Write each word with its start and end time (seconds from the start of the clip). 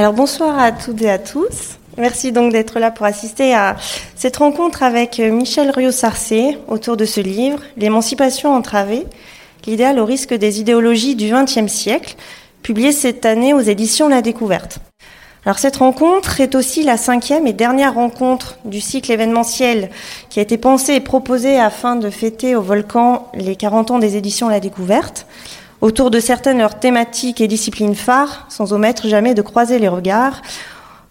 Alors 0.00 0.14
bonsoir 0.14 0.58
à 0.58 0.72
toutes 0.72 1.02
et 1.02 1.10
à 1.10 1.18
tous. 1.18 1.76
Merci 1.98 2.32
donc 2.32 2.52
d'être 2.52 2.78
là 2.78 2.90
pour 2.90 3.04
assister 3.04 3.54
à 3.54 3.76
cette 4.16 4.38
rencontre 4.38 4.82
avec 4.82 5.18
Michel 5.18 5.68
Riot-Sarcé 5.68 6.56
autour 6.68 6.96
de 6.96 7.04
ce 7.04 7.20
livre, 7.20 7.58
L'émancipation 7.76 8.54
entravée, 8.54 9.04
l'idéal 9.66 9.98
au 9.98 10.06
risque 10.06 10.32
des 10.32 10.58
idéologies 10.58 11.16
du 11.16 11.30
XXe 11.30 11.70
siècle, 11.70 12.16
publié 12.62 12.92
cette 12.92 13.26
année 13.26 13.52
aux 13.52 13.60
éditions 13.60 14.08
La 14.08 14.22
Découverte. 14.22 14.78
Alors 15.44 15.58
cette 15.58 15.76
rencontre 15.76 16.40
est 16.40 16.54
aussi 16.54 16.82
la 16.82 16.96
cinquième 16.96 17.46
et 17.46 17.52
dernière 17.52 17.92
rencontre 17.92 18.56
du 18.64 18.80
cycle 18.80 19.12
événementiel 19.12 19.90
qui 20.30 20.38
a 20.38 20.42
été 20.42 20.56
pensé 20.56 20.94
et 20.94 21.00
proposé 21.00 21.60
afin 21.60 21.96
de 21.96 22.08
fêter 22.08 22.56
au 22.56 22.62
volcan 22.62 23.28
les 23.34 23.54
40 23.54 23.90
ans 23.90 23.98
des 23.98 24.16
éditions 24.16 24.48
La 24.48 24.60
Découverte 24.60 25.26
autour 25.80 26.10
de 26.10 26.20
certaines 26.20 26.58
leurs 26.58 26.78
thématiques 26.78 27.40
et 27.40 27.48
disciplines 27.48 27.94
phares, 27.94 28.46
sans 28.48 28.72
omettre 28.72 29.08
jamais 29.08 29.34
de 29.34 29.42
croiser 29.42 29.78
les 29.78 29.88
regards, 29.88 30.42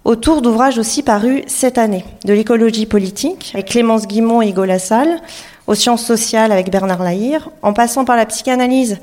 autour 0.06 0.42
d'ouvrages 0.42 0.78
aussi 0.78 1.04
parus 1.04 1.44
cette 1.48 1.78
année, 1.78 2.06
de 2.26 2.34
l'écologie 2.34 2.86
politique 2.86 3.52
avec 3.54 3.68
Clémence 3.68 4.08
Guimont 4.08 4.42
et 4.42 4.50
Hugo 4.50 4.66
Lassalle, 4.66 5.22
aux 5.68 5.76
sciences 5.76 6.06
sociales 6.06 6.52
avec 6.52 6.72
Bernard 6.72 7.04
Lahire, 7.04 7.50
en 7.62 7.74
passant 7.74 8.06
par 8.06 8.16
la 8.16 8.26
psychanalyse 8.26 8.98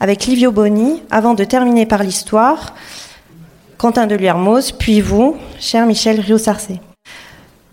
avec 0.00 0.26
Livio 0.26 0.50
Boni, 0.50 1.02
avant 1.10 1.34
de 1.34 1.44
terminer 1.44 1.86
par 1.86 2.02
l'histoire, 2.02 2.74
Quentin 3.78 4.06
de 4.06 4.14
Liermoz, 4.14 4.72
puis 4.72 5.00
vous, 5.00 5.36
cher 5.58 5.86
Michel 5.86 6.20
Rio-Sarcé. 6.20 6.80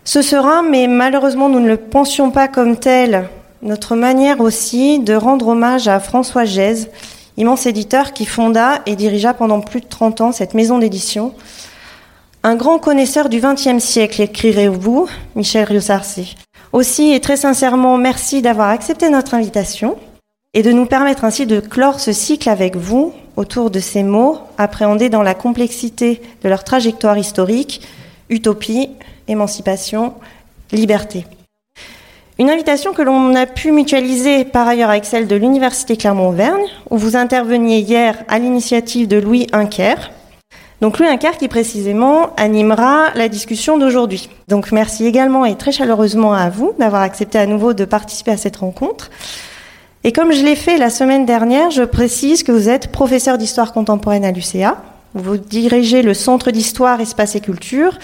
Ce 0.05 0.21
sera, 0.21 0.61
mais 0.61 0.87
malheureusement 0.87 1.49
nous 1.49 1.59
ne 1.59 1.67
le 1.67 1.77
pensions 1.77 2.31
pas 2.31 2.47
comme 2.47 2.77
tel, 2.77 3.27
notre 3.61 3.95
manière 3.95 4.39
aussi 4.39 4.99
de 4.99 5.13
rendre 5.13 5.49
hommage 5.49 5.87
à 5.87 5.99
François 5.99 6.45
Gèze, 6.45 6.89
immense 7.37 7.65
éditeur 7.65 8.13
qui 8.13 8.25
fonda 8.25 8.81
et 8.85 8.95
dirigea 8.95 9.33
pendant 9.33 9.61
plus 9.61 9.81
de 9.81 9.87
30 9.87 10.21
ans 10.21 10.31
cette 10.31 10.53
maison 10.53 10.79
d'édition. 10.79 11.33
Un 12.43 12.55
grand 12.55 12.79
connaisseur 12.79 13.29
du 13.29 13.39
XXe 13.39 13.83
siècle, 13.83 14.21
écrirez-vous, 14.21 15.07
Michel 15.35 15.65
Riossarcy. 15.65 16.35
Aussi 16.73 17.11
et 17.11 17.19
très 17.19 17.37
sincèrement, 17.37 17.97
merci 17.97 18.41
d'avoir 18.41 18.69
accepté 18.69 19.09
notre 19.09 19.33
invitation 19.33 19.97
et 20.53 20.63
de 20.63 20.71
nous 20.71 20.85
permettre 20.85 21.23
ainsi 21.23 21.45
de 21.45 21.59
clore 21.59 21.99
ce 21.99 22.11
cycle 22.11 22.49
avec 22.49 22.75
vous 22.75 23.13
autour 23.35 23.69
de 23.69 23.79
ces 23.79 24.03
mots 24.03 24.39
appréhendés 24.57 25.09
dans 25.09 25.21
la 25.21 25.35
complexité 25.35 26.21
de 26.43 26.49
leur 26.49 26.63
trajectoire 26.63 27.17
historique, 27.17 27.81
utopie, 28.29 28.89
émancipation, 29.27 30.13
liberté. 30.71 31.25
Une 32.39 32.51
invitation 32.51 32.93
que 32.93 33.01
l'on 33.01 33.33
a 33.33 33.47
pu 33.47 33.71
mutualiser 33.71 34.45
par 34.45 34.67
ailleurs 34.67 34.91
avec 34.91 35.05
celle 35.05 35.25
de 35.25 35.35
l'Université 35.35 35.97
Clermont-Auvergne, 35.97 36.67
où 36.91 36.97
vous 36.97 37.15
interveniez 37.15 37.79
hier 37.79 38.15
à 38.27 38.37
l'initiative 38.37 39.07
de 39.07 39.17
Louis 39.17 39.47
Inker. 39.53 40.11
Donc 40.79 40.99
Louis 40.99 41.07
Inker 41.07 41.35
qui 41.37 41.47
précisément 41.47 42.35
animera 42.37 43.07
la 43.15 43.27
discussion 43.27 43.79
d'aujourd'hui. 43.79 44.29
Donc 44.47 44.71
merci 44.71 45.07
également 45.07 45.45
et 45.45 45.55
très 45.55 45.71
chaleureusement 45.71 46.31
à 46.31 46.51
vous 46.51 46.73
d'avoir 46.77 47.01
accepté 47.01 47.39
à 47.39 47.47
nouveau 47.47 47.73
de 47.73 47.85
participer 47.85 48.29
à 48.29 48.37
cette 48.37 48.57
rencontre. 48.57 49.09
Et 50.03 50.11
comme 50.11 50.31
je 50.31 50.43
l'ai 50.43 50.55
fait 50.55 50.77
la 50.77 50.91
semaine 50.91 51.25
dernière, 51.25 51.71
je 51.71 51.81
précise 51.81 52.43
que 52.43 52.51
vous 52.51 52.69
êtes 52.69 52.91
professeur 52.91 53.39
d'histoire 53.39 53.73
contemporaine 53.73 54.23
à 54.23 54.31
l'UCA. 54.31 54.77
Vous 55.15 55.37
dirigez 55.37 56.03
le 56.03 56.13
Centre 56.13 56.51
d'histoire, 56.51 57.01
espace 57.01 57.35
et 57.35 57.41
culture 57.41 57.97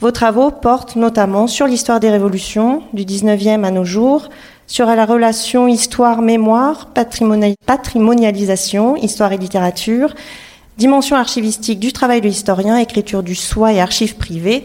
vos 0.00 0.10
travaux 0.10 0.50
portent 0.50 0.96
notamment 0.96 1.46
sur 1.46 1.66
l'histoire 1.66 2.00
des 2.00 2.08
révolutions 2.08 2.82
du 2.94 3.04
19e 3.04 3.64
à 3.64 3.70
nos 3.70 3.84
jours, 3.84 4.30
sur 4.66 4.86
la 4.86 5.04
relation 5.04 5.68
histoire-mémoire, 5.68 6.88
patrimonialisation, 7.66 8.96
histoire 8.96 9.32
et 9.32 9.36
littérature, 9.36 10.14
dimension 10.78 11.16
archivistique 11.16 11.78
du 11.78 11.92
travail 11.92 12.22
de 12.22 12.28
l'historien, 12.28 12.78
écriture 12.78 13.22
du 13.22 13.34
soi 13.34 13.74
et 13.74 13.80
archives 13.80 14.16
privées, 14.16 14.64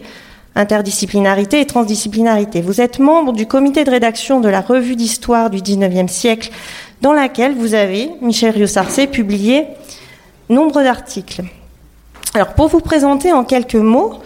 interdisciplinarité 0.54 1.60
et 1.60 1.66
transdisciplinarité. 1.66 2.62
Vous 2.62 2.80
êtes 2.80 2.98
membre 2.98 3.34
du 3.34 3.46
comité 3.46 3.84
de 3.84 3.90
rédaction 3.90 4.40
de 4.40 4.48
la 4.48 4.62
revue 4.62 4.96
d'histoire 4.96 5.50
du 5.50 5.58
19e 5.58 6.08
siècle, 6.08 6.50
dans 7.02 7.12
laquelle 7.12 7.54
vous 7.54 7.74
avez, 7.74 8.10
Michel 8.22 8.54
Riossarcé, 8.54 9.06
publié 9.06 9.66
nombre 10.48 10.82
d'articles. 10.82 11.42
Alors, 12.32 12.54
pour 12.54 12.68
vous 12.68 12.80
présenter 12.80 13.32
en 13.32 13.44
quelques 13.44 13.74
mots, 13.74 14.20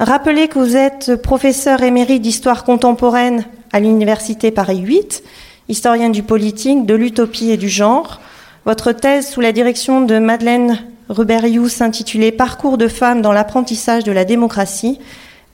Rappelez 0.00 0.48
que 0.48 0.58
vous 0.58 0.76
êtes 0.76 1.14
professeur 1.14 1.84
émérite 1.84 2.20
d'histoire 2.20 2.64
contemporaine 2.64 3.44
à 3.72 3.78
l'Université 3.78 4.50
Paris 4.50 4.80
8, 4.80 5.22
historien 5.68 6.10
du 6.10 6.24
politique, 6.24 6.84
de 6.84 6.96
l'utopie 6.96 7.50
et 7.50 7.56
du 7.56 7.68
genre. 7.68 8.20
Votre 8.66 8.90
thèse 8.90 9.30
sous 9.30 9.40
la 9.40 9.52
direction 9.52 10.00
de 10.00 10.18
Madeleine 10.18 10.80
Ruberius 11.08 11.80
intitulée 11.80 12.32
Parcours 12.32 12.76
de 12.76 12.88
femmes 12.88 13.22
dans 13.22 13.32
l'apprentissage 13.32 14.02
de 14.02 14.10
la 14.10 14.24
démocratie, 14.24 14.98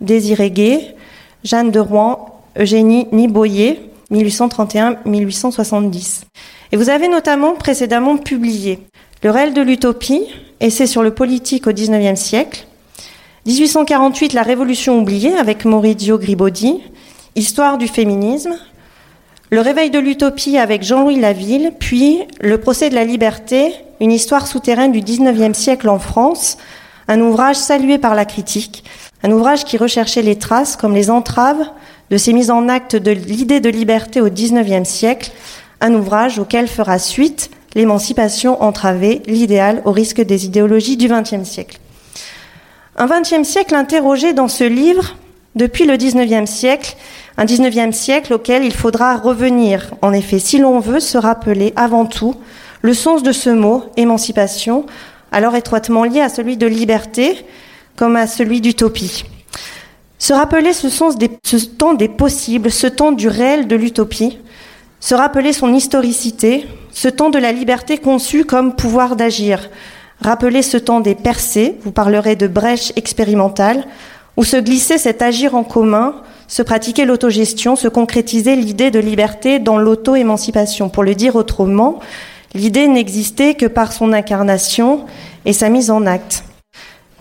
Désiré 0.00 0.50
Gay, 0.50 0.96
Jeanne 1.44 1.70
de 1.70 1.80
Rouen, 1.80 2.40
Eugénie 2.58 3.08
Niboyer, 3.12 3.90
1831-1870. 4.10 6.22
Et 6.72 6.78
vous 6.78 6.88
avez 6.88 7.08
notamment 7.08 7.52
précédemment 7.52 8.16
publié 8.16 8.78
Le 9.22 9.30
réel 9.30 9.52
de 9.52 9.60
l'utopie, 9.60 10.24
essai 10.60 10.86
sur 10.86 11.02
le 11.02 11.12
politique 11.12 11.66
au 11.66 11.72
XIXe 11.72 12.18
siècle, 12.18 12.64
1848, 13.46 14.34
la 14.34 14.42
Révolution 14.42 14.98
oubliée 14.98 15.34
avec 15.34 15.64
Maurizio 15.64 16.18
Gribaudy, 16.18 16.82
Histoire 17.36 17.78
du 17.78 17.88
féminisme, 17.88 18.54
Le 19.48 19.60
réveil 19.62 19.88
de 19.88 19.98
l'utopie 19.98 20.58
avec 20.58 20.82
Jean-Louis 20.82 21.18
Laville, 21.18 21.72
puis 21.80 22.18
Le 22.42 22.58
procès 22.58 22.90
de 22.90 22.94
la 22.94 23.04
liberté, 23.04 23.72
une 23.98 24.12
histoire 24.12 24.46
souterraine 24.46 24.92
du 24.92 25.00
XIXe 25.00 25.56
siècle 25.56 25.88
en 25.88 25.98
France, 25.98 26.58
un 27.08 27.18
ouvrage 27.22 27.56
salué 27.56 27.96
par 27.96 28.14
la 28.14 28.26
critique, 28.26 28.84
un 29.22 29.30
ouvrage 29.30 29.64
qui 29.64 29.78
recherchait 29.78 30.20
les 30.20 30.36
traces 30.36 30.76
comme 30.76 30.94
les 30.94 31.08
entraves 31.08 31.64
de 32.10 32.18
ces 32.18 32.34
mises 32.34 32.50
en 32.50 32.68
acte 32.68 32.94
de 32.94 33.10
l'idée 33.10 33.60
de 33.60 33.70
liberté 33.70 34.20
au 34.20 34.28
XIXe 34.28 34.86
siècle, 34.86 35.32
un 35.80 35.94
ouvrage 35.94 36.38
auquel 36.38 36.68
fera 36.68 36.98
suite 36.98 37.50
l'émancipation 37.74 38.62
entravée, 38.62 39.22
l'idéal 39.26 39.80
au 39.86 39.92
risque 39.92 40.20
des 40.20 40.44
idéologies 40.44 40.98
du 40.98 41.08
XXe 41.08 41.48
siècle. 41.48 41.79
Un 42.96 43.06
XXe 43.06 43.48
siècle 43.48 43.74
interrogé 43.74 44.32
dans 44.32 44.48
ce 44.48 44.64
livre 44.64 45.16
depuis 45.54 45.84
le 45.86 45.96
XIXe 45.96 46.50
siècle, 46.50 46.96
un 47.36 47.44
XIXe 47.44 47.96
siècle 47.96 48.34
auquel 48.34 48.64
il 48.64 48.74
faudra 48.74 49.16
revenir, 49.16 49.94
en 50.02 50.12
effet, 50.12 50.38
si 50.38 50.58
l'on 50.58 50.80
veut 50.80 51.00
se 51.00 51.16
rappeler 51.16 51.72
avant 51.76 52.06
tout 52.06 52.34
le 52.82 52.94
sens 52.94 53.22
de 53.22 53.32
ce 53.32 53.50
mot, 53.50 53.84
émancipation, 53.96 54.86
alors 55.32 55.54
étroitement 55.54 56.04
lié 56.04 56.20
à 56.20 56.28
celui 56.28 56.56
de 56.56 56.66
liberté 56.66 57.44
comme 57.96 58.16
à 58.16 58.26
celui 58.26 58.60
d'utopie. 58.60 59.24
Se 60.18 60.32
rappeler 60.32 60.72
ce 60.72 60.88
ce 60.88 61.66
temps 61.66 61.94
des 61.94 62.08
possibles, 62.08 62.70
ce 62.70 62.86
temps 62.86 63.12
du 63.12 63.28
réel 63.28 63.68
de 63.68 63.76
l'utopie, 63.76 64.38
se 64.98 65.14
rappeler 65.14 65.52
son 65.52 65.72
historicité, 65.72 66.66
ce 66.92 67.08
temps 67.08 67.30
de 67.30 67.38
la 67.38 67.52
liberté 67.52 67.98
conçu 67.98 68.44
comme 68.44 68.74
pouvoir 68.74 69.16
d'agir, 69.16 69.70
Rappelez 70.20 70.62
ce 70.62 70.76
temps 70.76 71.00
des 71.00 71.14
percées, 71.14 71.78
vous 71.82 71.92
parlerez 71.92 72.36
de 72.36 72.46
brèches 72.46 72.92
expérimentales, 72.96 73.84
où 74.36 74.44
se 74.44 74.56
glissait 74.56 74.98
cet 74.98 75.22
agir 75.22 75.54
en 75.54 75.64
commun, 75.64 76.14
se 76.46 76.62
pratiquer 76.62 77.04
l'autogestion, 77.04 77.74
se 77.74 77.88
concrétiser 77.88 78.56
l'idée 78.56 78.90
de 78.90 78.98
liberté 78.98 79.58
dans 79.58 79.78
l'auto-émancipation. 79.78 80.88
Pour 80.88 81.04
le 81.04 81.14
dire 81.14 81.36
autrement, 81.36 82.00
l'idée 82.54 82.86
n'existait 82.86 83.54
que 83.54 83.66
par 83.66 83.92
son 83.92 84.12
incarnation 84.12 85.06
et 85.46 85.52
sa 85.52 85.70
mise 85.70 85.90
en 85.90 86.06
acte. 86.06 86.44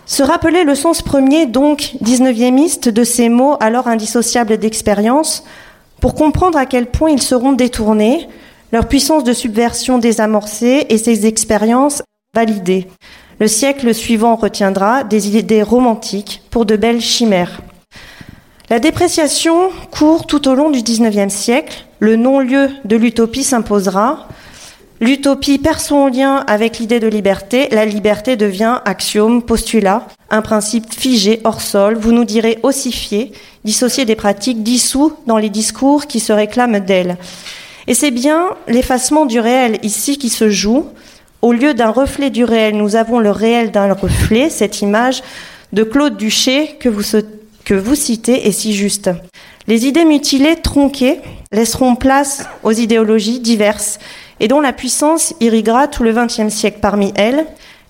Se 0.05 0.23
rappeler 0.23 0.63
le 0.63 0.75
sens 0.75 1.01
premier, 1.01 1.45
donc, 1.45 1.93
19e 2.03 2.91
de 2.91 3.03
ces 3.03 3.29
mots 3.29 3.55
alors 3.59 3.87
indissociables 3.87 4.57
d'expérience, 4.57 5.43
pour 6.01 6.15
comprendre 6.15 6.57
à 6.57 6.65
quel 6.65 6.87
point 6.87 7.11
ils 7.11 7.21
seront 7.21 7.51
détournés, 7.51 8.27
leur 8.71 8.87
puissance 8.87 9.23
de 9.23 9.33
subversion 9.33 9.99
désamorcée 9.99 10.87
et 10.89 10.97
ces 10.97 11.27
expériences 11.27 12.01
validé. 12.39 12.87
Le 13.39 13.47
siècle 13.49 13.93
suivant 13.93 14.37
retiendra 14.37 15.03
des 15.03 15.37
idées 15.37 15.61
romantiques 15.61 16.41
pour 16.51 16.65
de 16.65 16.77
belles 16.77 17.01
chimères. 17.01 17.61
La 18.69 18.79
dépréciation 18.79 19.71
court 19.91 20.25
tout 20.25 20.47
au 20.47 20.55
long 20.55 20.69
du 20.69 20.81
XIXe 20.81 21.33
siècle. 21.33 21.85
Le 21.99 22.15
non-lieu 22.15 22.69
de 22.85 22.95
l'utopie 22.95 23.43
s'imposera. 23.43 24.29
L'utopie 25.01 25.57
perd 25.57 25.79
son 25.79 26.07
lien 26.07 26.45
avec 26.47 26.79
l'idée 26.79 27.01
de 27.01 27.07
liberté. 27.07 27.67
La 27.71 27.85
liberté 27.85 28.37
devient 28.37 28.79
axiome, 28.85 29.41
postulat, 29.41 30.07
un 30.29 30.41
principe 30.41 30.93
figé, 30.93 31.41
hors 31.43 31.61
sol. 31.61 31.97
Vous 31.97 32.13
nous 32.13 32.25
direz 32.25 32.59
ossifié, 32.63 33.33
dissocié 33.65 34.05
des 34.05 34.15
pratiques, 34.15 34.63
dissous 34.63 35.11
dans 35.27 35.37
les 35.37 35.49
discours 35.49 36.05
qui 36.07 36.21
se 36.21 36.31
réclament 36.31 36.79
d'elle. 36.79 37.17
Et 37.87 37.93
c'est 37.93 38.11
bien 38.11 38.51
l'effacement 38.67 39.25
du 39.25 39.41
réel 39.41 39.79
ici 39.83 40.17
qui 40.17 40.29
se 40.29 40.49
joue. 40.49 40.85
Au 41.41 41.53
lieu 41.53 41.73
d'un 41.73 41.91
reflet 41.91 42.29
du 42.29 42.43
réel, 42.43 42.75
nous 42.75 42.95
avons 42.95 43.19
le 43.19 43.31
réel 43.31 43.71
d'un 43.71 43.93
reflet, 43.93 44.49
cette 44.49 44.81
image 44.81 45.23
de 45.71 45.83
Claude 45.83 46.17
Duché 46.17 46.75
que 46.79 46.89
vous, 46.89 47.95
citez 47.95 48.47
est 48.47 48.51
si 48.51 48.73
juste. 48.73 49.09
Les 49.67 49.85
idées 49.85 50.03
mutilées, 50.03 50.57
tronquées, 50.57 51.21
laisseront 51.51 51.95
place 51.95 52.45
aux 52.63 52.71
idéologies 52.71 53.39
diverses 53.39 53.99
et 54.41 54.47
dont 54.47 54.59
la 54.59 54.73
puissance 54.73 55.33
irriguera 55.39 55.87
tout 55.87 56.03
le 56.03 56.13
XXe 56.13 56.53
siècle. 56.53 56.79
Parmi 56.81 57.13
elles, 57.15 57.45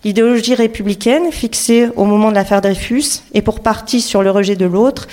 L'idéologie 0.05 0.55
républicaine, 0.55 1.29
fixée 1.29 1.89
au 1.97 2.05
moment 2.05 2.29
de 2.29 2.35
l'affaire 2.35 2.61
Dreyfus, 2.61 3.21
et 3.33 3.41
pour 3.41 3.59
partie 3.59 3.99
sur 3.99 4.23
le 4.23 4.31
rejet 4.31 4.55
de 4.55 4.65
l'autre. 4.65 5.09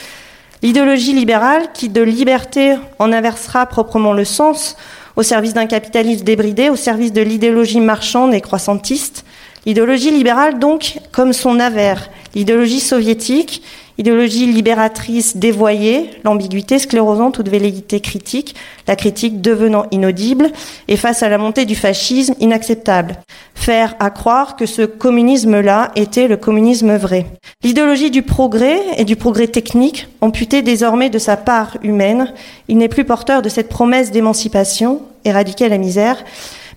L'idéologie 0.62 1.12
libérale, 1.12 1.72
qui 1.74 1.88
de 1.88 2.02
liberté 2.02 2.76
en 3.00 3.12
inversera 3.12 3.66
proprement 3.66 4.12
le 4.12 4.24
sens, 4.24 4.76
au 5.16 5.22
service 5.22 5.54
d'un 5.54 5.66
capitalisme 5.66 6.24
débridé, 6.24 6.68
au 6.68 6.76
service 6.76 7.12
de 7.12 7.22
l'idéologie 7.22 7.80
marchande 7.80 8.34
et 8.34 8.40
croissantiste. 8.40 9.24
L'idéologie 9.64 10.10
libérale, 10.10 10.58
donc, 10.58 10.98
comme 11.10 11.32
son 11.32 11.58
avers, 11.58 12.10
l'idéologie 12.34 12.80
soviétique, 12.80 13.62
idéologie 13.98 14.46
libératrice 14.46 15.37
dévoyée, 15.37 16.10
l'ambiguïté 16.25 16.78
sclérosant 16.78 17.31
toute 17.31 17.48
velléité 17.48 18.00
critique, 18.00 18.54
la 18.87 18.96
critique 18.96 19.40
devenant 19.40 19.87
inaudible, 19.90 20.50
et 20.88 20.96
face 20.96 21.22
à 21.22 21.28
la 21.28 21.38
montée 21.38 21.64
du 21.64 21.75
fascisme, 21.75 22.34
inacceptable. 22.40 23.16
Faire 23.54 23.94
à 23.98 24.10
croire 24.10 24.56
que 24.56 24.66
ce 24.66 24.82
communisme-là 24.82 25.93
était 25.96 26.28
le 26.28 26.37
communisme 26.37 26.96
vrai. 26.96 27.26
L'idéologie 27.62 28.10
du 28.10 28.22
progrès 28.22 28.81
et 28.98 29.04
du 29.04 29.16
progrès 29.16 29.48
technique, 29.48 30.08
amputée 30.20 30.62
désormais 30.62 31.10
de 31.10 31.19
sa 31.19 31.37
part 31.37 31.76
humaine, 31.82 32.32
il 32.69 32.78
n'est 32.78 32.88
plus 32.88 33.04
porteur 33.04 33.42
de 33.42 33.49
cette 33.49 33.69
promesse 33.69 34.10
d'émancipation, 34.10 35.00
éradiquer 35.25 35.69
la 35.69 35.78
misère, 35.78 36.22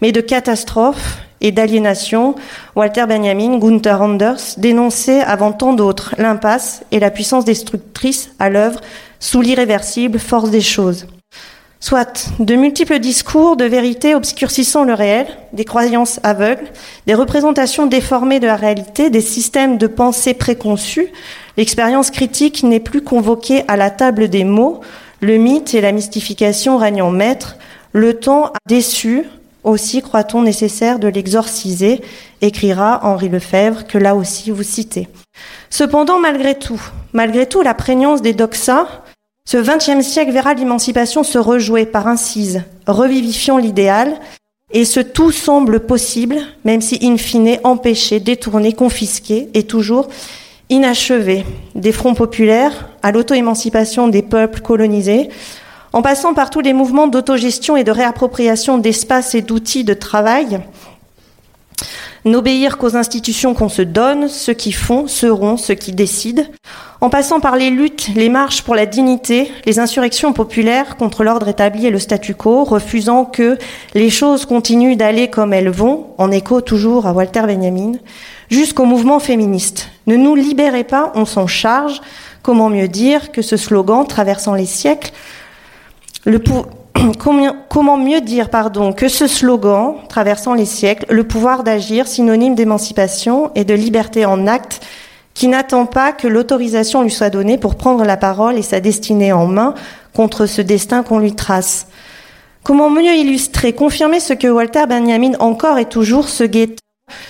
mais 0.01 0.11
de 0.11 0.21
catastrophe 0.21 1.19
et 1.41 1.51
d'aliénation, 1.51 2.35
Walter 2.75 3.05
Benjamin, 3.07 3.57
Gunther 3.57 4.01
Anders 4.01 4.55
dénonçaient 4.57 5.21
avant 5.21 5.51
tant 5.51 5.73
d'autres 5.73 6.15
l'impasse 6.17 6.83
et 6.91 6.99
la 6.99 7.11
puissance 7.11 7.45
destructrice 7.45 8.31
à 8.39 8.49
l'œuvre 8.49 8.81
sous 9.19 9.41
l'irréversible 9.41 10.19
force 10.19 10.49
des 10.49 10.61
choses. 10.61 11.07
Soit 11.81 12.31
de 12.39 12.55
multiples 12.55 12.99
discours 12.99 13.55
de 13.55 13.63
vérité 13.63 14.13
obscurcissant 14.13 14.83
le 14.83 14.93
réel, 14.93 15.27
des 15.53 15.63
croyances 15.63 16.19
aveugles, 16.23 16.67
des 17.07 17.13
représentations 17.13 17.85
déformées 17.85 18.41
de 18.41 18.47
la 18.47 18.57
réalité, 18.57 19.09
des 19.09 19.21
systèmes 19.21 19.77
de 19.77 19.87
pensée 19.87 20.33
préconçus, 20.33 21.07
l'expérience 21.55 22.11
critique 22.11 22.63
n'est 22.63 22.81
plus 22.81 23.01
convoquée 23.01 23.63
à 23.69 23.77
la 23.77 23.91
table 23.91 24.27
des 24.27 24.43
mots, 24.43 24.81
le 25.21 25.37
mythe 25.37 25.73
et 25.73 25.79
la 25.79 25.93
mystification 25.93 26.77
règnent 26.77 27.09
maître, 27.11 27.55
le 27.93 28.19
temps 28.19 28.47
a 28.47 28.57
déçu, 28.67 29.23
aussi 29.63 30.01
croit-on 30.01 30.41
nécessaire 30.41 30.99
de 30.99 31.07
l'exorciser, 31.07 32.01
écrira 32.41 33.01
Henri 33.03 33.29
Lefebvre, 33.29 33.85
que 33.87 33.97
là 33.97 34.15
aussi 34.15 34.51
vous 34.51 34.63
citez. 34.63 35.07
Cependant, 35.69 36.19
malgré 36.19 36.55
tout, 36.55 36.81
malgré 37.13 37.45
tout 37.45 37.61
la 37.61 37.73
prégnance 37.73 38.21
des 38.21 38.33
doxas, 38.33 38.87
ce 39.45 39.57
XXe 39.57 40.05
siècle 40.05 40.31
verra 40.31 40.53
l'émancipation 40.53 41.23
se 41.23 41.37
rejouer 41.37 41.85
par 41.85 42.07
incise, 42.07 42.63
revivifiant 42.87 43.57
l'idéal, 43.57 44.19
et 44.71 44.85
ce 44.85 44.99
tout 44.99 45.31
semble 45.31 45.79
possible, 45.79 46.37
même 46.63 46.81
si 46.81 46.99
in 47.01 47.17
fine 47.17 47.57
empêché, 47.63 48.19
détourné, 48.19 48.73
confisqué, 48.73 49.49
et 49.55 49.63
toujours 49.63 50.09
inachevé. 50.69 51.45
Des 51.73 51.91
fronts 51.91 52.13
populaires 52.13 52.89
à 53.01 53.11
l'auto-émancipation 53.11 54.07
des 54.07 54.21
peuples 54.21 54.61
colonisés, 54.61 55.29
en 55.93 56.01
passant 56.01 56.33
par 56.33 56.49
tous 56.49 56.61
les 56.61 56.73
mouvements 56.73 57.07
d'autogestion 57.07 57.75
et 57.75 57.83
de 57.83 57.91
réappropriation 57.91 58.77
d'espaces 58.77 59.35
et 59.35 59.41
d'outils 59.41 59.83
de 59.83 59.93
travail, 59.93 60.61
n'obéir 62.25 62.77
qu'aux 62.77 62.95
institutions 62.95 63.53
qu'on 63.53 63.69
se 63.69 63.81
donne, 63.81 64.27
ceux 64.27 64.53
qui 64.53 64.71
font 64.71 65.07
seront 65.07 65.57
ceux 65.57 65.75
qui 65.75 65.93
décident, 65.93 66.43
en 67.01 67.09
passant 67.09 67.39
par 67.39 67.55
les 67.55 67.69
luttes, 67.69 68.09
les 68.15 68.29
marches 68.29 68.61
pour 68.61 68.75
la 68.75 68.85
dignité, 68.85 69.51
les 69.65 69.79
insurrections 69.79 70.33
populaires 70.33 70.97
contre 70.97 71.23
l'ordre 71.23 71.47
établi 71.47 71.87
et 71.87 71.91
le 71.91 71.99
statu 71.99 72.35
quo, 72.35 72.65
refusant 72.65 73.23
que 73.25 73.57
les 73.93 74.09
choses 74.09 74.45
continuent 74.45 74.97
d'aller 74.97 75.29
comme 75.29 75.53
elles 75.53 75.69
vont, 75.69 76.07
en 76.17 76.29
écho 76.29 76.59
toujours 76.61 77.07
à 77.07 77.13
Walter 77.13 77.43
Benjamin, 77.43 77.93
jusqu'au 78.49 78.85
mouvement 78.85 79.19
féministe. 79.19 79.89
Ne 80.07 80.17
nous 80.17 80.35
libérez 80.35 80.83
pas, 80.83 81.11
on 81.15 81.25
s'en 81.25 81.47
charge. 81.47 82.01
Comment 82.41 82.69
mieux 82.69 82.87
dire 82.87 83.31
que 83.31 83.41
ce 83.41 83.57
slogan, 83.57 84.05
traversant 84.05 84.55
les 84.55 84.65
siècles, 84.65 85.11
comment 87.69 87.97
mieux 87.97 88.21
dire 88.21 88.49
pardon, 88.49 88.93
que 88.93 89.07
ce 89.07 89.27
slogan, 89.27 89.95
traversant 90.09 90.53
les 90.53 90.65
siècles, 90.65 91.05
le 91.09 91.23
pouvoir 91.23 91.63
d'agir, 91.63 92.07
synonyme 92.07 92.55
d'émancipation 92.55 93.51
et 93.55 93.63
de 93.63 93.73
liberté 93.73 94.25
en 94.25 94.47
acte, 94.47 94.81
qui 95.33 95.47
n'attend 95.47 95.85
pas 95.85 96.11
que 96.11 96.27
l'autorisation 96.27 97.01
lui 97.01 97.11
soit 97.11 97.29
donnée 97.29 97.57
pour 97.57 97.75
prendre 97.75 98.03
la 98.03 98.17
parole 98.17 98.57
et 98.57 98.61
sa 98.61 98.79
destinée 98.79 99.31
en 99.31 99.47
main 99.47 99.73
contre 100.13 100.45
ce 100.45 100.61
destin 100.61 101.03
qu'on 101.03 101.19
lui 101.19 101.33
trace. 101.33 101.87
Comment 102.63 102.89
mieux 102.89 103.15
illustrer, 103.15 103.73
confirmer 103.73 104.19
ce 104.19 104.33
que 104.33 104.47
Walter 104.47 104.85
Benjamin 104.87 105.31
encore 105.39 105.77
et 105.77 105.85
toujours 105.85 106.27
se 106.27 106.43
guette 106.43 106.79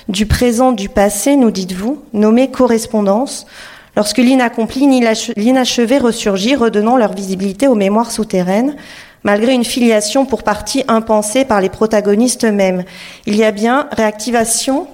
du 0.07 0.25
présent, 0.25 0.71
du 0.71 0.89
passé, 0.89 1.35
nous 1.35 1.51
dites-vous, 1.51 2.01
nommé 2.13 2.49
correspondance, 2.49 3.45
lorsque 3.95 4.17
l'inaccompli 4.17 4.87
ni 4.87 5.03
l'inachevé 5.35 5.97
ressurgit, 5.97 6.55
redonnant 6.55 6.97
leur 6.97 7.13
visibilité 7.13 7.67
aux 7.67 7.75
mémoires 7.75 8.11
souterraines, 8.11 8.75
malgré 9.23 9.53
une 9.53 9.65
filiation 9.65 10.25
pour 10.25 10.43
partie 10.43 10.83
impensée 10.87 11.45
par 11.45 11.61
les 11.61 11.69
protagonistes 11.69 12.45
eux-mêmes. 12.45 12.83
Il 13.25 13.35
y 13.35 13.43
a 13.43 13.51
bien 13.51 13.87
réactivation 13.91 14.87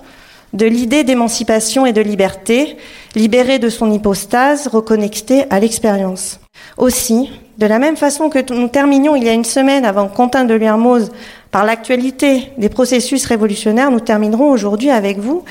de 0.54 0.66
l'idée 0.66 1.04
d'émancipation 1.04 1.86
et 1.86 1.94
de 1.94 2.02
liberté, 2.02 2.78
libérée 3.16 3.60
de 3.60 3.70
son 3.70 3.92
hypostase, 3.92 4.68
reconnectée 4.68 5.46
à 5.50 5.60
l'expérience. 5.60 6.40
Aussi, 6.78 7.30
de 7.58 7.66
la 7.66 7.80
même 7.80 7.98
façon 7.98 8.30
que 8.30 8.54
nous 8.54 8.70
terminions 8.70 9.16
il 9.16 9.24
y 9.24 9.30
a 9.30 9.34
une 9.34 9.46
semaine 9.46 9.86
avant 9.86 10.08
Quentin 10.08 10.46
de 10.46 10.54
Lermoz 10.54 11.12
par 11.52 11.66
l'actualité 11.66 12.50
des 12.58 12.70
processus 12.70 13.26
révolutionnaires, 13.26 13.92
nous 13.92 14.00
terminerons 14.00 14.50
aujourd'hui 14.50 14.90
avec 14.90 15.20
vous 15.20 15.44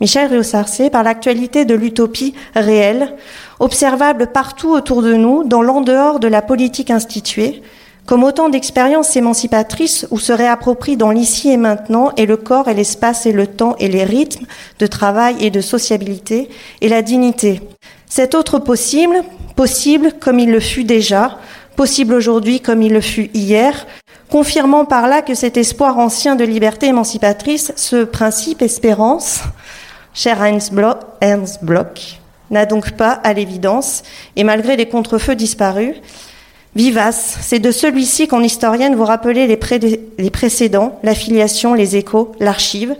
Michel 0.00 0.30
Riosarcé 0.30 0.88
par 0.88 1.02
l'actualité 1.02 1.64
de 1.64 1.74
l'utopie 1.74 2.34
réelle, 2.54 3.14
observable 3.58 4.28
partout 4.28 4.70
autour 4.70 5.02
de 5.02 5.12
nous, 5.14 5.44
dans 5.44 5.60
l'en-dehors 5.60 6.20
de 6.20 6.28
la 6.28 6.40
politique 6.40 6.90
instituée, 6.90 7.62
comme 8.06 8.24
autant 8.24 8.48
d'expériences 8.48 9.14
émancipatrices 9.16 10.06
où 10.10 10.18
se 10.18 10.32
réapproprient 10.32 10.96
dans 10.96 11.10
l'ici 11.10 11.50
et 11.50 11.58
maintenant 11.58 12.12
et 12.16 12.24
le 12.24 12.38
corps 12.38 12.68
et 12.68 12.74
l'espace 12.74 13.26
et 13.26 13.32
le 13.32 13.46
temps 13.46 13.76
et 13.78 13.88
les 13.88 14.04
rythmes 14.04 14.46
de 14.78 14.86
travail 14.86 15.36
et 15.40 15.50
de 15.50 15.60
sociabilité 15.60 16.48
et 16.80 16.88
la 16.88 17.02
dignité. 17.02 17.60
Cet 18.08 18.34
autre 18.34 18.58
possible, 18.58 19.22
possible 19.54 20.14
comme 20.18 20.38
il 20.38 20.50
le 20.50 20.60
fut 20.60 20.84
déjà, 20.84 21.38
possible 21.76 22.14
aujourd'hui 22.14 22.60
comme 22.60 22.82
il 22.82 22.92
le 22.92 23.00
fut 23.00 23.30
hier, 23.34 23.86
confirmant 24.30 24.86
par 24.86 25.06
là 25.08 25.22
que 25.22 25.34
cet 25.34 25.56
espoir 25.56 25.98
ancien 25.98 26.36
de 26.36 26.44
liberté 26.44 26.86
émancipatrice, 26.86 27.72
ce 27.76 28.04
principe 28.04 28.62
espérance, 28.62 29.40
cher 30.14 30.42
Ernst 30.42 30.72
Bloch, 31.62 32.20
n'a 32.50 32.66
donc 32.66 32.92
pas, 32.92 33.12
à 33.12 33.32
l'évidence, 33.32 34.02
et 34.36 34.44
malgré 34.44 34.76
les 34.76 34.88
contrefeux 34.88 35.36
disparus, 35.36 35.94
vivace. 36.74 37.38
C'est 37.40 37.58
de 37.58 37.70
celui-ci 37.70 38.28
qu'en 38.28 38.42
historienne 38.42 38.94
vous 38.94 39.04
rappelez 39.04 39.46
les, 39.46 39.58
les 40.18 40.30
précédents, 40.30 40.98
l'affiliation, 41.02 41.74
les 41.74 41.96
échos, 41.96 42.32
l'archive, 42.40 42.96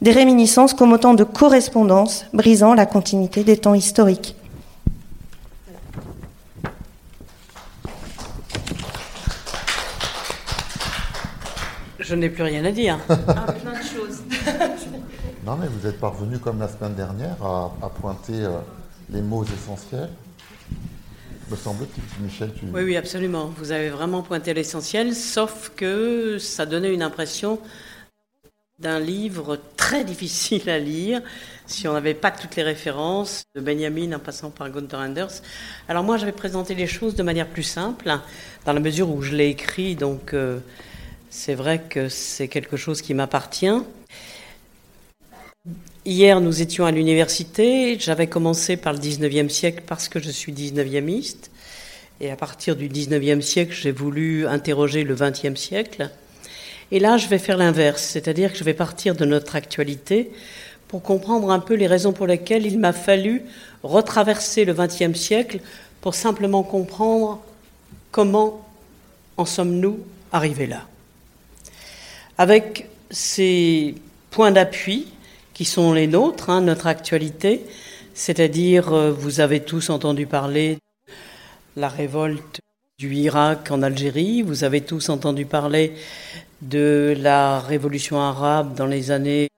des 0.00 0.12
réminiscences 0.12 0.74
comme 0.74 0.92
autant 0.92 1.14
de 1.14 1.24
correspondances 1.24 2.26
brisant 2.32 2.74
la 2.74 2.86
continuité 2.86 3.44
des 3.44 3.56
temps 3.56 3.74
historiques. 3.74 4.36
Je 11.98 12.14
n'ai 12.14 12.30
plus 12.30 12.44
rien 12.44 12.64
à 12.64 12.70
dire. 12.70 12.98
ah, 13.10 13.52
plein 13.52 13.72
de 13.72 13.84
choses. 13.84 14.22
Non, 15.48 15.56
mais 15.56 15.66
vous 15.66 15.86
êtes 15.86 15.98
parvenu, 15.98 16.38
comme 16.38 16.58
la 16.58 16.68
semaine 16.68 16.94
dernière, 16.94 17.42
à, 17.42 17.88
pointer 17.88 18.44
euh, 18.44 18.58
les 19.08 19.22
mots 19.22 19.44
essentiels. 19.44 20.10
Me 21.50 21.56
semble-t-il, 21.56 22.22
Michel, 22.22 22.52
tu... 22.52 22.66
Oui, 22.66 22.82
oui, 22.82 22.96
absolument. 22.98 23.50
Vous 23.56 23.72
avez 23.72 23.88
vraiment 23.88 24.20
pointé 24.20 24.52
l'essentiel, 24.52 25.14
sauf 25.14 25.72
que 25.74 26.36
ça 26.36 26.66
donnait 26.66 26.92
une 26.92 27.00
impression 27.00 27.60
d'un 28.78 29.00
livre 29.00 29.58
très 29.78 30.04
difficile 30.12 30.68
à 30.68 30.78
lire 30.78 31.22
si 31.64 31.88
on 31.88 31.94
n'avait 31.94 32.12
pas 32.12 32.30
toutes 32.30 32.56
les 32.56 32.62
références 32.62 33.44
de 33.54 33.62
Benjamin 33.62 34.12
en 34.12 34.18
passant 34.18 34.50
par 34.50 34.68
Gunther 34.68 35.00
Anders. 35.00 35.40
Alors 35.88 36.04
moi, 36.04 36.18
j'avais 36.18 36.32
présenté 36.32 36.74
les 36.74 36.86
choses 36.86 37.14
de 37.14 37.22
manière 37.22 37.48
plus 37.48 37.62
simple, 37.62 38.14
dans 38.66 38.74
la 38.74 38.80
mesure 38.80 39.08
où 39.08 39.22
je 39.22 39.34
l'ai 39.34 39.48
écrit, 39.48 39.96
donc 39.96 40.34
euh, 40.34 40.58
c'est 41.30 41.54
vrai 41.54 41.80
que 41.88 42.10
c'est 42.10 42.48
quelque 42.48 42.76
chose 42.76 43.00
qui 43.00 43.14
m'appartient. 43.14 43.82
Hier, 46.06 46.40
nous 46.40 46.62
étions 46.62 46.86
à 46.86 46.92
l'université. 46.92 47.98
J'avais 47.98 48.28
commencé 48.28 48.76
par 48.76 48.92
le 48.92 49.00
19e 49.00 49.48
siècle 49.48 49.82
parce 49.86 50.08
que 50.08 50.20
je 50.20 50.30
suis 50.30 50.52
19e 50.52 51.34
Et 52.20 52.30
à 52.30 52.36
partir 52.36 52.76
du 52.76 52.88
19e 52.88 53.40
siècle, 53.40 53.72
j'ai 53.74 53.90
voulu 53.90 54.46
interroger 54.46 55.02
le 55.02 55.14
20e 55.14 55.56
siècle. 55.56 56.10
Et 56.92 57.00
là, 57.00 57.16
je 57.16 57.26
vais 57.26 57.38
faire 57.38 57.56
l'inverse, 57.56 58.02
c'est-à-dire 58.02 58.52
que 58.52 58.58
je 58.58 58.64
vais 58.64 58.74
partir 58.74 59.16
de 59.16 59.24
notre 59.24 59.56
actualité 59.56 60.30
pour 60.86 61.02
comprendre 61.02 61.50
un 61.50 61.58
peu 61.58 61.74
les 61.74 61.88
raisons 61.88 62.12
pour 62.12 62.28
lesquelles 62.28 62.64
il 62.64 62.78
m'a 62.78 62.92
fallu 62.92 63.42
retraverser 63.82 64.64
le 64.64 64.72
20e 64.72 65.14
siècle 65.14 65.60
pour 66.00 66.14
simplement 66.14 66.62
comprendre 66.62 67.42
comment 68.12 68.64
en 69.36 69.44
sommes-nous 69.44 69.98
arrivés 70.32 70.68
là. 70.68 70.86
Avec 72.38 72.88
ces 73.10 73.96
points 74.30 74.52
d'appui, 74.52 75.08
qui 75.58 75.64
sont 75.64 75.92
les 75.92 76.06
nôtres, 76.06 76.50
hein, 76.50 76.60
notre 76.60 76.86
actualité, 76.86 77.64
c'est-à-dire 78.14 78.92
euh, 78.92 79.10
vous 79.10 79.40
avez 79.40 79.58
tous 79.58 79.90
entendu 79.90 80.24
parler 80.24 80.78
de 81.74 81.80
la 81.80 81.88
révolte 81.88 82.60
du 82.96 83.12
Irak 83.12 83.72
en 83.72 83.82
Algérie, 83.82 84.42
vous 84.42 84.62
avez 84.62 84.82
tous 84.82 85.08
entendu 85.08 85.46
parler 85.46 85.94
de 86.62 87.12
la 87.18 87.58
révolution 87.58 88.20
arabe 88.20 88.76
dans 88.76 88.86
les 88.86 89.10
années, 89.10 89.48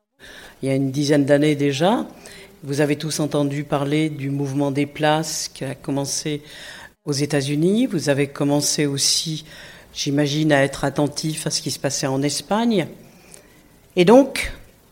il 0.62 0.70
y 0.70 0.72
a 0.72 0.74
une 0.74 0.90
dizaine 0.90 1.26
d'années 1.26 1.54
déjà, 1.54 2.06
vous 2.62 2.80
avez 2.80 2.96
tous 2.96 3.20
entendu 3.20 3.64
parler 3.64 4.08
du 4.08 4.30
mouvement 4.30 4.70
des 4.70 4.86
places 4.86 5.50
qui 5.52 5.66
a 5.66 5.74
commencé 5.74 6.40
aux 7.04 7.12
États-Unis, 7.12 7.84
vous 7.84 8.08
avez 8.08 8.28
commencé 8.28 8.86
aussi, 8.86 9.44
j'imagine, 9.92 10.50
à 10.50 10.64
être 10.64 10.84
attentif 10.84 11.46
à 11.46 11.50
ce 11.50 11.60
qui 11.60 11.70
se 11.70 11.78
passait 11.78 12.06
en 12.06 12.22
Espagne. 12.22 12.86
Et 13.96 14.06
donc, 14.06 14.50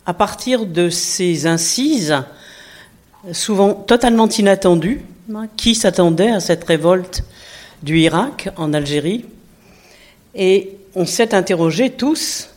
à 0.08 0.14
partir 0.14 0.64
de 0.64 0.88
ces 0.88 1.46
incises, 1.46 2.16
souvent 3.32 3.74
totalement 3.74 4.26
inattendues, 4.26 5.02
qui 5.58 5.74
s'attendait 5.74 6.30
à 6.30 6.40
cette 6.40 6.64
révolte 6.64 7.24
du 7.82 7.98
Irak 7.98 8.48
en 8.56 8.72
Algérie. 8.72 9.26
Et 10.34 10.70
on 10.94 11.04
s'est 11.04 11.34
interrogé 11.34 11.90
tous, 11.90 12.48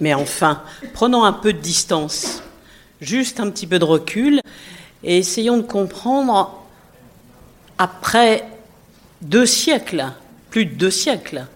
mais 0.00 0.14
enfin, 0.14 0.64
prenons 0.94 1.22
un 1.22 1.32
peu 1.32 1.52
de 1.52 1.60
distance, 1.60 2.42
juste 3.00 3.38
un 3.38 3.50
petit 3.50 3.68
peu 3.68 3.78
de 3.78 3.84
recul, 3.84 4.40
et 5.04 5.18
essayons 5.18 5.58
de 5.58 5.62
comprendre, 5.62 6.60
après 7.78 8.48
deux 9.22 9.46
siècles, 9.46 10.06
plus 10.50 10.66
de 10.66 10.74
deux 10.74 10.90
siècles, 10.90 11.46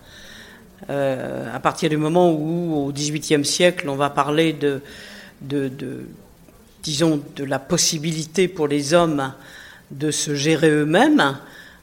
euh, 0.91 1.53
à 1.53 1.59
partir 1.59 1.91
du 1.91 1.97
moment 1.97 2.31
où, 2.31 2.87
au 2.87 2.93
XVIIIe 2.93 3.45
siècle, 3.45 3.89
on 3.89 3.97
va 3.97 4.11
parler 4.11 4.53
de, 4.53 4.81
de, 5.41 5.71
disons, 6.83 7.23
de 7.37 7.45
la 7.45 7.59
possibilité 7.59 8.49
pour 8.49 8.69
les 8.69 8.95
hommes 8.95 9.33
de 9.91 10.11
se 10.11 10.35
gérer 10.35 10.71
eux-mêmes 10.71 11.39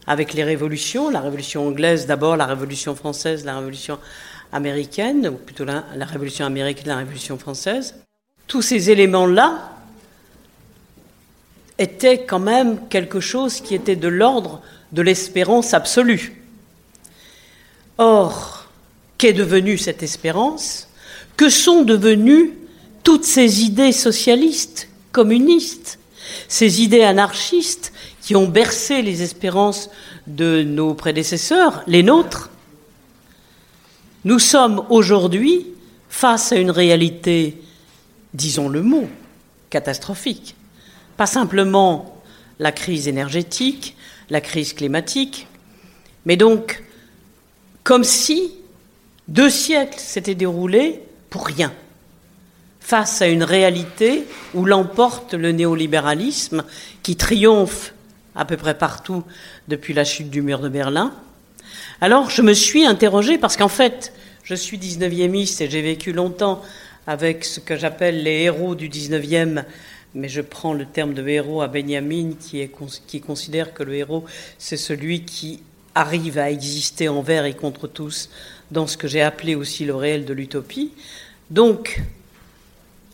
avec 0.05 0.33
les 0.33 0.43
révolutions, 0.43 1.09
la 1.09 1.19
révolution 1.19 1.67
anglaise 1.67 2.05
d'abord, 2.05 2.37
la 2.37 2.45
révolution 2.45 2.95
française, 2.95 3.43
la 3.43 3.57
révolution 3.57 3.99
américaine, 4.51 5.27
ou 5.27 5.33
plutôt 5.33 5.65
la, 5.65 5.83
la 5.95 6.05
révolution 6.05 6.45
américaine, 6.45 6.87
la 6.87 6.97
révolution 6.97 7.37
française. 7.37 7.95
Tous 8.47 8.61
ces 8.61 8.89
éléments-là 8.89 9.73
étaient 11.77 12.23
quand 12.23 12.39
même 12.39 12.87
quelque 12.87 13.19
chose 13.19 13.59
qui 13.59 13.75
était 13.75 13.97
de 13.97 14.07
l'ordre 14.07 14.61
de 14.93 15.01
l'espérance 15.01 15.73
absolue. 15.73 16.41
Or, 17.97 18.69
qu'est 19.17 19.33
devenue 19.33 19.77
cette 19.77 20.03
espérance? 20.03 20.87
Que 21.35 21.49
sont 21.49 21.83
devenues 21.83 22.53
toutes 23.07 23.23
ces 23.23 23.63
idées 23.63 23.93
socialistes, 23.93 24.89
communistes, 25.13 25.97
ces 26.49 26.81
idées 26.81 27.03
anarchistes 27.03 27.93
qui 28.21 28.35
ont 28.35 28.49
bercé 28.49 29.01
les 29.01 29.21
espérances 29.21 29.89
de 30.27 30.61
nos 30.61 30.93
prédécesseurs, 30.93 31.83
les 31.87 32.03
nôtres 32.03 32.49
Nous 34.25 34.39
sommes 34.39 34.85
aujourd'hui 34.89 35.67
face 36.09 36.51
à 36.51 36.57
une 36.57 36.69
réalité, 36.69 37.61
disons 38.33 38.67
le 38.67 38.81
mot, 38.81 39.07
catastrophique. 39.69 40.57
Pas 41.15 41.27
simplement 41.27 42.21
la 42.59 42.73
crise 42.73 43.07
énergétique, 43.07 43.95
la 44.29 44.41
crise 44.41 44.73
climatique, 44.73 45.47
mais 46.25 46.35
donc 46.35 46.83
comme 47.85 48.03
si 48.03 48.51
deux 49.29 49.49
siècles 49.49 49.97
s'étaient 49.97 50.35
déroulés 50.35 51.03
pour 51.29 51.45
rien, 51.47 51.71
face 52.87 53.21
à 53.21 53.27
une 53.27 53.43
réalité 53.43 54.23
où 54.53 54.63
l'emporte 54.63 55.33
le 55.33 55.51
néolibéralisme 55.51 56.63
qui 57.03 57.17
triomphe 57.17 57.93
à 58.33 58.45
peu 58.45 58.55
près 58.55 58.77
partout 58.77 59.25
depuis 59.67 59.93
la 59.93 60.05
chute 60.05 60.29
du 60.29 60.41
mur 60.41 60.61
de 60.61 60.69
Berlin. 60.69 61.13
Alors 61.99 62.29
je 62.29 62.41
me 62.41 62.53
suis 62.53 62.85
interrogée 62.85 63.37
parce 63.37 63.57
qu'en 63.57 63.67
fait, 63.67 64.13
je 64.43 64.55
suis 64.55 64.77
19e 64.77 65.35
et 65.35 65.69
j'ai 65.69 65.81
vécu 65.81 66.13
longtemps 66.13 66.61
avec 67.07 67.43
ce 67.43 67.59
que 67.59 67.75
j'appelle 67.75 68.23
les 68.23 68.43
héros 68.43 68.73
du 68.73 68.87
19e 68.87 69.65
mais 70.15 70.29
je 70.29 70.39
prends 70.39 70.73
le 70.73 70.85
terme 70.85 71.13
de 71.13 71.27
héros 71.27 71.61
à 71.61 71.67
Benjamin 71.67 72.35
qui, 72.39 72.61
est, 72.61 72.71
qui 73.05 73.19
considère 73.19 73.73
que 73.73 73.83
le 73.83 73.95
héros, 73.95 74.23
c'est 74.59 74.77
celui 74.77 75.25
qui 75.25 75.61
arrive 75.93 76.37
à 76.37 76.49
exister 76.49 77.09
envers 77.09 77.43
et 77.43 77.53
contre 77.53 77.87
tous 77.87 78.29
dans 78.71 78.87
ce 78.87 78.95
que 78.95 79.09
j'ai 79.09 79.21
appelé 79.21 79.55
aussi 79.55 79.83
le 79.83 79.93
réel 79.93 80.23
de 80.23 80.31
l'utopie. 80.31 80.93
Donc, 81.49 82.01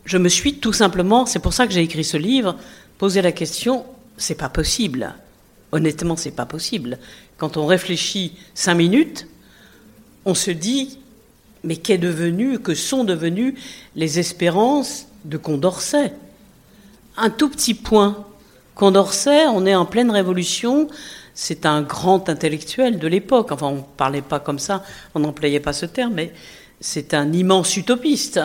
je 0.06 0.18
me 0.18 0.30
suis 0.30 0.56
tout 0.56 0.74
simplement, 0.74 1.26
c'est 1.26 1.40
pour 1.40 1.54
ça 1.54 1.66
que 1.68 1.74
j'ai 1.74 1.82
écrit 1.82 2.04
ce 2.04 2.18
livre, 2.18 2.58
posé 2.98 3.22
la 3.22 3.32
question, 3.32 3.86
c'est 4.18 4.36
pas 4.36 4.50
possible. 4.50 5.14
Honnêtement, 5.72 6.16
c'est 6.16 6.32
pas 6.32 6.46
possible. 6.46 7.00
Quand 7.38 7.58
on 7.58 7.66
réfléchit 7.66 8.34
cinq 8.54 8.76
minutes, 8.76 9.28
on 10.26 10.36
se 10.36 10.52
dit, 10.52 11.00
mais 11.64 11.78
qu'est 11.78 11.98
devenu, 11.98 12.60
que 12.60 12.76
sont 12.76 13.04
devenues 13.04 13.56
les 13.96 14.20
espérances 14.20 15.08
de 15.26 15.38
Condorcet? 15.38 16.14
Un 17.18 17.30
tout 17.30 17.50
petit 17.50 17.74
point. 17.74 18.26
Condorcet, 18.76 19.48
on 19.48 19.66
est 19.66 19.76
en 19.76 19.86
pleine 19.86 20.12
révolution, 20.12 20.88
c'est 21.34 21.66
un 21.66 21.82
grand 21.82 22.30
intellectuel 22.30 23.00
de 23.00 23.08
l'époque. 23.08 23.52
Enfin, 23.52 23.68
on 23.68 23.76
ne 23.78 23.98
parlait 23.98 24.22
pas 24.22 24.40
comme 24.40 24.60
ça, 24.60 24.84
on 25.16 25.20
n'employait 25.20 25.60
pas 25.60 25.74
ce 25.74 25.86
terme, 25.86 26.14
mais 26.14 26.34
c'est 26.80 27.14
un 27.14 27.32
immense 27.32 27.78
utopiste. 27.78 28.40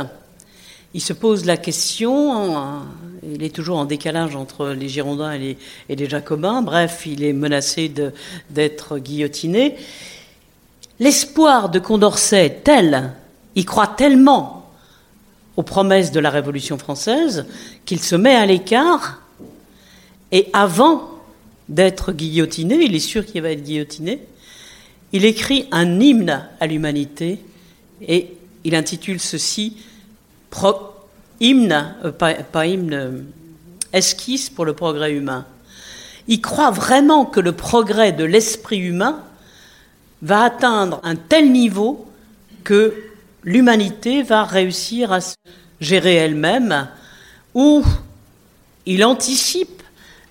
Il 0.95 1.03
se 1.03 1.13
pose 1.13 1.45
la 1.45 1.59
question, 1.59 2.83
il 3.23 3.43
est 3.43 3.55
toujours 3.55 3.77
en 3.77 3.85
décalage 3.85 4.35
entre 4.37 4.69
les 4.69 4.89
Girondins 4.89 5.33
et 5.33 5.57
les, 5.89 6.09
Jacobins, 6.09 6.63
bref, 6.63 7.03
il 7.05 7.23
est 7.23 7.35
menacé 7.35 7.93
d'être 8.49 8.99
guillotiné. 8.99 9.77
L'espoir 10.99 11.69
de 11.69 11.79
Condorcet 11.79 12.47
est 12.47 12.65
tel, 12.65 13.13
il 13.55 13.67
croit 13.67 13.87
tellement 13.87 14.71
aux 15.57 15.63
promesses 15.63 16.11
de 16.11 16.21
la 16.21 16.31
Révolution 16.31 16.79
française 16.79 17.47
qu'il 17.85 18.01
se 18.01 18.17
met 18.17 18.35
à 18.35 18.47
l'écart 18.47 19.21
et 20.33 20.49
avant 20.55 21.11
d'être 21.69 22.13
guillotiné, 22.13 22.77
il 22.77 22.95
est 22.95 23.01
sûr 23.01 23.27
qu'il 23.27 23.43
va 23.43 23.51
être 23.51 23.63
guillotiné, 23.63 24.21
il 25.13 25.27
écrit 25.27 25.67
un 25.71 26.01
hymne 26.01 26.49
à 26.61 26.67
l'humanité 26.67 27.41
et 28.01 28.33
il 28.65 28.75
intitule 28.75 29.21
ceci 29.21 29.77
hymne, 31.41 31.95
euh, 32.05 32.13
pas, 32.13 32.67
hymne, 32.67 32.95
euh, 32.95 33.23
esquisse 33.93 34.51
pour 34.51 34.65
le 34.65 34.73
progrès 34.73 35.13
humain. 35.13 35.45
Il 36.27 36.41
croit 36.41 36.71
vraiment 36.71 37.25
que 37.25 37.41
le 37.41 37.53
progrès 37.53 38.13
de 38.13 38.25
l'esprit 38.25 38.79
humain 38.79 39.23
va 40.23 40.43
atteindre 40.45 41.01
un 41.05 41.17
tel 41.17 41.53
niveau 41.53 42.07
que 42.65 42.95
l'humanité 43.45 44.23
va 44.23 44.45
réussir 44.45 45.13
à 45.13 45.21
se 45.21 45.37
gérer 45.81 46.17
elle-même, 46.17 46.89
ou 47.55 47.85
il 48.85 49.05
anticipe 49.05 49.78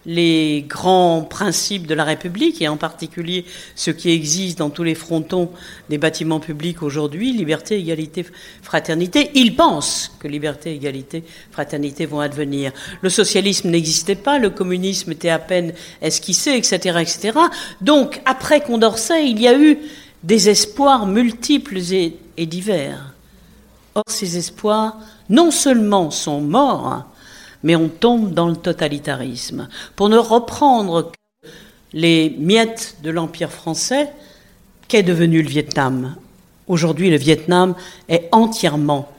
les 0.08 0.64
grands 0.66 1.22
principes 1.22 1.86
de 1.86 1.94
la 1.94 2.06
République, 2.06 2.62
et 2.62 2.70
en 2.70 2.78
particulier 2.78 3.44
ce 3.76 3.92
qui 3.92 4.10
existe 4.10 4.58
dans 4.58 4.70
tous 4.70 4.84
les 4.84 4.96
frontons 4.96 5.52
des 5.90 5.98
bâtiments 5.98 6.40
publics 6.40 6.82
aujourd'hui, 6.82 7.34
liberté, 7.34 7.78
égalité, 7.78 8.26
fraternité. 8.64 9.30
Il 9.36 9.58
pense 9.58 10.14
que 10.18 10.30
liberté, 10.30 10.74
égalité, 10.74 11.24
fraternité 11.52 12.06
vont 12.06 12.22
advenir. 12.22 12.72
Le 13.02 13.10
socialisme 13.10 13.70
n'existait 13.70 14.16
pas, 14.16 14.40
le 14.40 14.50
communisme 14.50 15.12
était 15.12 15.30
à 15.30 15.40
peine 15.40 15.74
esquissé, 16.02 16.52
etc., 16.52 17.00
etc. 17.02 17.38
Donc, 17.82 18.22
après 18.26 18.62
Condorcet, 18.62 19.30
il 19.30 19.42
y 19.42 19.48
a 19.48 19.60
eu 19.60 19.78
des 20.24 20.50
espoirs 20.50 21.06
multiples 21.06 21.80
et, 21.94 22.46
divers. 22.46 23.14
Or, 23.94 24.04
ces 24.08 24.38
espoirs, 24.38 24.98
non 25.30 25.52
seulement 25.52 26.12
sont 26.12 26.40
morts, 26.40 27.04
mais 27.64 27.76
on 27.76 27.90
tombe 27.90 28.34
dans 28.34 28.48
le 28.48 28.56
totalitarisme. 28.56 29.68
Pour 29.96 30.10
ne 30.10 30.18
reprendre 30.18 31.12
que 31.12 31.50
les 31.94 32.36
miettes 32.38 32.98
de 33.04 33.10
l'Empire 33.10 33.52
français, 33.52 34.10
qu'est 34.88 35.04
devenu 35.04 35.42
le 35.42 35.50
Vietnam? 35.50 36.16
Aujourd'hui, 36.68 37.10
le 37.10 37.18
Vietnam 37.18 37.76
est 38.10 38.28
entièrement, 38.32 39.12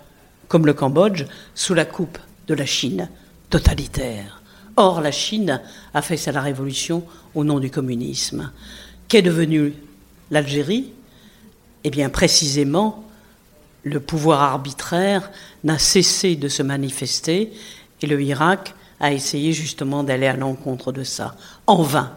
comme 0.49 0.66
le 0.66 0.75
Cambodge, 0.75 1.25
sous 1.54 1.75
la 1.75 1.85
coupe 1.85 2.18
de 2.47 2.54
la 2.54 2.66
Chine 2.66 3.09
totalitaire. 3.50 4.42
Or, 4.76 5.00
la 5.00 5.11
Chine 5.11 5.61
a 5.95 6.02
fait 6.02 6.16
sa 6.16 6.38
révolution 6.40 7.02
au 7.35 7.45
nom 7.45 7.59
du 7.59 7.71
communisme. 7.71 8.52
Qu'est 9.09 9.23
devenu 9.23 9.73
l'Algérie? 10.30 10.92
Eh 11.85 11.90
bien, 11.90 12.11
précisément, 12.11 13.04
le 13.83 14.00
pouvoir 14.00 14.42
arbitraire 14.42 15.30
n'a 15.64 15.78
cessé 15.78 16.37
de 16.37 16.49
se 16.49 16.62
manifester 16.62 17.52
et 18.02 18.07
le 18.07 18.21
Irak 18.23 18.75
a 19.00 19.12
essayé 19.12 19.52
justement 19.52 20.02
d'aller 20.02 20.26
à 20.26 20.37
l'encontre 20.37 20.93
de 20.93 21.05
ça, 21.05 21.35
en 21.67 21.83
vain. 21.83 22.12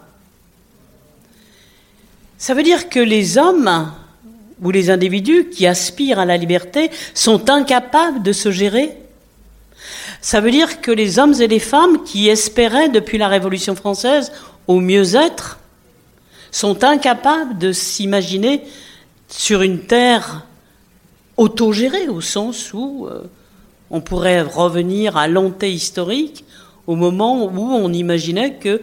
Ça 2.38 2.54
veut 2.54 2.62
dire 2.62 2.88
que 2.88 2.98
les 2.98 3.38
hommes 3.38 3.92
ou 4.62 4.70
les 4.70 4.90
individus 4.90 5.48
qui 5.50 5.66
aspirent 5.66 6.18
à 6.18 6.24
la 6.24 6.36
liberté 6.36 6.90
sont 7.14 7.50
incapables 7.50 8.22
de 8.22 8.32
se 8.32 8.50
gérer 8.50 8.96
Ça 10.20 10.40
veut 10.40 10.50
dire 10.50 10.80
que 10.80 10.90
les 10.90 11.18
hommes 11.18 11.34
et 11.40 11.48
les 11.48 11.58
femmes 11.58 12.04
qui 12.04 12.28
espéraient 12.28 12.88
depuis 12.88 13.18
la 13.18 13.28
Révolution 13.28 13.74
française 13.74 14.32
au 14.66 14.80
mieux-être 14.80 15.58
sont 16.50 16.84
incapables 16.84 17.58
de 17.58 17.72
s'imaginer 17.72 18.62
sur 19.28 19.62
une 19.62 19.80
terre 19.80 20.44
autogérée, 21.36 22.08
au 22.08 22.20
sens 22.20 22.72
où 22.74 23.06
euh, 23.06 23.22
on 23.92 24.00
pourrait 24.00 24.42
revenir 24.42 25.16
à 25.16 25.28
l'onté 25.28 25.70
historique, 25.72 26.44
au 26.86 26.96
moment 26.96 27.44
où 27.44 27.60
on 27.60 27.92
imaginait 27.92 28.54
que 28.54 28.80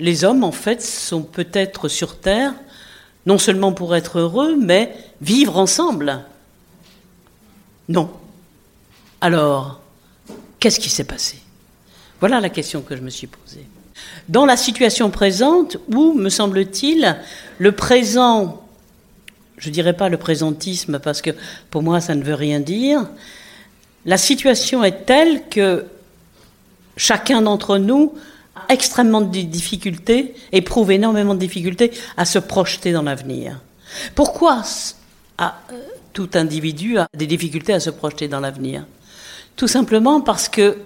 les 0.00 0.24
hommes, 0.24 0.44
en 0.44 0.52
fait, 0.52 0.80
sont 0.80 1.22
peut-être 1.22 1.88
sur 1.88 2.16
Terre, 2.16 2.54
non 3.26 3.36
seulement 3.36 3.72
pour 3.72 3.94
être 3.94 4.20
heureux, 4.20 4.56
mais 4.56 4.94
vivre 5.20 5.58
ensemble. 5.58 6.20
Non. 7.88 8.10
Alors, 9.20 9.80
qu'est-ce 10.60 10.80
qui 10.80 10.88
s'est 10.88 11.04
passé? 11.04 11.38
Voilà 12.20 12.40
la 12.40 12.48
question 12.48 12.80
que 12.80 12.96
je 12.96 13.02
me 13.02 13.10
suis 13.10 13.26
posée. 13.26 13.66
Dans 14.28 14.46
la 14.46 14.56
situation 14.56 15.10
présente, 15.10 15.76
où, 15.92 16.14
me 16.14 16.28
semble-t-il, 16.28 17.16
le 17.58 17.72
présent, 17.72 18.64
je 19.58 19.68
ne 19.68 19.74
dirais 19.74 19.92
pas 19.94 20.08
le 20.08 20.16
présentisme 20.16 20.98
parce 20.98 21.22
que 21.22 21.30
pour 21.70 21.82
moi 21.82 22.00
ça 22.00 22.14
ne 22.14 22.22
veut 22.22 22.34
rien 22.34 22.60
dire, 22.60 23.06
la 24.06 24.16
situation 24.16 24.84
est 24.84 25.06
telle 25.06 25.48
que 25.48 25.86
chacun 26.96 27.42
d'entre 27.42 27.78
nous 27.78 28.14
a 28.54 28.72
extrêmement 28.72 29.20
de 29.20 29.40
difficultés, 29.40 30.34
éprouve 30.52 30.92
énormément 30.92 31.34
de 31.34 31.40
difficultés 31.40 31.90
à 32.16 32.24
se 32.24 32.38
projeter 32.38 32.92
dans 32.92 33.02
l'avenir. 33.02 33.60
Pourquoi 34.14 34.62
tout 36.12 36.30
individu 36.34 36.98
a 36.98 37.08
des 37.16 37.26
difficultés 37.26 37.72
à 37.72 37.80
se 37.80 37.90
projeter 37.90 38.28
dans 38.28 38.40
l'avenir? 38.40 38.84
Tout 39.56 39.68
simplement 39.68 40.20
parce 40.20 40.48
que 40.48 40.76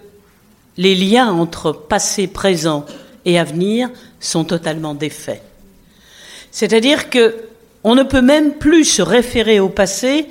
les 0.76 0.94
liens 0.94 1.30
entre 1.32 1.72
passé, 1.72 2.26
présent 2.26 2.86
et 3.24 3.38
avenir 3.38 3.90
sont 4.20 4.44
totalement 4.44 4.94
défaits. 4.94 5.42
C'est-à-dire 6.50 7.10
que 7.10 7.36
on 7.84 7.94
ne 7.94 8.02
peut 8.02 8.22
même 8.22 8.54
plus 8.54 8.84
se 8.84 9.02
référer 9.02 9.60
au 9.60 9.68
passé 9.68 10.26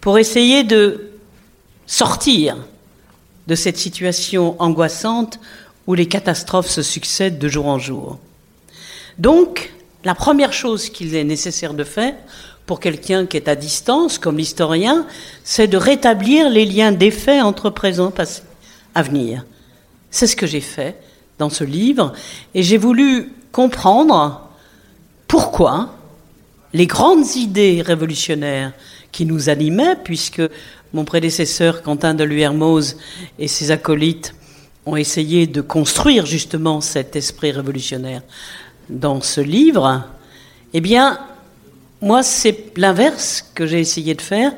pour 0.00 0.18
essayer 0.18 0.64
de 0.64 1.11
sortir 1.86 2.56
de 3.46 3.54
cette 3.54 3.76
situation 3.76 4.60
angoissante 4.60 5.38
où 5.86 5.94
les 5.94 6.06
catastrophes 6.06 6.68
se 6.68 6.82
succèdent 6.82 7.38
de 7.38 7.48
jour 7.48 7.66
en 7.66 7.78
jour. 7.78 8.18
Donc, 9.18 9.72
la 10.04 10.14
première 10.14 10.52
chose 10.52 10.90
qu'il 10.90 11.14
est 11.14 11.24
nécessaire 11.24 11.74
de 11.74 11.84
faire 11.84 12.14
pour 12.66 12.80
quelqu'un 12.80 13.26
qui 13.26 13.36
est 13.36 13.48
à 13.48 13.56
distance, 13.56 14.18
comme 14.18 14.38
l'historien, 14.38 15.06
c'est 15.44 15.66
de 15.66 15.76
rétablir 15.76 16.48
les 16.48 16.64
liens 16.64 16.92
d'effet 16.92 17.40
entre 17.40 17.70
présent, 17.70 18.10
passé, 18.10 18.42
avenir. 18.94 19.44
C'est 20.10 20.26
ce 20.26 20.36
que 20.36 20.46
j'ai 20.46 20.60
fait 20.60 20.96
dans 21.38 21.50
ce 21.50 21.64
livre, 21.64 22.12
et 22.54 22.62
j'ai 22.62 22.76
voulu 22.76 23.32
comprendre 23.50 24.48
pourquoi 25.26 25.94
les 26.72 26.86
grandes 26.86 27.36
idées 27.36 27.82
révolutionnaires 27.82 28.72
qui 29.10 29.26
nous 29.26 29.48
animaient, 29.48 29.96
puisque 29.96 30.42
mon 30.92 31.04
prédécesseur 31.04 31.82
Quentin 31.82 32.14
de 32.14 32.24
et 33.38 33.48
ses 33.48 33.70
acolytes 33.70 34.34
ont 34.84 34.96
essayé 34.96 35.46
de 35.46 35.60
construire 35.60 36.26
justement 36.26 36.80
cet 36.80 37.16
esprit 37.16 37.52
révolutionnaire 37.52 38.22
dans 38.90 39.20
ce 39.20 39.40
livre, 39.40 40.04
eh 40.74 40.80
bien, 40.80 41.18
moi, 42.00 42.22
c'est 42.22 42.76
l'inverse 42.76 43.44
que 43.54 43.66
j'ai 43.66 43.80
essayé 43.80 44.14
de 44.14 44.20
faire, 44.20 44.52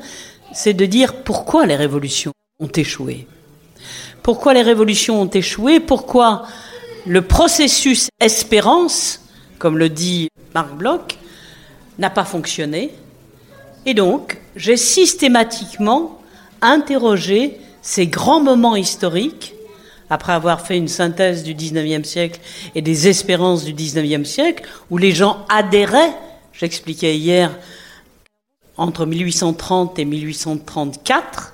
c'est 0.53 0.73
de 0.73 0.85
dire 0.85 1.23
pourquoi 1.23 1.65
les 1.65 1.75
révolutions 1.75 2.31
ont 2.59 2.67
échoué. 2.67 3.27
Pourquoi 4.23 4.53
les 4.53 4.63
révolutions 4.63 5.21
ont 5.21 5.29
échoué? 5.29 5.79
Pourquoi 5.79 6.47
le 7.05 7.21
processus 7.21 8.09
espérance, 8.19 9.21
comme 9.59 9.77
le 9.77 9.89
dit 9.89 10.29
Marc 10.55 10.73
Bloch, 10.75 11.17
n'a 11.99 12.09
pas 12.09 12.25
fonctionné? 12.25 12.91
Et 13.85 13.93
donc, 13.93 14.39
j'ai 14.55 14.77
systématiquement 14.77 16.19
interrogé 16.71 17.59
ces 17.81 18.07
grands 18.07 18.41
moments 18.41 18.75
historiques 18.75 19.53
après 20.09 20.33
avoir 20.33 20.61
fait 20.61 20.77
une 20.77 20.87
synthèse 20.87 21.43
du 21.43 21.55
19e 21.55 22.03
siècle 22.03 22.39
et 22.75 22.81
des 22.81 23.07
espérances 23.07 23.63
du 23.63 23.73
19e 23.73 24.23
siècle, 24.23 24.63
où 24.89 24.97
les 24.97 25.11
gens 25.11 25.45
adhéraient, 25.49 26.13
j'expliquais 26.53 27.17
hier, 27.17 27.51
entre 28.77 29.05
1830 29.05 29.97
et 29.99 30.05
1834, 30.05 31.53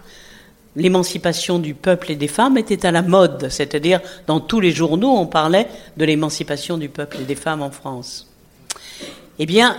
l'émancipation 0.75 1.59
du 1.59 1.73
peuple 1.73 2.11
et 2.11 2.15
des 2.15 2.27
femmes 2.27 2.57
était 2.57 2.85
à 2.85 2.91
la 2.91 3.01
mode, 3.01 3.49
c'est-à-dire 3.49 4.01
dans 4.27 4.39
tous 4.39 4.59
les 4.59 4.71
journaux 4.71 5.11
on 5.11 5.27
parlait 5.27 5.67
de 5.97 6.05
l'émancipation 6.05 6.77
du 6.77 6.89
peuple 6.89 7.17
et 7.21 7.25
des 7.25 7.35
femmes 7.35 7.61
en 7.61 7.71
France. 7.71 8.27
Eh 9.37 9.45
bien, 9.45 9.77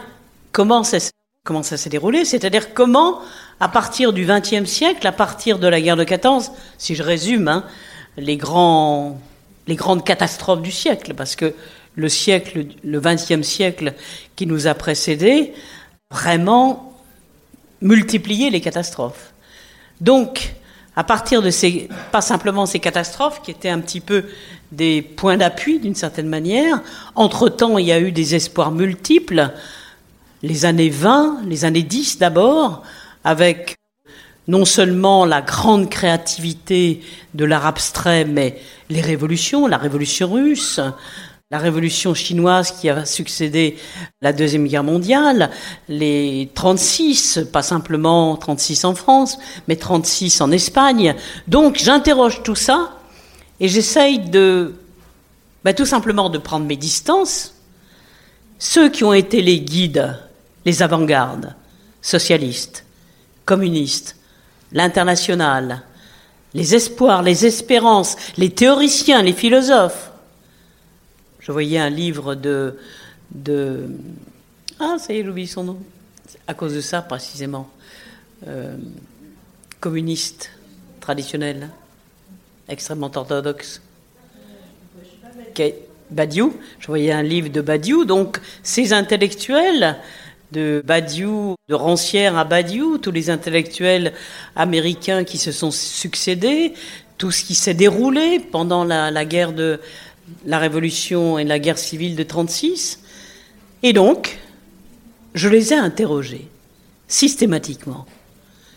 comment 0.51 0.85
ça, 0.85 0.99
comment 1.45 1.63
ça 1.63 1.77
s'est 1.77 1.91
déroulé? 1.91 2.25
C'est-à-dire 2.25 2.75
comment, 2.75 3.21
à 3.63 3.69
partir 3.69 4.13
du 4.13 4.27
XXe 4.27 4.69
siècle, 4.69 5.07
à 5.07 5.13
partir 5.13 5.61
de 5.61 5.69
la 5.69 5.81
guerre 5.81 5.97
de 5.97 6.03
14, 6.03 6.51
si 6.79 6.97
je 6.97 7.03
résume, 7.05 7.47
hein, 7.47 7.65
les, 8.17 8.37
grandes 8.37 9.15
catastrophes 10.05 10.63
du 10.63 10.73
siècle, 10.73 11.15
parce 11.15 11.37
que 11.37 11.55
le 11.95 12.09
siècle, 12.09 12.67
le 12.83 13.01
XXe 13.01 13.47
siècle 13.47 13.95
qui 14.35 14.47
nous 14.49 14.67
a 14.67 14.75
précédés, 14.75 15.53
vraiment 16.11 16.93
multiplié 17.81 18.51
les 18.51 18.61
catastrophes. 18.61 19.33
Donc, 20.01 20.55
à 20.97 21.05
partir 21.05 21.41
de 21.41 21.51
ces, 21.51 21.89
pas 22.11 22.21
simplement 22.21 22.67
ces 22.67 22.81
catastrophes 22.81 23.43
qui 23.43 23.53
étaient 23.53 23.69
un 23.69 23.79
petit 23.79 24.01
peu 24.01 24.25
des 24.73 25.03
points 25.03 25.37
d'appui 25.37 25.79
d'une 25.79 25.95
certaine 25.95 26.29
manière, 26.29 26.83
entre-temps 27.15 27.79
il 27.79 27.87
y 27.87 27.93
a 27.93 28.01
eu 28.01 28.11
des 28.11 28.35
espoirs 28.35 28.73
multiples, 28.73 29.53
les 30.43 30.65
années 30.65 30.91
20, 30.91 31.43
les 31.47 31.65
années 31.65 31.85
10 31.85 32.19
d'abord, 32.19 32.83
avec 33.25 33.77
non 34.49 34.65
seulement 34.65 35.25
la 35.25 35.41
grande 35.41 35.89
créativité 35.89 37.01
de 37.35 37.45
l'art 37.45 37.67
abstrait, 37.67 38.25
mais 38.25 38.59
les 38.91 39.01
révolutions, 39.01 39.67
la 39.67 39.79
révolution 39.79 40.33
russe, 40.33 40.81
la 41.53 41.59
révolution 41.59 42.15
chinoise 42.15 42.73
qui 42.73 42.89
a 42.89 43.05
succédé 43.05 43.77
la 44.23 44.33
Deuxième 44.33 44.67
Guerre 44.67 44.85
mondiale, 44.85 45.51
les 45.89 46.49
36, 46.55 47.41
pas 47.53 47.63
simplement 47.63 48.37
36 48.37 48.87
en 48.87 48.95
France, 48.95 49.39
mais 49.69 49.77
36 49.77 50.41
en 50.41 50.51
Espagne. 50.51 51.15
Donc 51.49 51.77
j'interroge 51.77 52.43
tout 52.43 52.55
ça 52.55 52.99
et 53.61 53.69
j'essaye 53.69 54.19
de, 54.19 54.75
bah, 55.63 55.75
tout 55.75 55.85
simplement 55.85 56.31
de 56.31 56.39
prendre 56.39 56.65
mes 56.65 56.77
distances. 56.77 57.55
Ceux 58.59 58.89
qui 58.89 59.05
ont 59.05 59.13
été 59.13 59.43
les 59.43 59.61
guides, 59.61 60.19
les 60.65 60.83
avant-gardes, 60.83 61.55
socialistes, 62.01 62.87
communistes, 63.45 64.17
l'international, 64.73 65.83
les 66.55 66.75
espoirs, 66.75 67.23
les 67.23 67.47
espérances, 67.47 68.17
les 68.37 68.51
théoriciens, 68.51 69.23
les 69.23 69.33
philosophes. 69.33 70.11
Je 71.41 71.53
voyais 71.53 71.79
un 71.79 71.91
livre 71.91 72.35
de. 72.35 72.79
de 73.31 73.89
ah, 74.79 74.97
ça 74.99 75.13
y 75.13 75.19
est, 75.19 75.25
j'oublie 75.25 75.47
son 75.47 75.65
nom. 75.65 75.79
À 76.47 76.55
cause 76.55 76.75
de 76.75 76.81
ça, 76.81 77.03
précisément. 77.03 77.69
Euh, 78.47 78.77
communiste, 79.81 80.51
traditionnel, 81.01 81.69
extrêmement 82.69 83.11
orthodoxe. 83.15 83.81
Badiou, 86.11 86.57
je 86.79 86.87
voyais 86.87 87.13
un 87.13 87.23
livre 87.23 87.49
de 87.49 87.61
Badiou, 87.61 88.05
donc 88.05 88.41
ces 88.63 88.93
intellectuels 88.93 89.97
de 90.53 90.83
Badiou, 90.85 91.57
de 91.69 91.75
Rancière 91.75 92.37
à 92.37 92.45
Badiou, 92.45 92.99
tous 92.99 93.11
les 93.11 93.31
intellectuels 93.31 94.13
américains 94.55 95.25
qui 95.25 95.39
se 95.39 95.51
sont 95.51 95.71
succédés, 95.71 96.75
tout 97.19 97.31
ce 97.31 97.43
qui 97.43 97.55
s'est 97.55 97.75
déroulé 97.75 98.39
pendant 98.39 98.85
la, 98.85 99.25
guerre 99.25 99.53
de 99.53 99.81
la 100.47 100.59
Révolution 100.59 101.39
et 101.39 101.45
la 101.45 101.59
guerre 101.59 101.79
civile 101.79 102.15
de 102.15 102.23
36. 102.23 103.01
Et 103.83 103.93
donc, 103.93 104.39
je 105.35 105.49
les 105.49 105.73
ai 105.73 105.77
interrogés 105.77 106.49
systématiquement. 107.09 108.07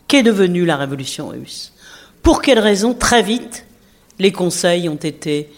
Qu'est 0.07 0.23
devenue 0.23 0.65
la 0.65 0.77
Révolution 0.77 1.29
russe? 1.29 1.73
Pour 2.23 2.41
quelles 2.41 2.59
raisons 2.59 2.93
Très 2.93 3.21
vite, 3.21 3.65
les 4.19 4.31
conseils 4.31 4.87
ont 4.87 4.95
été, 4.95 5.49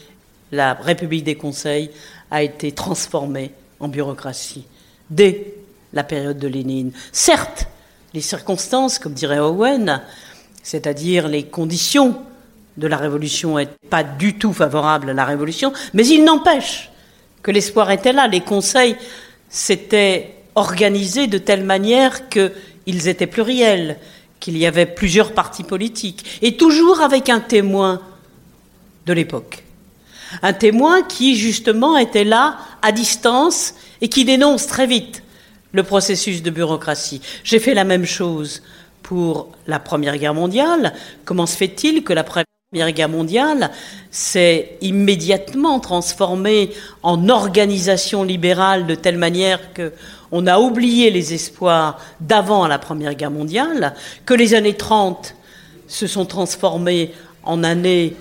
la 0.51 0.73
République 0.73 1.23
des 1.23 1.35
conseils 1.35 1.91
a 2.31 2.41
été 2.41 2.71
transformée 2.71 3.51
en 3.79 3.87
bureaucratie? 3.87 4.65
Dès 5.09 5.56
la 5.97 6.03
période 6.03 6.37
de 6.37 6.47
Lénine. 6.47 6.91
Certes, 7.11 7.67
les 8.13 8.21
circonstances, 8.21 8.99
comme 8.99 9.13
dirait 9.13 9.39
Owen, 9.39 10.01
c'est-à-dire 10.63 11.27
les 11.27 11.43
conditions 11.43 12.15
de 12.77 12.87
la 12.87 12.97
révolution 12.97 13.57
n'est 13.57 13.67
pas 13.89 14.03
du 14.03 14.35
tout 14.35 14.53
favorable 14.53 15.09
à 15.09 15.13
la 15.13 15.25
révolution, 15.25 15.73
mais 15.93 16.05
il 16.05 16.23
n'empêche 16.23 16.91
que 17.41 17.49
l'espoir 17.49 17.89
était 17.89 18.13
là. 18.13 18.27
Les 18.27 18.41
conseils 18.41 18.95
s'étaient 19.49 20.35
organisés 20.53 21.25
de 21.25 21.39
telle 21.39 21.63
manière 21.63 22.29
qu'ils 22.29 23.07
étaient 23.07 23.27
pluriels, 23.27 23.97
qu'il 24.39 24.55
y 24.55 24.67
avait 24.67 24.85
plusieurs 24.85 25.33
partis 25.33 25.63
politiques, 25.63 26.39
et 26.43 26.57
toujours 26.57 27.01
avec 27.01 27.29
un 27.29 27.39
témoin 27.39 28.01
de 29.07 29.13
l'époque. 29.13 29.63
Un 30.43 30.53
témoin 30.53 31.01
qui, 31.01 31.35
justement, 31.35 31.97
était 31.97 32.23
là, 32.23 32.57
à 32.83 32.91
distance, 32.91 33.73
et 34.01 34.09
qui 34.09 34.25
dénonce 34.25 34.67
très 34.67 34.85
vite 34.85 35.23
le 35.71 35.83
processus 35.83 36.41
de 36.43 36.49
bureaucratie. 36.49 37.21
J'ai 37.43 37.59
fait 37.59 37.73
la 37.73 37.83
même 37.83 38.05
chose 38.05 38.61
pour 39.03 39.51
la 39.67 39.79
Première 39.79 40.17
Guerre 40.17 40.33
mondiale. 40.33 40.93
Comment 41.25 41.45
se 41.45 41.55
fait-il 41.55 42.03
que 42.03 42.13
la 42.13 42.23
Première 42.23 42.91
Guerre 42.91 43.09
mondiale 43.09 43.71
s'est 44.11 44.77
immédiatement 44.81 45.79
transformée 45.79 46.71
en 47.03 47.29
organisation 47.29 48.23
libérale 48.23 48.85
de 48.87 48.95
telle 48.95 49.17
manière 49.17 49.73
que 49.73 49.93
on 50.31 50.45
a 50.47 50.59
oublié 50.59 51.09
les 51.09 51.33
espoirs 51.33 51.99
d'avant 52.19 52.67
la 52.67 52.79
Première 52.79 53.13
Guerre 53.13 53.31
mondiale, 53.31 53.93
que 54.25 54.33
les 54.33 54.53
années 54.53 54.75
30 54.75 55.35
se 55.87 56.07
sont 56.07 56.25
transformées 56.25 57.13
en 57.43 57.63
années 57.63 58.15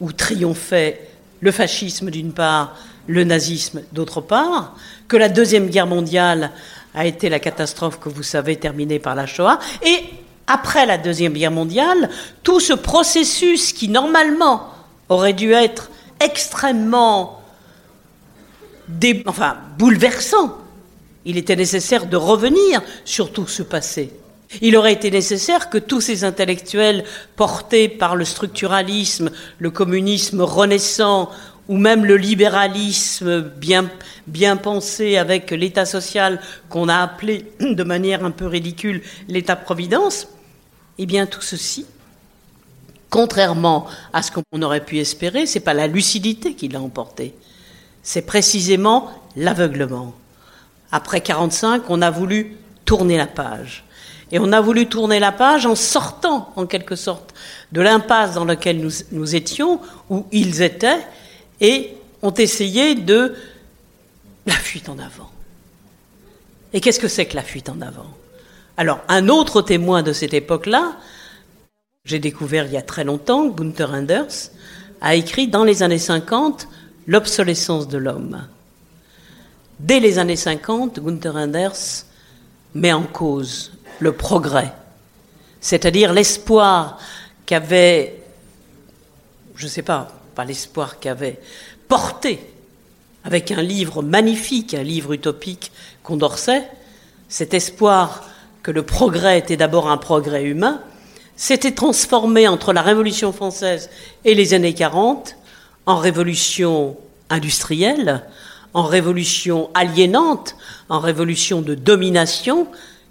où 0.00 0.12
triomphait 0.12 1.08
le 1.40 1.50
fascisme 1.50 2.10
d'une 2.10 2.32
part, 2.32 2.76
le 3.06 3.24
nazisme 3.24 3.82
d'autre 3.92 4.20
part, 4.20 4.76
que 5.08 5.16
la 5.16 5.28
Deuxième 5.28 5.68
Guerre 5.68 5.88
mondiale 5.88 6.52
a 6.94 7.06
été 7.06 7.28
la 7.28 7.38
catastrophe 7.38 8.00
que 8.00 8.08
vous 8.08 8.22
savez 8.22 8.56
terminée 8.56 8.98
par 8.98 9.14
la 9.14 9.26
Shoah, 9.26 9.58
et 9.82 9.98
après 10.46 10.86
la 10.86 10.98
Deuxième 10.98 11.34
Guerre 11.34 11.50
mondiale, 11.50 12.10
tout 12.42 12.60
ce 12.60 12.72
processus 12.72 13.72
qui 13.72 13.88
normalement 13.88 14.66
aurait 15.08 15.32
dû 15.32 15.52
être 15.52 15.90
extrêmement 16.20 17.40
enfin, 19.26 19.56
bouleversant, 19.78 20.56
il 21.24 21.36
était 21.36 21.56
nécessaire 21.56 22.06
de 22.06 22.16
revenir 22.16 22.82
sur 23.04 23.32
tout 23.32 23.46
ce 23.46 23.62
passé. 23.62 24.12
Il 24.62 24.76
aurait 24.76 24.94
été 24.94 25.12
nécessaire 25.12 25.70
que 25.70 25.78
tous 25.78 26.00
ces 26.00 26.24
intellectuels 26.24 27.04
portés 27.36 27.88
par 27.88 28.16
le 28.16 28.24
structuralisme, 28.24 29.30
le 29.58 29.70
communisme 29.70 30.40
renaissant 30.40 31.30
ou 31.70 31.76
même 31.76 32.04
le 32.04 32.16
libéralisme 32.16 33.42
bien, 33.42 34.56
pensé 34.56 35.16
avec 35.16 35.52
l'État 35.52 35.86
social 35.86 36.40
qu'on 36.68 36.88
a 36.88 36.96
appelé 36.96 37.44
de 37.60 37.84
manière 37.84 38.24
un 38.24 38.32
peu 38.32 38.46
ridicule 38.46 39.02
l'État-providence, 39.28 40.26
eh 40.98 41.06
bien 41.06 41.26
tout 41.26 41.40
ceci, 41.40 41.86
contrairement 43.08 43.86
à 44.12 44.20
ce 44.22 44.32
qu'on 44.32 44.62
aurait 44.62 44.84
pu 44.84 44.98
espérer, 44.98 45.46
c'est 45.46 45.60
pas 45.60 45.72
la 45.72 45.86
lucidité 45.86 46.54
qui 46.54 46.66
l'a 46.66 46.80
emporté, 46.80 47.36
c'est 48.02 48.22
précisément 48.22 49.08
l'aveuglement. 49.36 50.12
Après 50.90 51.20
45, 51.20 51.84
on 51.88 52.02
a 52.02 52.10
voulu 52.10 52.56
tourner 52.84 53.16
la 53.16 53.28
page. 53.28 53.84
Et 54.32 54.40
on 54.40 54.52
a 54.52 54.60
voulu 54.60 54.86
tourner 54.86 55.20
la 55.20 55.30
page 55.30 55.66
en 55.66 55.76
sortant, 55.76 56.52
en 56.56 56.66
quelque 56.66 56.96
sorte, 56.96 57.32
de 57.70 57.80
l'impasse 57.80 58.34
dans 58.34 58.44
laquelle 58.44 58.84
nous, 59.12 59.36
étions, 59.36 59.80
où 60.08 60.26
ils 60.32 60.62
étaient, 60.62 60.98
et 61.60 61.96
ont 62.22 62.34
essayé 62.34 62.94
de 62.94 63.34
la 64.46 64.54
fuite 64.54 64.88
en 64.88 64.98
avant. 64.98 65.30
Et 66.72 66.80
qu'est-ce 66.80 67.00
que 67.00 67.08
c'est 67.08 67.26
que 67.26 67.36
la 67.36 67.42
fuite 67.42 67.68
en 67.68 67.80
avant? 67.80 68.06
Alors, 68.76 69.00
un 69.08 69.28
autre 69.28 69.62
témoin 69.62 70.02
de 70.02 70.12
cette 70.12 70.34
époque-là, 70.34 70.96
j'ai 72.04 72.18
découvert 72.18 72.66
il 72.66 72.72
y 72.72 72.76
a 72.76 72.82
très 72.82 73.04
longtemps, 73.04 73.46
Gunther 73.48 73.92
Anders, 73.92 74.50
a 75.00 75.14
écrit 75.14 75.48
dans 75.48 75.64
les 75.64 75.82
années 75.82 75.98
50 75.98 76.68
L'obsolescence 77.06 77.88
de 77.88 77.98
l'homme. 77.98 78.46
Dès 79.80 79.98
les 79.98 80.18
années 80.18 80.36
50, 80.36 81.00
Gunther 81.00 81.34
Anders 81.34 82.04
met 82.74 82.92
en 82.92 83.02
cause 83.02 83.72
le 83.98 84.12
progrès, 84.12 84.72
c'est-à-dire 85.60 86.12
l'espoir 86.12 86.98
qu'avait, 87.46 88.22
je 89.56 89.64
ne 89.64 89.70
sais 89.70 89.82
pas, 89.82 90.19
l'espoir 90.44 91.00
qu'avait 91.00 91.40
porté 91.88 92.40
avec 93.24 93.50
un 93.50 93.62
livre 93.62 94.02
magnifique, 94.02 94.74
un 94.74 94.82
livre 94.82 95.12
utopique 95.12 95.72
Condorcet, 96.02 96.66
cet 97.28 97.54
espoir 97.54 98.24
que 98.62 98.70
le 98.70 98.82
progrès 98.82 99.38
était 99.38 99.56
d'abord 99.56 99.90
un 99.90 99.96
progrès 99.96 100.44
humain, 100.44 100.80
s'était 101.36 101.72
transformé 101.72 102.48
entre 102.48 102.72
la 102.72 102.82
Révolution 102.82 103.32
française 103.32 103.90
et 104.24 104.34
les 104.34 104.52
années 104.52 104.74
40 104.74 105.36
en 105.86 105.96
révolution 105.96 106.96
industrielle, 107.30 108.22
en 108.74 108.84
révolution 108.84 109.70
aliénante, 109.74 110.56
en 110.88 111.00
révolution 111.00 111.62
de 111.62 111.74
domination, 111.74 112.66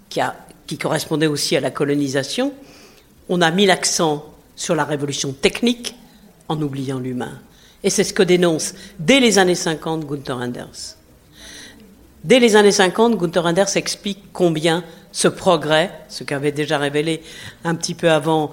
qui 0.08 0.78
correspondait 0.78 1.26
aussi 1.26 1.56
à 1.56 1.60
la 1.60 1.70
colonisation, 1.70 2.52
on 3.28 3.40
a 3.42 3.50
mis 3.50 3.66
l'accent 3.66 4.24
sur 4.56 4.74
la 4.74 4.84
révolution 4.84 5.32
technique 5.32 5.94
en 6.50 6.60
oubliant 6.60 6.98
l'humain. 6.98 7.38
Et 7.82 7.90
c'est 7.90 8.04
ce 8.04 8.12
que 8.12 8.22
dénonce 8.22 8.74
dès 8.98 9.20
les 9.20 9.38
années 9.38 9.54
50 9.54 10.04
Gunther 10.04 10.36
Anders. 10.36 10.96
Dès 12.24 12.40
les 12.40 12.56
années 12.56 12.72
50, 12.72 13.16
Gunther 13.16 13.46
Anders 13.46 13.76
explique 13.76 14.24
combien 14.32 14.84
ce 15.12 15.28
progrès, 15.28 15.90
ce 16.08 16.24
qu'avait 16.24 16.52
déjà 16.52 16.76
révélé 16.76 17.22
un 17.64 17.74
petit 17.74 17.94
peu 17.94 18.10
avant 18.10 18.52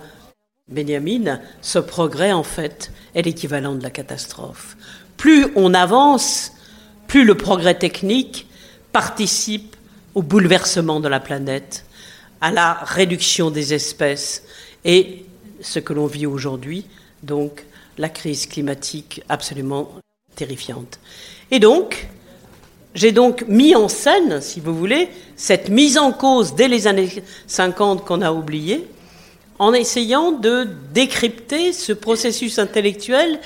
Benjamin, 0.70 1.40
ce 1.62 1.80
progrès 1.80 2.32
en 2.32 2.44
fait 2.44 2.92
est 3.16 3.24
l'équivalent 3.24 3.76
de 3.76 3.84
la 3.84 3.90
catastrophe. 3.90 4.78
Plus 5.18 5.48
on 5.56 5.74
avance, 5.74 6.54
plus 7.08 7.26
le 7.26 7.36
progrès 7.36 7.76
technique 7.76 8.48
participe 8.94 9.76
au 10.14 10.22
bouleversement 10.22 11.00
de 11.00 11.08
la 11.08 11.20
planète, 11.20 11.86
à 12.42 12.52
la 12.52 12.74
réduction 12.74 13.50
des 13.50 13.74
espèces 13.74 14.44
et 14.86 15.26
ce 15.62 15.80
que 15.80 15.94
l'on 15.94 16.06
vit 16.06 16.28
aujourd'hui, 16.28 16.86
donc 17.24 17.66
la 17.98 18.10
crise 18.10 18.46
climatique 18.46 19.22
absolument 19.30 19.90
terrifiante. 20.36 21.00
Et 21.52 21.60
donc, 21.60 22.08
j'ai 22.96 23.12
donc 23.12 23.46
mis 23.48 23.76
en 23.76 23.88
scène, 23.88 24.42
si 24.42 24.60
vous 24.60 24.76
voulez, 24.76 25.10
cette 25.36 25.70
mise 25.70 25.98
en 25.98 26.12
cause 26.12 26.56
dès 26.56 26.68
les 26.68 26.88
années 26.88 27.10
50 27.48 28.06
qu'on 28.06 28.22
a 28.22 28.32
oublié, 28.32 28.88
en 29.60 29.74
essayant 29.74 30.32
de 30.32 30.68
décrypter 30.94 31.74
ce 31.74 31.94
processus 31.94 32.60
intellectuel 32.60 33.40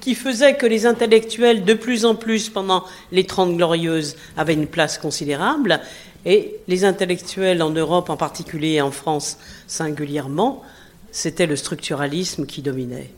qui 0.00 0.14
faisait 0.14 0.56
que 0.56 0.66
les 0.66 0.86
intellectuels, 0.86 1.64
de 1.64 1.74
plus 1.74 2.04
en 2.04 2.14
plus 2.14 2.48
pendant 2.48 2.84
les 3.12 3.24
Trente 3.24 3.56
Glorieuses, 3.56 4.16
avaient 4.36 4.54
une 4.54 4.66
place 4.66 4.96
considérable, 4.96 5.80
et 6.24 6.56
les 6.66 6.84
intellectuels 6.84 7.62
en 7.62 7.70
Europe 7.70 8.10
en 8.10 8.16
particulier 8.16 8.74
et 8.74 8.80
en 8.80 8.90
France 8.90 9.38
singulièrement, 9.66 10.62
c'était 11.10 11.46
le 11.46 11.56
structuralisme 11.56 12.46
qui 12.46 12.62
dominait. 12.62 13.10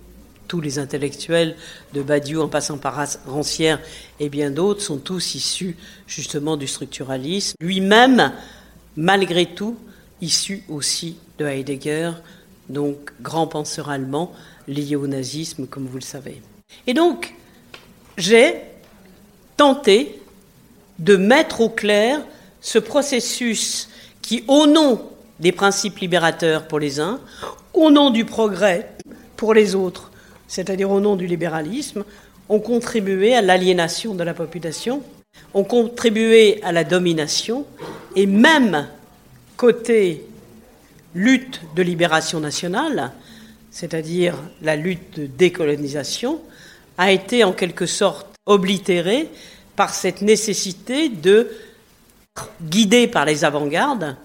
Tous 0.51 0.61
les 0.61 0.81
intellectuels, 0.81 1.55
de 1.95 2.03
Badiou 2.03 2.41
en 2.41 2.49
passant 2.49 2.77
par 2.77 3.07
Rancière 3.25 3.79
et 4.19 4.29
bien 4.29 4.51
d'autres, 4.51 4.83
sont 4.83 4.99
tous 4.99 5.37
issus 5.37 5.77
justement 6.09 6.57
du 6.57 6.67
structuralisme. 6.67 7.55
Lui-même, 7.61 8.33
malgré 8.97 9.47
tout, 9.47 9.77
issu 10.21 10.65
aussi 10.69 11.19
de 11.39 11.47
Heidegger, 11.47 12.11
donc 12.69 13.13
grand 13.23 13.47
penseur 13.47 13.91
allemand 13.91 14.33
lié 14.67 14.97
au 14.97 15.07
nazisme, 15.07 15.69
comme 15.69 15.87
vous 15.87 15.99
le 15.99 16.03
savez. 16.03 16.43
Et 16.89 16.95
donc, 16.95 17.33
j'ai 18.19 18.57
tenté 19.57 20.21
de 20.99 21.15
mettre 21.15 21.61
au 21.61 21.69
clair 21.69 22.23
ce 22.61 22.81
processus 22.81 23.89
qui, 24.21 24.43
au 24.49 24.67
nom 24.67 25.01
des 25.39 25.53
principes 25.53 26.01
libérateurs 26.01 26.67
pour 26.67 26.81
les 26.81 26.99
uns, 26.99 27.21
au 27.73 27.93
nom 27.93 28.11
du 28.11 28.25
progrès 28.25 28.91
pour 29.37 29.55
les 29.55 29.77
autres, 29.77 30.11
c'est-à-dire 30.51 30.91
au 30.91 30.99
nom 30.99 31.15
du 31.15 31.29
libéralisme, 31.29 32.05
ont 32.49 32.59
contribué 32.59 33.37
à 33.37 33.41
l'aliénation 33.41 34.17
de 34.17 34.25
la 34.25 34.35
population, 34.35 35.01
ont 35.55 35.63
contribué 35.63 36.61
à 36.65 36.73
la 36.73 36.83
domination, 36.83 37.65
et 38.17 38.27
même 38.27 38.89
côté 39.57 40.25
lutte 41.15 41.61
de 41.77 41.83
libération 41.83 42.41
nationale, 42.41 43.13
c'est-à-dire 43.71 44.35
la 44.61 44.75
lutte 44.75 45.21
de 45.21 45.27
décolonisation, 45.27 46.41
a 46.99 47.13
été 47.13 47.45
en 47.45 47.53
quelque 47.53 47.87
sorte 47.87 48.27
oblitérée 48.45 49.29
par 49.77 49.95
cette 49.95 50.21
nécessité 50.21 51.09
de 51.09 51.49
guidé 52.61 53.07
par 53.07 53.25
les 53.25 53.45
avant-gardes, 53.45 54.17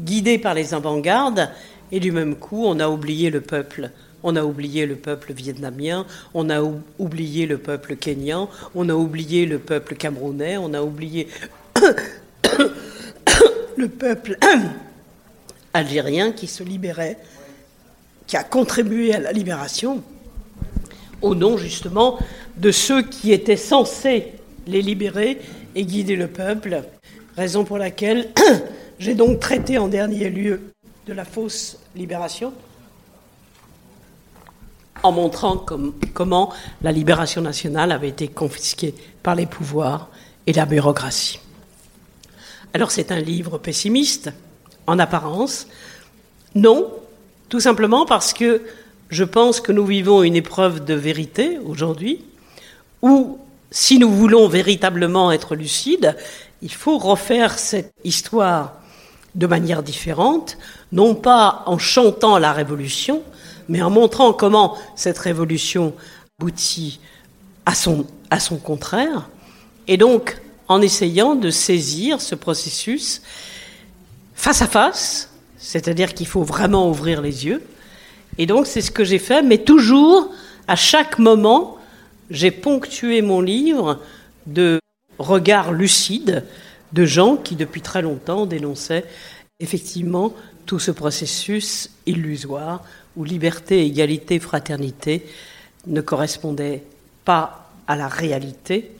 guidé 0.00 0.38
par 0.38 0.54
les 0.54 0.74
avant-gardes, 0.74 1.50
et 1.92 2.00
du 2.00 2.10
même 2.10 2.34
coup, 2.34 2.64
on 2.66 2.80
a 2.80 2.88
oublié 2.88 3.30
le 3.30 3.42
peuple. 3.42 3.92
On 4.22 4.36
a 4.36 4.44
oublié 4.44 4.86
le 4.86 4.96
peuple 4.96 5.32
vietnamien, 5.32 6.06
on 6.34 6.48
a 6.50 6.62
oublié 6.98 7.46
le 7.46 7.58
peuple 7.58 7.96
kényan, 7.96 8.48
on 8.74 8.88
a 8.88 8.94
oublié 8.94 9.46
le 9.46 9.58
peuple 9.58 9.96
camerounais, 9.96 10.56
on 10.56 10.74
a 10.74 10.82
oublié 10.82 11.28
le 13.76 13.88
peuple 13.88 14.38
algérien 15.74 16.32
qui 16.32 16.46
se 16.46 16.62
libérait, 16.62 17.18
qui 18.26 18.36
a 18.36 18.44
contribué 18.44 19.14
à 19.14 19.20
la 19.20 19.32
libération, 19.32 20.02
au 21.20 21.34
nom 21.34 21.56
justement 21.56 22.18
de 22.56 22.70
ceux 22.70 23.02
qui 23.02 23.32
étaient 23.32 23.56
censés 23.56 24.32
les 24.66 24.82
libérer 24.82 25.40
et 25.74 25.84
guider 25.84 26.16
le 26.16 26.28
peuple. 26.28 26.82
Raison 27.36 27.64
pour 27.64 27.78
laquelle 27.78 28.28
j'ai 28.98 29.14
donc 29.14 29.40
traité 29.40 29.78
en 29.78 29.88
dernier 29.88 30.30
lieu 30.30 30.60
de 31.06 31.12
la 31.12 31.24
fausse 31.24 31.78
libération. 31.96 32.52
En 35.02 35.12
montrant 35.12 35.64
comment 36.14 36.52
la 36.82 36.92
libération 36.92 37.40
nationale 37.40 37.92
avait 37.92 38.08
été 38.08 38.28
confisquée 38.28 38.94
par 39.22 39.34
les 39.34 39.46
pouvoirs 39.46 40.08
et 40.46 40.52
la 40.52 40.66
bureaucratie. 40.66 41.40
Alors 42.74 42.90
c'est 42.90 43.12
un 43.12 43.20
livre 43.20 43.58
pessimiste, 43.58 44.30
en 44.86 44.98
apparence. 44.98 45.66
Non, 46.54 46.88
tout 47.48 47.60
simplement 47.60 48.06
parce 48.06 48.32
que 48.32 48.62
je 49.10 49.24
pense 49.24 49.60
que 49.60 49.72
nous 49.72 49.84
vivons 49.84 50.22
une 50.22 50.36
épreuve 50.36 50.84
de 50.84 50.94
vérité 50.94 51.58
aujourd'hui, 51.58 52.24
où 53.02 53.38
si 53.70 53.98
nous 53.98 54.10
voulons 54.10 54.48
véritablement 54.48 55.32
être 55.32 55.54
lucides, 55.54 56.16
il 56.62 56.72
faut 56.72 56.98
refaire 56.98 57.58
cette 57.58 57.92
histoire 58.04 58.74
de 59.34 59.46
manière 59.46 59.82
différente, 59.82 60.58
non 60.92 61.14
pas 61.14 61.62
en 61.66 61.78
chantant 61.78 62.38
la 62.38 62.52
révolution, 62.52 63.22
mais 63.68 63.82
en 63.82 63.90
montrant 63.90 64.32
comment 64.32 64.76
cette 64.96 65.18
révolution 65.18 65.94
aboutit 66.38 67.00
à 67.66 67.74
son, 67.74 68.06
à 68.30 68.40
son 68.40 68.56
contraire, 68.56 69.28
et 69.88 69.96
donc 69.96 70.40
en 70.68 70.80
essayant 70.80 71.34
de 71.34 71.50
saisir 71.50 72.20
ce 72.20 72.34
processus 72.34 73.22
face 74.34 74.62
à 74.62 74.66
face, 74.66 75.30
c'est-à-dire 75.58 76.14
qu'il 76.14 76.26
faut 76.26 76.42
vraiment 76.42 76.88
ouvrir 76.88 77.20
les 77.20 77.46
yeux. 77.46 77.62
Et 78.38 78.46
donc 78.46 78.66
c'est 78.66 78.80
ce 78.80 78.90
que 78.90 79.04
j'ai 79.04 79.18
fait, 79.18 79.42
mais 79.42 79.58
toujours, 79.58 80.30
à 80.66 80.76
chaque 80.76 81.18
moment, 81.18 81.76
j'ai 82.30 82.50
ponctué 82.50 83.22
mon 83.22 83.40
livre 83.40 84.00
de 84.46 84.80
regards 85.18 85.72
lucides 85.72 86.44
de 86.92 87.04
gens 87.04 87.36
qui, 87.36 87.56
depuis 87.56 87.80
très 87.80 88.02
longtemps, 88.02 88.46
dénonçaient 88.46 89.04
effectivement 89.60 90.32
tout 90.66 90.78
ce 90.78 90.90
processus 90.90 91.90
illusoire 92.06 92.82
où 93.16 93.24
liberté, 93.24 93.84
égalité, 93.84 94.38
fraternité 94.38 95.26
ne 95.86 96.00
correspondaient 96.00 96.82
pas 97.24 97.70
à 97.86 97.96
la 97.96 98.08
réalité, 98.08 98.92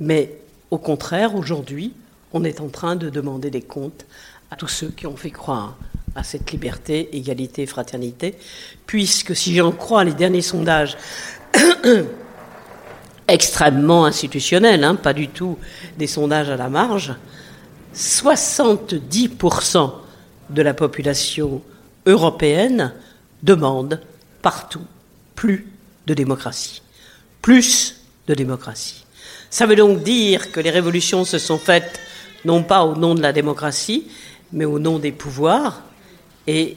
mais 0.00 0.38
au 0.70 0.78
contraire, 0.78 1.34
aujourd'hui, 1.34 1.92
on 2.32 2.44
est 2.44 2.60
en 2.60 2.68
train 2.68 2.96
de 2.96 3.10
demander 3.10 3.50
des 3.50 3.62
comptes 3.62 4.06
à 4.50 4.56
tous 4.56 4.68
ceux 4.68 4.88
qui 4.88 5.06
ont 5.06 5.16
fait 5.16 5.30
croire 5.30 5.76
à 6.14 6.22
cette 6.22 6.50
liberté, 6.52 7.16
égalité, 7.16 7.66
fraternité, 7.66 8.36
puisque 8.86 9.34
si 9.34 9.54
j'en 9.54 9.72
crois 9.72 10.04
les 10.04 10.14
derniers 10.14 10.42
sondages 10.42 10.96
extrêmement 13.28 14.04
institutionnels, 14.04 14.84
hein, 14.84 14.94
pas 14.94 15.12
du 15.12 15.28
tout 15.28 15.58
des 15.98 16.06
sondages 16.06 16.50
à 16.50 16.56
la 16.56 16.68
marge, 16.68 17.14
70% 17.94 19.92
de 20.50 20.62
la 20.62 20.74
population 20.74 21.62
européenne 22.06 22.92
demande 23.44 24.00
partout 24.42 24.84
plus 25.34 25.68
de 26.06 26.14
démocratie. 26.14 26.82
Plus 27.42 28.00
de 28.26 28.34
démocratie. 28.34 29.04
Ça 29.50 29.66
veut 29.66 29.76
donc 29.76 30.02
dire 30.02 30.50
que 30.50 30.60
les 30.60 30.70
révolutions 30.70 31.24
se 31.24 31.38
sont 31.38 31.58
faites 31.58 32.00
non 32.44 32.62
pas 32.62 32.84
au 32.84 32.96
nom 32.96 33.14
de 33.14 33.22
la 33.22 33.32
démocratie, 33.32 34.06
mais 34.52 34.64
au 34.64 34.78
nom 34.78 34.98
des 34.98 35.12
pouvoirs, 35.12 35.82
et 36.46 36.76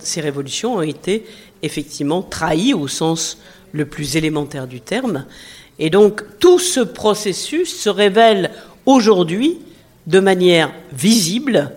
ces 0.00 0.20
révolutions 0.20 0.76
ont 0.76 0.82
été 0.82 1.24
effectivement 1.62 2.22
trahies 2.22 2.74
au 2.74 2.88
sens 2.88 3.38
le 3.72 3.86
plus 3.86 4.16
élémentaire 4.16 4.66
du 4.66 4.80
terme. 4.80 5.24
Et 5.78 5.90
donc 5.90 6.24
tout 6.38 6.58
ce 6.58 6.80
processus 6.80 7.74
se 7.74 7.88
révèle 7.88 8.50
aujourd'hui 8.84 9.58
de 10.06 10.20
manière 10.20 10.72
visible, 10.92 11.72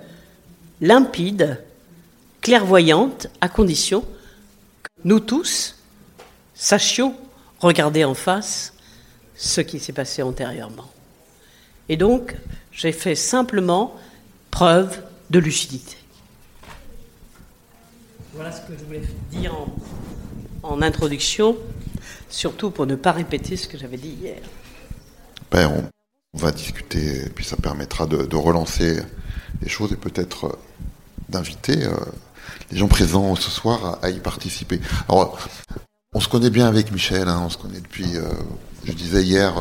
limpide, 0.81 1.59
clairvoyante, 2.41 3.27
à 3.41 3.49
condition 3.49 4.01
que 4.01 4.89
nous 5.03 5.19
tous 5.19 5.75
sachions 6.53 7.15
regarder 7.59 8.03
en 8.03 8.13
face 8.13 8.73
ce 9.35 9.61
qui 9.61 9.79
s'est 9.79 9.93
passé 9.93 10.21
antérieurement. 10.21 10.89
Et 11.87 11.97
donc, 11.97 12.35
j'ai 12.71 12.91
fait 12.91 13.15
simplement 13.15 13.95
preuve 14.51 15.01
de 15.29 15.39
lucidité. 15.39 15.97
Voilà 18.33 18.51
ce 18.51 18.61
que 18.61 18.77
je 18.77 18.85
voulais 18.85 19.01
dire 19.31 19.55
en, 20.63 20.81
introduction, 20.81 21.57
surtout 22.29 22.69
pour 22.71 22.85
ne 22.85 22.95
pas 22.95 23.11
répéter 23.11 23.57
ce 23.57 23.67
que 23.67 23.77
j'avais 23.77 23.97
dit 23.97 24.15
hier. 24.21 24.37
Ben, 25.51 25.67
on, 26.33 26.37
va 26.37 26.51
discuter, 26.51 27.27
puis 27.33 27.43
ça 27.43 27.57
permettra 27.57 28.05
de, 28.05 28.35
relancer 28.35 29.01
les 29.61 29.69
choses 29.69 29.91
et 29.91 29.95
peut-être 29.95 30.45
euh, 30.45 30.53
d'inviter 31.27 31.85
euh, 31.85 31.95
les 32.71 32.77
gens 32.77 32.87
présents 32.87 33.35
ce 33.35 33.49
soir 33.49 33.99
à, 34.01 34.09
y 34.09 34.19
participer. 34.19 34.79
Alors, 35.07 35.37
on 36.13 36.19
se 36.19 36.27
connaît 36.27 36.49
bien 36.49 36.67
avec 36.67 36.91
Michel, 36.91 37.27
hein, 37.27 37.41
on 37.45 37.49
se 37.49 37.57
connaît 37.57 37.81
depuis, 37.81 38.15
euh, 38.15 38.29
je 38.85 38.93
disais 38.93 39.23
hier, 39.23 39.53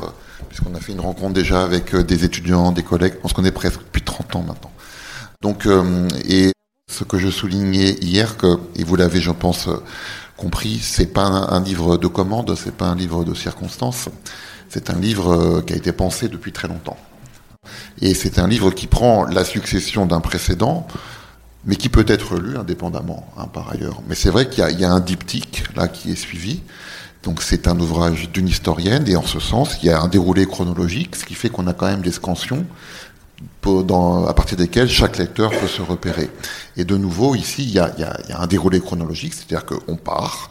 puisqu'on 0.48 0.74
a 0.74 0.80
fait 0.80 0.92
une 0.92 1.00
rencontre 1.00 1.34
déjà 1.34 1.62
avec 1.62 1.94
des 1.94 2.24
étudiants, 2.24 2.72
des 2.72 2.82
collègues, 2.82 3.14
on 3.24 3.28
se 3.28 3.34
connaît 3.34 3.52
presque 3.52 3.80
depuis 3.80 4.02
30 4.02 4.36
ans 4.36 4.42
maintenant. 4.42 4.72
Donc, 5.40 5.68
et 6.28 6.52
ce 6.90 7.04
que 7.04 7.18
je 7.18 7.28
soulignais 7.28 7.92
hier, 8.00 8.36
que, 8.36 8.58
et 8.74 8.82
vous 8.82 8.96
l'avez, 8.96 9.20
je 9.20 9.30
pense, 9.30 9.68
compris, 10.38 10.78
c'est 10.78 11.12
pas 11.12 11.26
un, 11.26 11.62
livre 11.62 11.98
de 11.98 12.06
commande, 12.06 12.54
c'est 12.56 12.74
pas 12.74 12.86
un 12.86 12.94
livre 12.94 13.24
de 13.24 13.34
circonstances, 13.34 14.08
c'est 14.70 14.88
un 14.88 14.98
livre 14.98 15.32
euh, 15.32 15.62
qui 15.62 15.74
a 15.74 15.76
été 15.76 15.92
pensé 15.92 16.28
depuis 16.28 16.52
très 16.52 16.68
longtemps. 16.68 16.96
Et 18.00 18.14
c'est 18.14 18.38
un 18.38 18.46
livre 18.46 18.70
qui 18.70 18.86
prend 18.86 19.24
la 19.26 19.44
succession 19.44 20.06
d'un 20.06 20.20
précédent, 20.20 20.86
mais 21.68 21.76
qui 21.76 21.88
peut 21.88 22.06
être 22.08 22.36
lu 22.36 22.56
indépendamment, 22.56 23.24
hein, 23.36 23.46
par 23.52 23.70
ailleurs. 23.70 24.00
Mais 24.08 24.16
c'est 24.16 24.30
vrai 24.30 24.48
qu'il 24.48 24.68
y, 24.68 24.80
y, 24.80 24.84
a 24.84 24.90
un 24.90 25.00
diptyque 25.00 25.64
là 25.76 25.86
qui 25.86 26.10
est 26.10 26.16
suivi. 26.16 26.62
Donc 27.22 27.42
c'est 27.42 27.68
un 27.68 27.78
ouvrage 27.78 28.30
d'une 28.30 28.48
historienne, 28.48 29.06
et 29.06 29.16
en 29.16 29.26
ce 29.26 29.38
sens, 29.38 29.78
il 29.82 29.86
y 29.86 29.90
a 29.90 30.00
un 30.00 30.08
déroulé 30.08 30.46
chronologique, 30.46 31.14
ce 31.14 31.24
qui 31.24 31.34
fait 31.34 31.50
qu'on 31.50 31.66
a 31.66 31.74
quand 31.74 31.86
même 31.86 32.00
des 32.00 32.12
scansions 32.12 32.64
dans, 33.62 34.26
à 34.26 34.34
partir 34.34 34.56
desquels 34.56 34.88
chaque 34.88 35.18
lecteur 35.18 35.50
peut 35.50 35.66
se 35.66 35.82
repérer. 35.82 36.30
Et 36.76 36.84
de 36.84 36.96
nouveau, 36.96 37.34
ici, 37.34 37.64
il 37.64 37.70
y 37.70 37.78
a, 37.78 37.92
il 37.96 38.00
y 38.00 38.04
a, 38.04 38.18
il 38.24 38.30
y 38.30 38.32
a 38.32 38.40
un 38.40 38.46
déroulé 38.46 38.80
chronologique, 38.80 39.34
c'est-à-dire 39.34 39.64
qu'on 39.66 39.96
part 39.96 40.50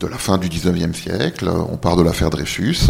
de 0.00 0.06
la 0.06 0.18
fin 0.18 0.38
du 0.38 0.48
19e 0.48 0.94
siècle, 0.94 1.48
on 1.48 1.76
part 1.76 1.96
de 1.96 2.02
l'affaire 2.02 2.30
Dreyfus, 2.30 2.88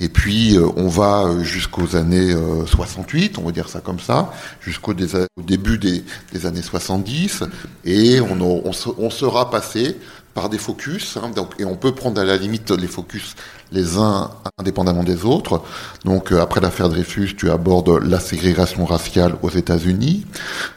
et 0.00 0.08
puis 0.08 0.56
euh, 0.56 0.66
on 0.76 0.88
va 0.88 1.42
jusqu'aux 1.42 1.96
années 1.96 2.34
68, 2.66 3.36
euh, 3.36 3.40
on 3.40 3.46
va 3.46 3.52
dire 3.52 3.68
ça 3.68 3.80
comme 3.80 4.00
ça, 4.00 4.32
jusqu'au 4.60 4.94
début 4.94 5.78
des, 5.78 6.46
années 6.46 6.62
70, 6.62 7.44
et 7.84 8.20
on, 8.20 8.72
sera 9.10 9.50
passé 9.50 9.96
par 10.34 10.48
des 10.48 10.58
focus, 10.58 11.16
hein, 11.16 11.30
et 11.58 11.64
on 11.64 11.76
peut 11.76 11.94
prendre 11.94 12.20
à 12.20 12.24
la 12.24 12.36
limite 12.36 12.70
les 12.70 12.86
focus 12.86 13.34
les 13.70 13.96
uns 13.96 14.30
indépendamment 14.58 15.02
des 15.02 15.24
autres. 15.24 15.62
Donc 16.04 16.32
euh, 16.32 16.40
après 16.40 16.60
l'affaire 16.60 16.88
Dreyfus, 16.88 17.34
tu 17.36 17.50
abordes 17.50 18.02
la 18.02 18.20
ségrégation 18.20 18.84
raciale 18.84 19.36
aux 19.42 19.50
États-Unis, 19.50 20.26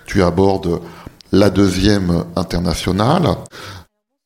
tu 0.06 0.24
abordes 0.24 0.82
la 1.32 1.50
deuxième 1.50 2.24
internationale, 2.36 3.28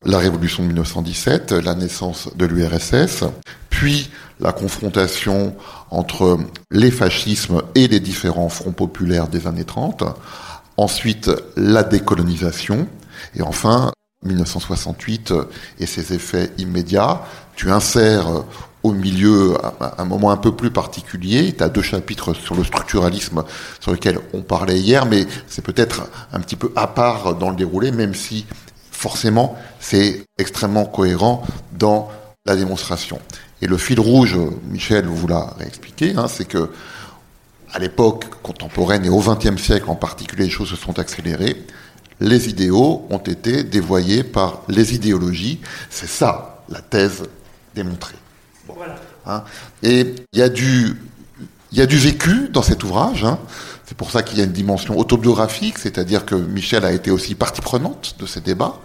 la 0.06 0.18
révolution 0.18 0.64
de 0.64 0.68
1917, 0.68 1.52
la 1.52 1.76
naissance 1.76 2.30
de 2.36 2.46
l'URSS, 2.46 3.26
puis 3.70 4.10
la 4.40 4.54
confrontation 4.54 5.56
entre 5.92 6.40
les 6.72 6.92
fascismes 6.92 7.62
et 7.76 7.88
les 7.88 8.00
différents 8.00 8.50
fronts 8.50 8.72
populaires 8.72 9.28
des 9.28 9.48
années 9.48 9.66
30, 9.66 10.04
ensuite 10.78 11.30
la 11.58 11.84
décolonisation, 11.84 12.88
et 13.36 13.42
enfin 13.42 13.92
1968 14.24 15.34
et 15.80 15.86
ses 15.86 16.14
effets 16.14 16.52
immédiats. 16.58 17.22
Tu 17.56 17.72
insères 17.72 18.28
euh, 18.28 18.42
au 18.84 18.94
milieu 18.94 19.56
un 19.98 20.06
moment 20.06 20.32
un 20.32 20.38
peu 20.38 20.56
plus 20.56 20.72
particulier. 20.72 21.54
Tu 21.54 21.64
as 21.64 21.70
deux 21.70 21.82
chapitres 21.82 22.34
sur 22.34 22.56
le 22.56 22.64
structuralisme 22.64 23.44
sur 23.82 23.92
lequel 23.92 24.20
on 24.34 24.42
parlait 24.42 24.80
hier, 24.80 25.06
mais 25.06 25.26
c'est 25.48 25.62
peut-être 25.62 26.10
un 26.32 26.40
petit 26.40 26.56
peu 26.56 26.72
à 26.78 26.88
part 26.88 27.36
dans 27.36 27.50
le 27.50 27.58
déroulé, 27.58 27.92
même 27.92 28.14
si 28.14 28.46
forcément 29.00 29.58
c'est 29.80 30.24
extrêmement 30.38 30.86
cohérent 30.86 31.44
dans 31.72 32.10
la 32.46 32.56
démonstration. 32.56 33.20
Et 33.62 33.68
le 33.68 33.78
fil 33.78 34.00
rouge, 34.00 34.38
Michel 34.66 35.06
vous 35.06 35.28
l'a 35.28 35.54
réexpliqué, 35.58 36.14
hein, 36.16 36.28
c'est 36.28 36.46
que 36.46 36.70
à 37.72 37.80
l'époque 37.80 38.26
contemporaine 38.42 39.06
et 39.06 39.10
au 39.10 39.20
XXe 39.20 39.62
siècle 39.62 39.90
en 39.90 39.96
particulier, 39.96 40.46
les 40.46 40.50
choses 40.50 40.70
se 40.70 40.76
sont 40.76 40.98
accélérées 40.98 41.66
les 42.20 42.50
idéaux 42.50 43.08
ont 43.10 43.20
été 43.20 43.64
dévoyés 43.64 44.24
par 44.24 44.64
les 44.68 44.94
idéologies. 44.94 45.60
C'est 45.90 46.10
ça 46.10 46.64
la 46.70 46.82
thèse 46.82 47.24
démontrée. 47.76 48.16
Hein. 49.26 49.44
Et 49.84 50.16
il 50.34 50.40
y, 50.40 50.42
a 50.42 50.50
du, 50.50 51.02
y 51.72 51.82
a 51.82 51.86
du 51.86 51.98
vécu 51.98 52.50
dans 52.50 52.62
cet 52.62 52.84
ouvrage. 52.84 53.24
Hein. 53.24 53.40
C'est 53.90 53.98
pour 53.98 54.12
ça 54.12 54.22
qu'il 54.22 54.38
y 54.38 54.42
a 54.42 54.44
une 54.44 54.52
dimension 54.52 55.00
autobiographique, 55.00 55.80
c'est-à-dire 55.80 56.24
que 56.24 56.36
Michel 56.36 56.86
a 56.86 56.92
été 56.92 57.10
aussi 57.10 57.34
partie 57.34 57.60
prenante 57.60 58.18
de 58.20 58.28
ces 58.28 58.40
débats, 58.40 58.82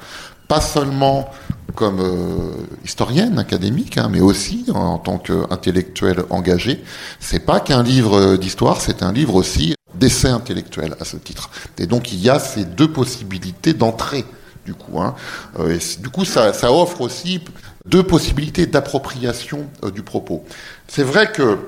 pas 0.49 0.62
seulement 0.62 1.31
comme 1.75 2.01
euh, 2.01 2.55
historienne 2.87 3.38
académique, 3.38 3.99
hein, 3.99 4.09
mais 4.11 4.23
aussi 4.23 4.64
en, 4.73 4.97
tant 4.97 5.19
qu'intellectuel 5.19 6.25
engagé. 6.31 6.83
C'est 7.21 7.40
pas 7.40 7.61
qu'un 7.61 7.83
livre 7.83 8.37
d'histoire, 8.37 8.81
c'est 8.81 9.03
un 9.03 9.12
livre 9.12 9.35
aussi 9.35 9.75
d'essai 9.95 10.29
intellectuel 10.29 10.97
à 10.99 11.05
ce 11.05 11.19
titre. 11.19 11.51
Et 11.77 11.87
donc 11.87 12.11
il 12.11 12.21
y 12.21 12.31
a 12.31 12.38
ces 12.38 12.64
deux 12.64 12.90
possibilités 12.90 13.75
d'entrée 13.75 14.25
du 14.64 14.73
coup. 14.73 15.03
Hein. 15.03 15.14
Euh, 15.59 15.79
et 15.79 16.01
du 16.01 16.09
coup, 16.09 16.25
ça, 16.25 16.55
ça, 16.55 16.73
offre 16.73 17.03
aussi 17.03 17.43
deux 17.85 18.05
possibilités 18.05 18.64
d'appropriation 18.64 19.69
du 19.95 20.03
propos. 20.03 20.47
C'est 20.88 21.05
vrai 21.05 21.31
que 21.31 21.59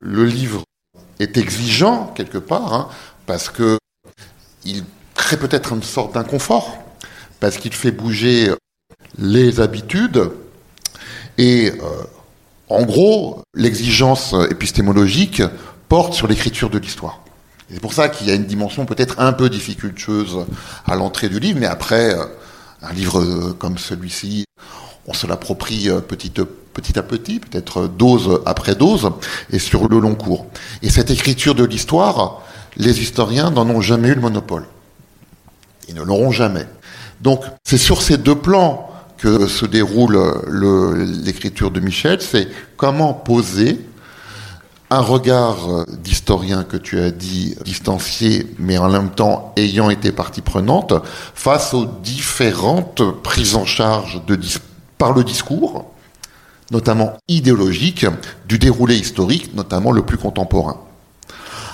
le 0.00 0.26
livre 0.26 0.64
est 1.20 1.36
exigeant 1.36 2.12
quelque 2.14 2.38
part, 2.38 2.72
hein, 2.72 2.88
parce 3.26 3.48
que 3.50 3.78
il 4.64 4.84
crée 5.14 5.36
peut-être 5.36 5.72
une 5.72 5.82
sorte 5.82 6.14
d'inconfort, 6.14 6.78
parce 7.40 7.56
qu'il 7.56 7.72
fait 7.72 7.90
bouger 7.90 8.52
les 9.18 9.60
habitudes, 9.60 10.30
et 11.38 11.70
euh, 11.70 12.04
en 12.68 12.82
gros, 12.82 13.42
l'exigence 13.54 14.34
épistémologique 14.50 15.42
porte 15.88 16.14
sur 16.14 16.26
l'écriture 16.26 16.70
de 16.70 16.78
l'histoire. 16.78 17.20
C'est 17.70 17.80
pour 17.80 17.92
ça 17.92 18.08
qu'il 18.08 18.26
y 18.26 18.30
a 18.30 18.34
une 18.34 18.46
dimension 18.46 18.86
peut-être 18.86 19.20
un 19.20 19.32
peu 19.32 19.48
difficultueuse 19.48 20.44
à 20.86 20.96
l'entrée 20.96 21.28
du 21.28 21.40
livre, 21.40 21.58
mais 21.60 21.66
après, 21.66 22.14
euh, 22.14 22.24
un 22.82 22.92
livre 22.92 23.52
comme 23.58 23.78
celui-ci, 23.78 24.44
on 25.06 25.14
se 25.14 25.26
l'approprie 25.26 25.88
euh, 25.88 26.00
petit, 26.74 26.98
à 26.98 27.02
petit, 27.02 27.40
peut-être 27.40 27.86
dose 27.86 28.40
après 28.44 28.74
dose, 28.74 29.10
et 29.50 29.58
sur 29.58 29.88
le 29.88 29.98
long 29.98 30.14
cours. 30.14 30.46
Et 30.82 30.90
cette 30.90 31.10
écriture 31.10 31.54
de 31.54 31.64
l'histoire, 31.64 32.42
les 32.76 33.00
historiens 33.00 33.50
n'en 33.50 33.68
ont 33.70 33.80
jamais 33.80 34.08
eu 34.08 34.14
le 34.14 34.20
monopole. 34.20 34.66
Ils 35.88 35.94
ne 35.94 36.02
l'auront 36.02 36.32
jamais. 36.32 36.66
Donc 37.20 37.44
c'est 37.64 37.78
sur 37.78 38.02
ces 38.02 38.18
deux 38.18 38.34
plans 38.34 38.90
que 39.16 39.46
se 39.46 39.64
déroule 39.64 40.18
l'écriture 41.24 41.70
de 41.70 41.80
Michel, 41.80 42.20
c'est 42.20 42.48
comment 42.76 43.14
poser 43.14 43.80
un 44.90 45.00
regard 45.00 45.86
d'historien 45.88 46.62
que 46.62 46.76
tu 46.76 47.00
as 47.00 47.10
dit 47.10 47.56
distancié, 47.64 48.46
mais 48.58 48.76
en 48.76 48.90
même 48.90 49.10
temps 49.10 49.52
ayant 49.56 49.88
été 49.88 50.12
partie 50.12 50.42
prenante, 50.42 50.92
face 51.34 51.72
aux 51.72 51.86
différentes 51.86 53.02
prises 53.22 53.56
en 53.56 53.64
charge 53.64 54.20
par 54.98 55.12
le 55.12 55.24
discours, 55.24 55.86
notamment 56.74 57.16
idéologique, 57.28 58.04
du 58.46 58.58
déroulé 58.58 58.96
historique, 58.96 59.54
notamment 59.54 59.92
le 59.92 60.02
plus 60.02 60.18
contemporain. 60.18 60.80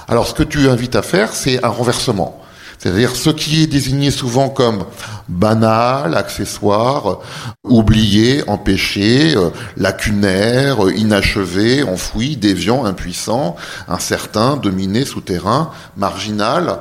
Alors 0.06 0.26
ce 0.26 0.34
que 0.34 0.42
tu 0.42 0.68
invites 0.68 0.94
à 0.94 1.02
faire, 1.02 1.32
c'est 1.32 1.64
un 1.64 1.68
renversement. 1.68 2.38
C'est-à-dire 2.78 3.16
ce 3.16 3.30
qui 3.30 3.62
est 3.62 3.66
désigné 3.66 4.10
souvent 4.10 4.50
comme 4.50 4.84
banal, 5.28 6.14
accessoire, 6.16 7.20
oublié, 7.64 8.42
empêché, 8.46 9.36
euh, 9.36 9.50
lacunaire, 9.76 10.86
euh, 10.86 10.94
inachevé, 10.94 11.82
enfoui, 11.82 12.36
déviant, 12.36 12.84
impuissant, 12.84 13.56
incertain, 13.88 14.56
dominé, 14.56 15.04
souterrain, 15.04 15.70
marginal. 15.96 16.80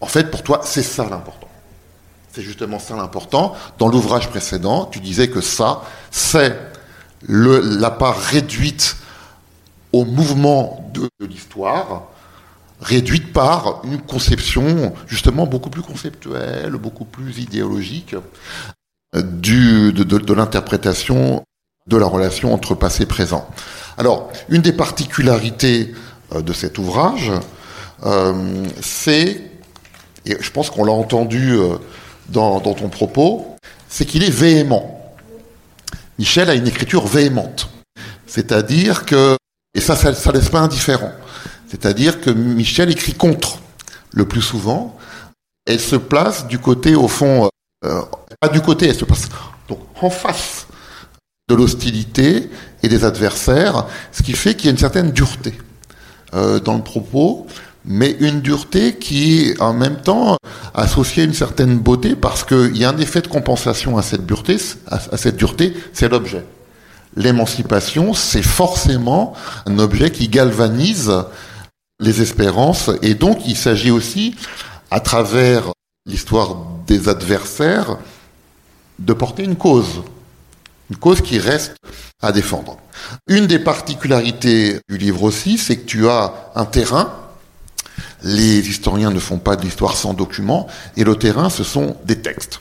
En 0.00 0.06
fait, 0.06 0.30
pour 0.30 0.42
toi, 0.42 0.60
c'est 0.64 0.82
ça 0.82 1.04
l'important. 1.08 1.48
C'est 2.32 2.42
justement 2.42 2.78
ça 2.78 2.94
l'important. 2.96 3.54
Dans 3.78 3.88
l'ouvrage 3.88 4.28
précédent, 4.28 4.84
tu 4.84 5.00
disais 5.00 5.28
que 5.28 5.40
ça, 5.40 5.82
c'est 6.10 6.69
la 7.28 7.90
part 7.90 8.18
réduite 8.18 8.96
au 9.92 10.04
mouvement 10.04 10.90
de 10.94 11.08
l'histoire, 11.26 12.08
réduite 12.80 13.32
par 13.32 13.82
une 13.84 14.00
conception 14.00 14.94
justement 15.06 15.46
beaucoup 15.46 15.70
plus 15.70 15.82
conceptuelle, 15.82 16.72
beaucoup 16.72 17.04
plus 17.04 17.38
idéologique 17.38 18.14
euh, 19.16 19.22
de, 19.22 20.32
l'interprétation 20.32 21.44
de 21.86 21.96
la 21.96 22.06
relation 22.06 22.54
entre 22.54 22.74
passé 22.74 23.02
et 23.02 23.06
présent. 23.06 23.48
Alors, 23.98 24.30
une 24.48 24.62
des 24.62 24.72
particularités 24.72 25.94
euh, 26.34 26.42
de 26.42 26.52
cet 26.52 26.78
ouvrage, 26.78 27.32
euh, 28.06 28.64
c'est, 28.80 29.42
et 30.24 30.36
je 30.40 30.50
pense 30.50 30.70
qu'on 30.70 30.84
l'a 30.84 30.92
entendu 30.92 31.58
dans 32.28 32.60
ton 32.60 32.88
propos, 32.88 33.56
c'est 33.88 34.06
qu'il 34.06 34.22
est 34.22 34.30
véhément. 34.30 34.99
Michel 36.20 36.50
a 36.50 36.54
une 36.54 36.68
écriture 36.68 37.06
véhémente. 37.06 37.70
C'est-à-dire 38.26 39.06
que, 39.06 39.38
et 39.74 39.80
ça, 39.80 39.96
ça, 39.96 40.12
ça 40.12 40.30
laisse 40.32 40.50
pas 40.50 40.60
indifférent. 40.60 41.12
C'est-à-dire 41.66 42.20
que 42.20 42.28
Michel 42.28 42.90
écrit 42.90 43.14
contre, 43.14 43.58
le 44.12 44.26
plus 44.28 44.42
souvent. 44.42 44.98
Elle 45.66 45.80
se 45.80 45.96
place 45.96 46.46
du 46.46 46.58
côté, 46.58 46.94
au 46.94 47.08
fond, 47.08 47.48
euh, 47.86 48.02
pas 48.38 48.48
du 48.48 48.60
côté, 48.60 48.88
elle 48.88 48.94
se 48.94 49.06
place 49.06 49.30
donc 49.66 49.80
en 50.02 50.10
face 50.10 50.66
de 51.48 51.54
l'hostilité 51.54 52.50
et 52.82 52.88
des 52.88 53.06
adversaires, 53.06 53.86
ce 54.12 54.22
qui 54.22 54.34
fait 54.34 54.54
qu'il 54.54 54.66
y 54.66 54.68
a 54.68 54.72
une 54.72 54.78
certaine 54.78 55.12
dureté 55.12 55.56
euh, 56.34 56.60
dans 56.60 56.76
le 56.76 56.82
propos, 56.82 57.46
mais 57.84 58.16
une 58.20 58.40
dureté 58.40 58.96
qui 58.96 59.54
en 59.58 59.72
même 59.72 60.00
temps 60.00 60.36
associée 60.74 61.22
à 61.22 61.26
une 61.26 61.34
certaine 61.34 61.78
beauté, 61.78 62.14
parce 62.14 62.44
qu'il 62.44 62.76
y 62.76 62.84
a 62.84 62.90
un 62.90 62.98
effet 62.98 63.20
de 63.20 63.28
compensation 63.28 63.96
à 63.98 64.02
cette 64.02 64.26
dureté, 64.26 64.56
à 64.88 65.16
cette 65.16 65.36
dureté, 65.36 65.74
c'est 65.92 66.08
l'objet. 66.08 66.44
L'émancipation, 67.16 68.14
c'est 68.14 68.42
forcément 68.42 69.34
un 69.66 69.78
objet 69.78 70.10
qui 70.10 70.28
galvanise 70.28 71.12
les 71.98 72.22
espérances. 72.22 72.90
Et 73.02 73.14
donc, 73.14 73.46
il 73.46 73.56
s'agit 73.56 73.90
aussi, 73.90 74.34
à 74.90 75.00
travers 75.00 75.72
l'histoire 76.06 76.56
des 76.86 77.08
adversaires, 77.08 77.98
de 78.98 79.12
porter 79.12 79.42
une 79.44 79.56
cause. 79.56 80.02
Une 80.90 80.96
cause 80.96 81.20
qui 81.20 81.38
reste 81.38 81.74
à 82.22 82.32
défendre. 82.32 82.78
Une 83.28 83.46
des 83.46 83.58
particularités 83.58 84.78
du 84.88 84.98
livre 84.98 85.22
aussi, 85.22 85.58
c'est 85.58 85.76
que 85.76 85.86
tu 85.86 86.08
as 86.08 86.32
un 86.54 86.64
terrain. 86.64 87.12
Les 88.22 88.68
historiens 88.68 89.10
ne 89.10 89.18
font 89.18 89.38
pas 89.38 89.56
de 89.56 89.62
l'histoire 89.62 89.96
sans 89.96 90.14
documents. 90.14 90.66
Et 90.96 91.04
le 91.04 91.16
terrain, 91.16 91.50
ce 91.50 91.64
sont 91.64 91.96
des 92.04 92.20
textes. 92.20 92.60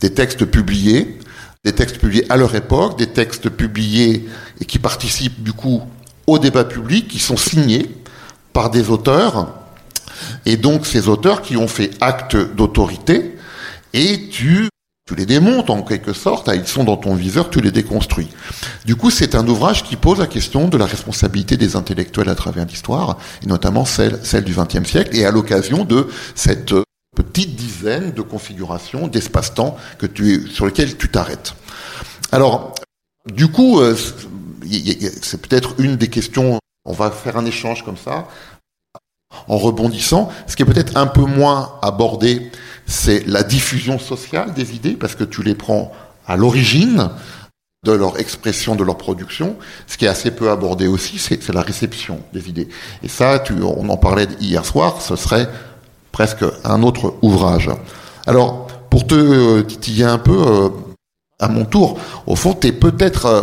Des 0.00 0.12
textes 0.12 0.44
publiés, 0.44 1.18
des 1.64 1.72
textes 1.72 1.98
publiés 1.98 2.26
à 2.30 2.36
leur 2.36 2.54
époque, 2.54 2.98
des 2.98 3.08
textes 3.08 3.48
publiés 3.48 4.28
et 4.60 4.64
qui 4.64 4.78
participent 4.78 5.42
du 5.42 5.52
coup 5.52 5.82
au 6.26 6.38
débat 6.38 6.64
public, 6.64 7.08
qui 7.08 7.18
sont 7.18 7.36
signés, 7.36 7.90
par 8.52 8.70
des 8.70 8.90
auteurs, 8.90 9.54
et 10.44 10.56
donc 10.56 10.86
ces 10.86 11.08
auteurs 11.08 11.42
qui 11.42 11.56
ont 11.56 11.68
fait 11.68 11.90
acte 12.00 12.36
d'autorité, 12.36 13.36
et 13.92 14.28
tu, 14.28 14.68
tu 15.06 15.14
les 15.14 15.26
démontes 15.26 15.70
en 15.70 15.82
quelque 15.82 16.12
sorte, 16.12 16.50
ils 16.52 16.66
sont 16.66 16.84
dans 16.84 16.96
ton 16.96 17.14
viseur, 17.14 17.48
tu 17.48 17.60
les 17.60 17.70
déconstruis. 17.70 18.28
Du 18.84 18.96
coup, 18.96 19.10
c'est 19.10 19.34
un 19.34 19.46
ouvrage 19.46 19.84
qui 19.84 19.96
pose 19.96 20.18
la 20.18 20.26
question 20.26 20.68
de 20.68 20.76
la 20.76 20.86
responsabilité 20.86 21.56
des 21.56 21.76
intellectuels 21.76 22.28
à 22.28 22.34
travers 22.34 22.66
l'histoire, 22.66 23.16
et 23.42 23.46
notamment 23.46 23.84
celle, 23.84 24.18
celle 24.24 24.44
du 24.44 24.54
XXe 24.54 24.88
siècle, 24.88 25.16
et 25.16 25.24
à 25.24 25.30
l'occasion 25.30 25.84
de 25.84 26.08
cette 26.34 26.74
petite 27.14 27.54
dizaine 27.54 28.12
de 28.12 28.22
configurations 28.22 29.06
d'espace-temps 29.06 29.76
que 29.98 30.06
tu, 30.06 30.48
sur 30.50 30.66
lesquelles 30.66 30.96
tu 30.96 31.08
t'arrêtes. 31.08 31.54
Alors, 32.32 32.74
du 33.32 33.48
coup, 33.48 33.80
euh, 33.80 33.96
c'est 35.22 35.40
peut-être 35.40 35.74
une 35.78 35.96
des 35.96 36.08
questions 36.08 36.58
on 36.86 36.92
va 36.92 37.10
faire 37.10 37.36
un 37.36 37.44
échange 37.44 37.84
comme 37.84 37.96
ça, 37.96 38.28
en 39.48 39.58
rebondissant. 39.58 40.30
Ce 40.46 40.56
qui 40.56 40.62
est 40.62 40.66
peut-être 40.66 40.96
un 40.96 41.06
peu 41.06 41.22
moins 41.22 41.78
abordé, 41.82 42.50
c'est 42.86 43.26
la 43.26 43.42
diffusion 43.42 43.98
sociale 43.98 44.54
des 44.54 44.74
idées, 44.74 44.92
parce 44.92 45.14
que 45.14 45.24
tu 45.24 45.42
les 45.42 45.54
prends 45.54 45.92
à 46.26 46.36
l'origine 46.36 47.10
de 47.84 47.92
leur 47.92 48.18
expression, 48.18 48.74
de 48.74 48.84
leur 48.84 48.96
production. 48.96 49.56
Ce 49.86 49.96
qui 49.96 50.06
est 50.06 50.08
assez 50.08 50.30
peu 50.30 50.50
abordé 50.50 50.86
aussi, 50.86 51.18
c'est 51.18 51.52
la 51.52 51.62
réception 51.62 52.20
des 52.32 52.48
idées. 52.48 52.68
Et 53.02 53.08
ça, 53.08 53.38
tu, 53.38 53.54
on 53.62 53.88
en 53.88 53.96
parlait 53.96 54.28
hier 54.40 54.64
soir, 54.64 55.00
ce 55.00 55.16
serait 55.16 55.48
presque 56.12 56.44
un 56.64 56.82
autre 56.82 57.14
ouvrage. 57.22 57.70
Alors, 58.26 58.66
pour 58.90 59.06
te 59.06 59.60
titiller 59.62 60.04
un 60.04 60.18
peu, 60.18 60.36
euh, 60.36 60.68
à 61.38 61.48
mon 61.48 61.64
tour, 61.64 61.98
au 62.26 62.34
fond, 62.34 62.54
tu 62.54 62.68
es 62.68 62.72
peut-être 62.72 63.26
euh, 63.26 63.42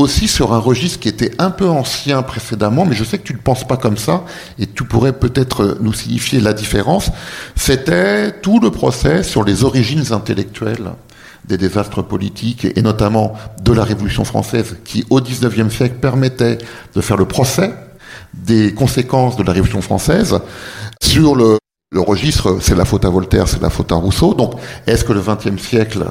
aussi 0.00 0.28
sur 0.28 0.52
un 0.52 0.58
registre 0.58 0.98
qui 1.00 1.08
était 1.08 1.32
un 1.38 1.50
peu 1.50 1.68
ancien 1.68 2.22
précédemment, 2.22 2.86
mais 2.86 2.94
je 2.94 3.04
sais 3.04 3.18
que 3.18 3.24
tu 3.24 3.34
ne 3.34 3.38
penses 3.38 3.66
pas 3.66 3.76
comme 3.76 3.96
ça, 3.96 4.24
et 4.58 4.66
tu 4.66 4.84
pourrais 4.84 5.12
peut-être 5.12 5.78
nous 5.80 5.92
signifier 5.92 6.40
la 6.40 6.52
différence. 6.52 7.10
C'était 7.54 8.32
tout 8.32 8.60
le 8.60 8.70
procès 8.70 9.22
sur 9.22 9.44
les 9.44 9.64
origines 9.64 10.12
intellectuelles 10.12 10.90
des 11.46 11.56
désastres 11.56 12.02
politiques, 12.02 12.66
et 12.76 12.82
notamment 12.82 13.34
de 13.62 13.72
la 13.72 13.84
Révolution 13.84 14.24
française, 14.24 14.76
qui 14.84 15.06
au 15.10 15.20
XIXe 15.20 15.74
siècle 15.74 15.96
permettait 16.00 16.58
de 16.94 17.00
faire 17.00 17.16
le 17.16 17.26
procès 17.26 17.72
des 18.34 18.74
conséquences 18.74 19.36
de 19.36 19.42
la 19.42 19.52
Révolution 19.52 19.82
française 19.82 20.38
sur 21.02 21.34
le, 21.34 21.58
le 21.92 22.00
registre, 22.00 22.58
c'est 22.60 22.76
la 22.76 22.84
faute 22.84 23.04
à 23.04 23.10
Voltaire, 23.10 23.48
c'est 23.48 23.62
la 23.62 23.70
faute 23.70 23.90
à 23.92 23.96
Rousseau. 23.96 24.34
Donc, 24.34 24.54
est-ce 24.86 25.04
que 25.04 25.12
le 25.12 25.20
XXe 25.20 25.60
siècle 25.60 26.04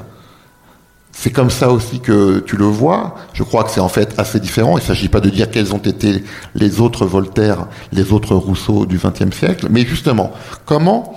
c'est 1.22 1.32
comme 1.32 1.50
ça 1.50 1.70
aussi 1.70 2.00
que 2.00 2.40
tu 2.40 2.56
le 2.56 2.64
vois. 2.64 3.16
Je 3.34 3.44
crois 3.44 3.66
que 3.66 3.72
c'est 3.72 3.82
en 3.82 3.90
fait 3.90 4.18
assez 4.18 4.40
différent. 4.40 4.78
Il 4.78 4.82
ne 4.82 4.88
s'agit 4.88 5.10
pas 5.10 5.20
de 5.20 5.30
dire 5.30 5.52
quels 5.52 5.74
ont 5.74 5.80
été 5.80 6.24
les 6.56 6.80
autres 6.80 7.06
Voltaire, 7.06 7.68
les 7.92 8.14
autres 8.14 8.36
Rousseau 8.36 8.86
du 8.86 8.98
XXe 8.98 9.36
siècle, 9.36 9.68
mais 9.70 9.86
justement, 9.86 10.32
comment 10.66 11.14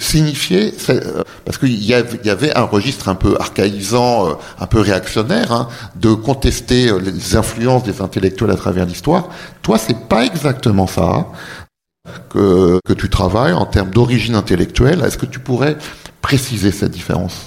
signifier, 0.00 0.74
euh, 0.88 1.22
parce 1.44 1.58
qu'il 1.58 1.84
y 1.84 1.94
avait 1.94 2.56
un 2.56 2.64
registre 2.64 3.08
un 3.08 3.14
peu 3.14 3.36
archaïsant, 3.38 4.30
euh, 4.30 4.32
un 4.58 4.66
peu 4.66 4.80
réactionnaire, 4.80 5.52
hein, 5.52 5.68
de 5.94 6.12
contester 6.12 6.88
euh, 6.88 6.98
les 6.98 7.36
influences 7.36 7.84
des 7.84 8.00
intellectuels 8.02 8.50
à 8.50 8.56
travers 8.56 8.84
l'histoire. 8.84 9.28
Toi, 9.62 9.78
c'est 9.78 10.08
pas 10.08 10.24
exactement 10.24 10.88
ça 10.88 11.28
que, 12.30 12.80
que 12.84 12.94
tu 12.94 13.08
travailles 13.08 13.52
en 13.52 13.66
termes 13.66 13.90
d'origine 13.90 14.34
intellectuelle. 14.34 15.02
Est-ce 15.04 15.18
que 15.18 15.26
tu 15.26 15.38
pourrais 15.38 15.76
préciser 16.20 16.72
cette 16.72 16.90
différence, 16.90 17.46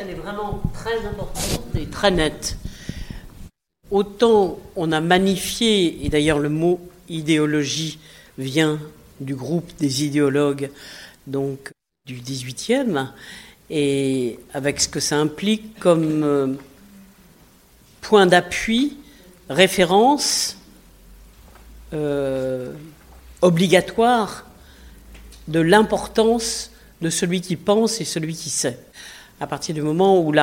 elle 0.00 0.10
est 0.10 0.14
vraiment 0.14 0.62
très 0.72 1.04
importante 1.06 1.74
et 1.74 1.86
très 1.86 2.10
nette. 2.10 2.56
Autant 3.90 4.58
on 4.76 4.92
a 4.92 5.00
magnifié, 5.00 6.04
et 6.04 6.08
d'ailleurs 6.08 6.38
le 6.38 6.48
mot 6.48 6.80
idéologie 7.08 7.98
vient 8.38 8.78
du 9.20 9.34
groupe 9.34 9.70
des 9.78 10.04
idéologues 10.04 10.70
donc 11.26 11.72
du 12.06 12.20
18e, 12.20 13.08
et 13.68 14.38
avec 14.54 14.80
ce 14.80 14.88
que 14.88 15.00
ça 15.00 15.16
implique 15.16 15.78
comme 15.78 16.22
euh, 16.22 16.54
point 18.00 18.26
d'appui, 18.26 18.96
référence 19.48 20.56
euh, 21.92 22.72
obligatoire 23.42 24.46
de 25.48 25.60
l'importance 25.60 26.70
de 27.02 27.10
celui 27.10 27.40
qui 27.40 27.56
pense 27.56 28.00
et 28.00 28.04
celui 28.04 28.34
qui 28.34 28.50
sait. 28.50 28.78
À 29.42 29.46
partir 29.46 29.74
du 29.74 29.80
moment 29.80 30.20
où 30.20 30.32
les 30.32 30.42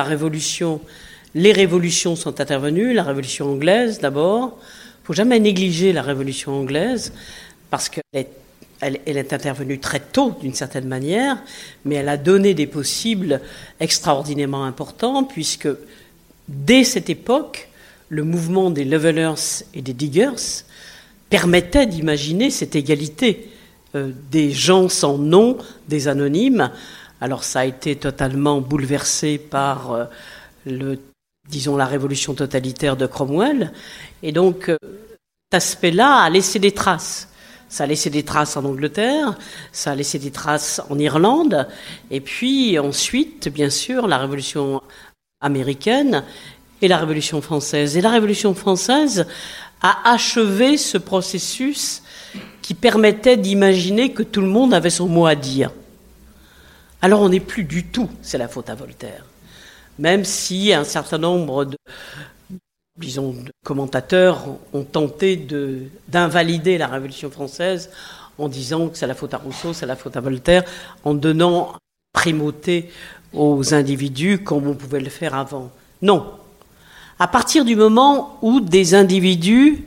révolutions 1.52 2.16
sont 2.16 2.40
intervenues, 2.40 2.92
la 2.92 3.04
révolution 3.04 3.52
anglaise 3.52 4.00
d'abord, 4.00 4.58
il 4.60 5.06
faut 5.06 5.12
jamais 5.12 5.38
négliger 5.38 5.92
la 5.92 6.02
révolution 6.02 6.52
anglaise 6.52 7.12
parce 7.70 7.88
qu'elle 7.88 8.02
est, 8.12 8.28
elle, 8.80 8.98
est 9.06 9.32
intervenue 9.32 9.78
très 9.78 10.00
tôt 10.00 10.34
d'une 10.40 10.52
certaine 10.52 10.88
manière, 10.88 11.38
mais 11.84 11.94
elle 11.94 12.08
a 12.08 12.16
donné 12.16 12.54
des 12.54 12.66
possibles 12.66 13.40
extraordinairement 13.78 14.64
importants 14.64 15.22
puisque 15.22 15.68
dès 16.48 16.82
cette 16.82 17.08
époque, 17.08 17.68
le 18.08 18.24
mouvement 18.24 18.70
des 18.70 18.84
levelers 18.84 19.62
et 19.74 19.82
des 19.82 19.92
diggers 19.92 20.64
permettait 21.30 21.86
d'imaginer 21.86 22.50
cette 22.50 22.74
égalité 22.74 23.48
euh, 23.94 24.10
des 24.32 24.50
gens 24.50 24.88
sans 24.88 25.18
nom, 25.18 25.56
des 25.88 26.08
anonymes. 26.08 26.72
Alors 27.20 27.44
ça 27.44 27.60
a 27.60 27.64
été 27.64 27.96
totalement 27.96 28.60
bouleversé 28.60 29.38
par 29.38 29.92
euh, 29.92 30.04
disons, 31.48 31.76
la 31.76 31.86
révolution 31.86 32.34
totalitaire 32.34 32.96
de 32.96 33.06
Cromwell. 33.06 33.72
Et 34.22 34.32
donc, 34.32 34.68
euh, 34.68 34.76
cet 35.50 35.62
aspect-là 35.62 36.22
a 36.22 36.30
laissé 36.30 36.58
des 36.58 36.72
traces. 36.72 37.28
Ça 37.68 37.84
a 37.84 37.86
laissé 37.86 38.08
des 38.08 38.22
traces 38.22 38.56
en 38.56 38.64
Angleterre, 38.64 39.36
ça 39.72 39.90
a 39.90 39.94
laissé 39.94 40.18
des 40.18 40.30
traces 40.30 40.80
en 40.88 40.98
Irlande, 40.98 41.68
et 42.10 42.22
puis 42.22 42.78
ensuite, 42.78 43.48
bien 43.48 43.68
sûr, 43.68 44.06
la 44.06 44.16
révolution 44.16 44.80
américaine 45.42 46.24
et 46.80 46.88
la 46.88 46.96
révolution 46.96 47.42
française. 47.42 47.96
Et 47.96 48.00
la 48.00 48.10
révolution 48.10 48.54
française 48.54 49.26
a 49.82 50.10
achevé 50.10 50.78
ce 50.78 50.96
processus 50.96 52.02
qui 52.62 52.72
permettait 52.72 53.36
d'imaginer 53.36 54.12
que 54.12 54.22
tout 54.22 54.40
le 54.40 54.48
monde 54.48 54.72
avait 54.72 54.90
son 54.90 55.06
mot 55.06 55.26
à 55.26 55.34
dire. 55.34 55.70
Alors 57.00 57.20
on 57.20 57.28
n'est 57.28 57.40
plus 57.40 57.64
du 57.64 57.84
tout, 57.84 58.08
c'est 58.22 58.38
la 58.38 58.48
faute 58.48 58.70
à 58.70 58.74
Voltaire. 58.74 59.24
Même 59.98 60.24
si 60.24 60.72
un 60.72 60.84
certain 60.84 61.18
nombre 61.18 61.64
de, 61.64 61.76
commentateurs 63.64 64.44
ont 64.72 64.82
tenté 64.82 65.36
d'invalider 66.08 66.78
la 66.78 66.88
Révolution 66.88 67.30
française 67.30 67.90
en 68.38 68.48
disant 68.48 68.88
que 68.88 68.98
c'est 68.98 69.06
la 69.06 69.14
faute 69.14 69.34
à 69.34 69.38
Rousseau, 69.38 69.72
c'est 69.72 69.86
la 69.86 69.96
faute 69.96 70.16
à 70.16 70.20
Voltaire, 70.20 70.64
en 71.04 71.14
donnant 71.14 71.74
primauté 72.12 72.90
aux 73.32 73.74
individus 73.74 74.38
comme 74.38 74.66
on 74.66 74.74
pouvait 74.74 75.00
le 75.00 75.10
faire 75.10 75.34
avant. 75.34 75.70
Non. 76.02 76.32
À 77.20 77.28
partir 77.28 77.64
du 77.64 77.76
moment 77.76 78.38
où 78.42 78.60
des 78.60 78.94
individus, 78.94 79.84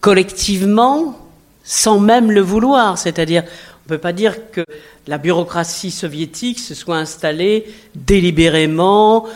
collectivement, 0.00 1.18
sans 1.64 1.98
même 1.98 2.30
le 2.30 2.40
vouloir. 2.40 2.96
C'est-à-dire, 2.96 3.44
on 3.86 3.92
ne 3.92 3.98
peut 3.98 4.02
pas 4.02 4.12
dire 4.12 4.50
que 4.50 4.64
la 5.06 5.16
bureaucratie 5.16 5.92
soviétique 5.92 6.58
se 6.58 6.74
soit 6.74 6.96
installée 6.96 7.72
délibérément, 7.94 9.28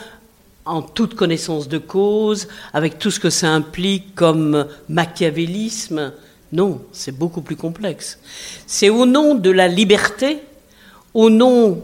en 0.65 0.83
toute 0.83 1.15
connaissance 1.15 1.69
de 1.69 1.79
cause, 1.79 2.49
avec 2.73 2.99
tout 2.99 3.13
ce 3.13 3.21
que 3.21 3.31
ça 3.31 3.49
implique 3.51 4.13
comme 4.17 4.67
machiavélisme. 4.89 6.13
Non, 6.51 6.83
c'est 6.91 7.17
beaucoup 7.17 7.43
plus 7.43 7.55
complexe. 7.55 8.19
C'est 8.67 8.89
au 8.89 9.07
nom 9.07 9.37
de 9.37 9.51
la 9.51 9.69
liberté, 9.69 10.39
au 11.15 11.31
nom 11.31 11.81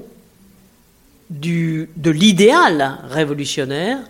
de 1.31 2.11
l'idéal 2.11 2.99
révolutionnaire, 3.11 4.01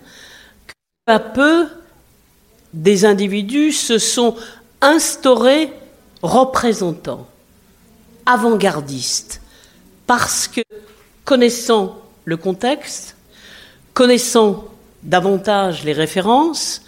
que 0.65 0.73
peu 1.05 1.13
à 1.13 1.19
peu, 1.19 1.67
des 2.73 3.05
individus 3.05 3.71
se 3.71 3.99
sont 3.99 4.35
instaurés 4.81 5.71
représentant, 6.23 7.27
avant-gardiste, 8.27 9.41
parce 10.05 10.47
que 10.47 10.61
connaissant 11.25 11.99
le 12.25 12.37
contexte, 12.37 13.15
connaissant 13.93 14.65
davantage 15.01 15.83
les 15.83 15.93
références, 15.93 16.81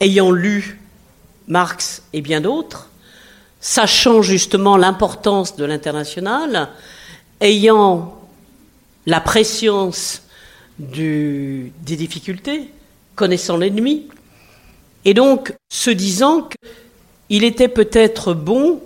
ayant 0.00 0.30
lu 0.30 0.78
Marx 1.48 2.02
et 2.12 2.20
bien 2.20 2.40
d'autres, 2.40 2.90
sachant 3.60 4.22
justement 4.22 4.76
l'importance 4.76 5.56
de 5.56 5.64
l'international, 5.64 6.68
ayant 7.40 8.16
la 9.06 9.20
préscience 9.20 10.22
des 10.78 11.72
difficultés, 11.80 12.70
connaissant 13.14 13.56
l'ennemi, 13.56 14.08
et 15.06 15.14
donc 15.14 15.54
se 15.70 15.90
disant 15.90 16.42
que 16.42 16.56
il 17.28 17.42
était 17.44 17.68
peut-être 17.68 18.34
bon 18.34 18.80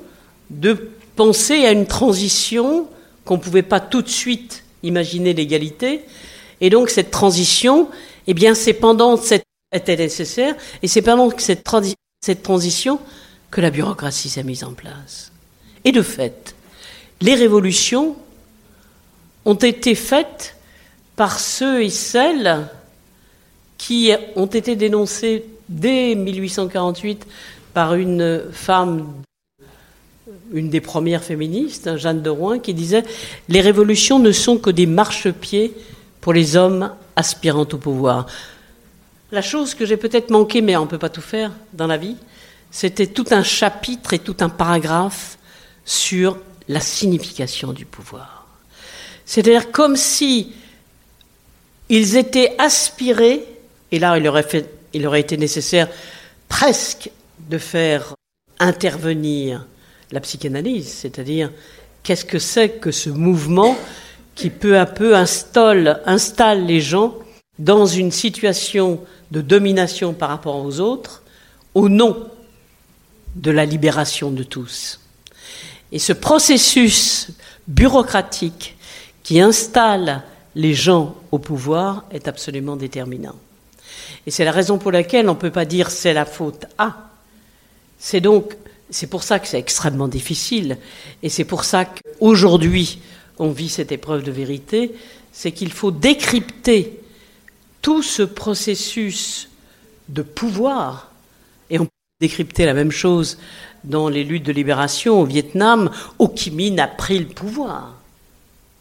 de 0.48 0.90
penser 1.20 1.66
à 1.66 1.72
une 1.72 1.84
transition 1.84 2.88
qu'on 3.26 3.36
ne 3.36 3.42
pouvait 3.42 3.62
pas 3.62 3.78
tout 3.78 4.00
de 4.00 4.08
suite 4.08 4.64
imaginer 4.82 5.34
l'égalité. 5.34 6.00
Et 6.62 6.70
donc 6.70 6.88
cette 6.88 7.10
transition, 7.10 7.90
eh 8.26 8.32
bien 8.32 8.54
c'est 8.54 8.72
pendant 8.72 9.18
cette 9.18 9.44
nécessaire, 9.86 10.54
et 10.82 10.88
c'est 10.88 11.02
pendant 11.02 11.30
cette, 11.36 11.68
cette 12.22 12.42
transition 12.42 12.98
que 13.50 13.60
la 13.60 13.68
bureaucratie 13.68 14.30
s'est 14.30 14.42
mise 14.42 14.64
en 14.64 14.72
place. 14.72 15.30
Et 15.84 15.92
de 15.92 16.00
fait, 16.00 16.54
les 17.20 17.34
révolutions 17.34 18.16
ont 19.44 19.54
été 19.56 19.94
faites 19.94 20.56
par 21.16 21.38
ceux 21.38 21.82
et 21.82 21.90
celles 21.90 22.66
qui 23.76 24.10
ont 24.36 24.46
été 24.46 24.74
dénoncés 24.74 25.44
dès 25.68 26.14
1848 26.14 27.26
par 27.74 27.94
une 27.94 28.40
femme, 28.52 29.12
une 30.52 30.70
des 30.70 30.80
premières 30.80 31.22
féministes, 31.22 31.96
Jeanne 31.96 32.22
de 32.22 32.30
Rouen, 32.30 32.58
qui 32.58 32.74
disait 32.74 33.04
Les 33.48 33.60
révolutions 33.60 34.18
ne 34.18 34.32
sont 34.32 34.58
que 34.58 34.70
des 34.70 34.86
marchepieds 34.86 35.74
pour 36.20 36.32
les 36.32 36.56
hommes 36.56 36.92
aspirant 37.16 37.62
au 37.62 37.78
pouvoir. 37.78 38.26
La 39.32 39.42
chose 39.42 39.74
que 39.74 39.86
j'ai 39.86 39.96
peut-être 39.96 40.30
manqué, 40.30 40.60
mais 40.60 40.76
on 40.76 40.84
ne 40.84 40.90
peut 40.90 40.98
pas 40.98 41.08
tout 41.08 41.20
faire 41.20 41.52
dans 41.72 41.86
la 41.86 41.96
vie, 41.96 42.16
c'était 42.70 43.06
tout 43.06 43.26
un 43.30 43.42
chapitre 43.42 44.12
et 44.12 44.18
tout 44.18 44.36
un 44.40 44.48
paragraphe 44.48 45.38
sur 45.84 46.38
la 46.68 46.80
signification 46.80 47.72
du 47.72 47.84
pouvoir. 47.84 48.46
C'est-à-dire 49.24 49.70
comme 49.70 49.96
si 49.96 50.52
ils 51.88 52.16
étaient 52.16 52.54
aspirés, 52.58 53.44
et 53.92 53.98
là 53.98 54.18
il 54.18 54.26
aurait, 54.26 54.46
il 54.92 55.06
aurait 55.06 55.20
été 55.20 55.36
nécessaire 55.36 55.88
presque 56.48 57.10
de 57.48 57.58
faire 57.58 58.14
intervenir 58.58 59.66
la 60.12 60.20
psychanalyse, 60.20 60.88
c'est-à-dire 60.88 61.50
qu'est-ce 62.02 62.24
que 62.24 62.38
c'est 62.38 62.70
que 62.70 62.90
ce 62.90 63.10
mouvement 63.10 63.76
qui 64.34 64.50
peu 64.50 64.78
à 64.78 64.86
peu 64.86 65.14
installe, 65.14 66.64
les 66.66 66.80
gens 66.80 67.14
dans 67.58 67.86
une 67.86 68.10
situation 68.10 69.00
de 69.30 69.40
domination 69.40 70.14
par 70.14 70.30
rapport 70.30 70.56
aux 70.56 70.80
autres 70.80 71.22
au 71.74 71.88
nom 71.88 72.26
de 73.36 73.50
la 73.50 73.64
libération 73.64 74.30
de 74.30 74.42
tous. 74.42 75.00
Et 75.92 75.98
ce 75.98 76.12
processus 76.12 77.28
bureaucratique 77.68 78.76
qui 79.22 79.40
installe 79.40 80.22
les 80.54 80.74
gens 80.74 81.14
au 81.30 81.38
pouvoir 81.38 82.04
est 82.10 82.26
absolument 82.26 82.76
déterminant. 82.76 83.36
Et 84.26 84.30
c'est 84.30 84.44
la 84.44 84.52
raison 84.52 84.78
pour 84.78 84.90
laquelle 84.90 85.28
on 85.28 85.34
ne 85.34 85.38
peut 85.38 85.50
pas 85.50 85.64
dire 85.64 85.90
c'est 85.90 86.12
la 86.12 86.24
faute 86.24 86.66
à, 86.78 87.10
c'est 87.98 88.20
donc, 88.20 88.56
c'est 88.90 89.06
pour 89.06 89.22
ça 89.22 89.38
que 89.38 89.48
c'est 89.48 89.58
extrêmement 89.58 90.08
difficile, 90.08 90.78
et 91.22 91.28
c'est 91.28 91.44
pour 91.44 91.64
ça 91.64 91.84
qu'aujourd'hui 91.84 93.00
on 93.38 93.50
vit 93.50 93.68
cette 93.68 93.92
épreuve 93.92 94.22
de 94.22 94.30
vérité, 94.30 94.92
c'est 95.32 95.52
qu'il 95.52 95.72
faut 95.72 95.90
décrypter 95.90 97.00
tout 97.82 98.02
ce 98.02 98.22
processus 98.22 99.48
de 100.08 100.22
pouvoir, 100.22 101.12
et 101.70 101.78
on 101.78 101.84
peut 101.84 101.90
décrypter 102.20 102.66
la 102.66 102.74
même 102.74 102.90
chose 102.90 103.38
dans 103.84 104.08
les 104.08 104.24
luttes 104.24 104.44
de 104.44 104.52
libération 104.52 105.20
au 105.20 105.24
Vietnam, 105.24 105.90
Ho 106.18 106.30
Chi 106.34 106.50
Minh 106.50 106.78
a 106.80 106.88
pris 106.88 107.18
le 107.18 107.26
pouvoir, 107.26 107.94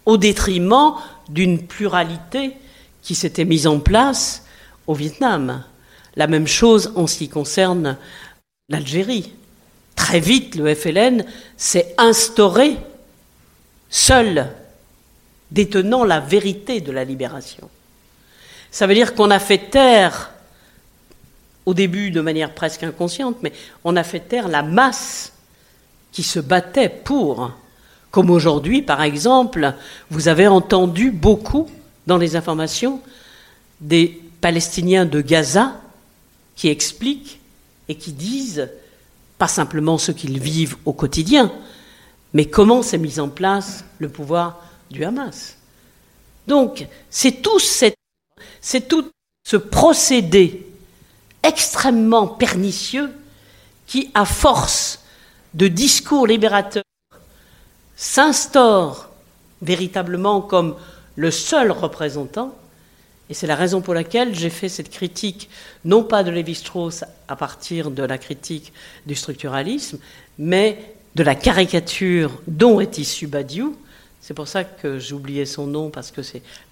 au 0.06 0.18
détriment 0.18 0.96
d'une 1.30 1.60
pluralité 1.66 2.54
qui 3.02 3.16
s'était 3.16 3.46
mise 3.46 3.68
en 3.68 3.80
place 3.80 4.46
au 4.88 4.94
Vietnam. 4.94 5.64
La 6.16 6.28
même 6.28 6.48
chose 6.48 6.92
en 6.96 7.08
ce 7.08 7.20
qui 7.20 7.30
concerne 7.30 7.98
l'Algérie. 8.68 9.32
Très 10.00 10.22
vite, 10.22 10.56
le 10.56 10.74
FLN 10.74 11.26
s'est 11.58 11.94
instauré 11.98 12.78
seul, 13.90 14.48
détenant 15.52 16.06
la 16.06 16.22
vérité 16.22 16.80
de 16.80 16.94
la 16.94 17.04
libération. 17.04 17.70
Ça 18.72 18.88
veut 18.88 18.94
dire 18.94 19.14
qu'on 19.14 19.30
a 19.30 19.40
fait 19.40 19.70
taire, 19.70 20.32
au 21.66 21.74
début 21.74 22.12
de 22.12 22.22
manière 22.22 22.56
presque 22.56 22.84
inconsciente, 22.84 23.36
mais 23.44 23.52
on 23.84 23.98
a 23.98 24.04
fait 24.04 24.22
taire 24.22 24.48
la 24.48 24.64
masse 24.64 25.34
qui 26.14 26.24
se 26.24 26.40
battait 26.40 26.90
pour. 26.90 27.52
Comme 28.10 28.30
aujourd'hui, 28.30 28.82
par 28.82 29.04
exemple, 29.04 29.74
vous 30.10 30.30
avez 30.30 30.48
entendu 30.48 31.12
beaucoup 31.12 31.70
dans 32.08 32.18
les 32.18 32.38
informations 32.38 33.02
des 33.82 34.22
Palestiniens 34.40 35.06
de 35.06 35.20
Gaza 35.20 35.74
qui 36.56 36.70
expliquent 36.70 37.42
et 37.90 37.96
qui 37.96 38.14
disent 38.14 38.70
pas 39.40 39.48
simplement 39.48 39.98
ce 39.98 40.12
qu'ils 40.12 40.40
vivent 40.40 40.76
au 40.86 40.94
quotidien, 40.94 41.52
mais 42.34 42.46
comment 42.46 42.84
s'est 42.84 43.00
mis 43.00 43.20
en 43.20 43.30
place 43.30 43.86
le 43.98 44.10
pouvoir 44.10 44.62
du 44.92 45.04
Hamas. 45.04 45.58
Donc, 46.46 46.86
c'est 47.10 47.42
tout, 47.42 47.60
tout 48.88 49.12
ce 49.48 49.58
procédé 49.58 50.68
extrêmement 51.42 52.28
pernicieux 52.28 53.10
qui, 53.88 54.12
à 54.14 54.26
force 54.26 55.00
de 55.54 55.68
discours 55.68 56.28
libérateurs, 56.28 56.84
s'instaure 57.96 59.10
véritablement 59.62 60.42
comme 60.42 60.76
le 61.16 61.32
seul 61.32 61.72
représentant. 61.72 62.54
Et 63.30 63.36
c'est 63.36 63.48
la 63.48 63.56
raison 63.56 63.82
pour 63.82 63.94
laquelle 63.94 64.34
j'ai 64.34 64.50
fait 64.50 64.70
cette 64.70 64.90
critique, 64.90 65.50
non 65.86 66.04
pas 66.04 66.24
de 66.24 66.32
Lévi-Strauss 66.32 67.04
à 67.28 67.36
partir 67.36 67.92
de 67.92 68.02
la 68.02 68.18
critique 68.18 68.74
du 69.06 69.14
structuralisme, 69.14 70.00
mais 70.40 70.96
de 71.14 71.24
la 71.24 71.36
caricature 71.36 72.32
dont 72.48 72.80
est 72.80 72.98
issu 72.98 73.28
Badiou. 73.28 73.76
C'est 74.20 74.34
pour 74.34 74.48
ça 74.48 74.64
que 74.64 75.00
oublié 75.14 75.46
son 75.46 75.68
nom, 75.68 75.90
parce 75.92 76.12
que 76.12 76.22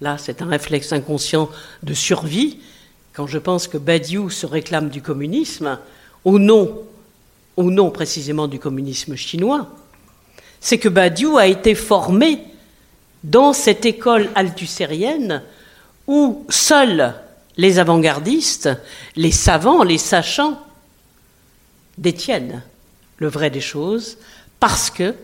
là, 0.00 0.18
c'est 0.18 0.42
un 0.42 0.46
réflexe 0.46 0.92
inconscient 0.92 1.48
de 1.82 1.94
survie. 1.94 2.58
Quand 3.12 3.26
je 3.26 3.38
pense 3.38 3.68
que 3.68 3.78
Badiou 3.78 4.28
se 4.28 4.46
réclame 4.46 4.90
du 4.90 5.00
communisme, 5.00 5.78
au 6.24 6.38
nom, 6.40 6.82
au 7.56 7.90
précisément 7.90 8.48
du 8.48 8.58
communisme 8.58 9.14
chinois, 9.14 9.68
c'est 10.60 10.78
que 10.78 10.88
Badiou 10.88 11.38
a 11.38 11.46
été 11.46 11.76
formé 11.76 12.40
dans 13.22 13.52
cette 13.52 13.86
école 13.86 14.28
althusérienne 14.34 15.42
où 16.08 16.44
seuls 16.48 17.14
les 17.58 17.78
avant-gardistes, 17.78 18.70
les 19.14 19.30
savants, 19.30 19.84
les 19.84 19.98
sachants 19.98 20.60
détiennent 21.98 22.62
le 23.18 23.28
vrai 23.28 23.50
des 23.50 23.60
choses, 23.60 24.16
parce 24.58 24.90
que 24.90 25.14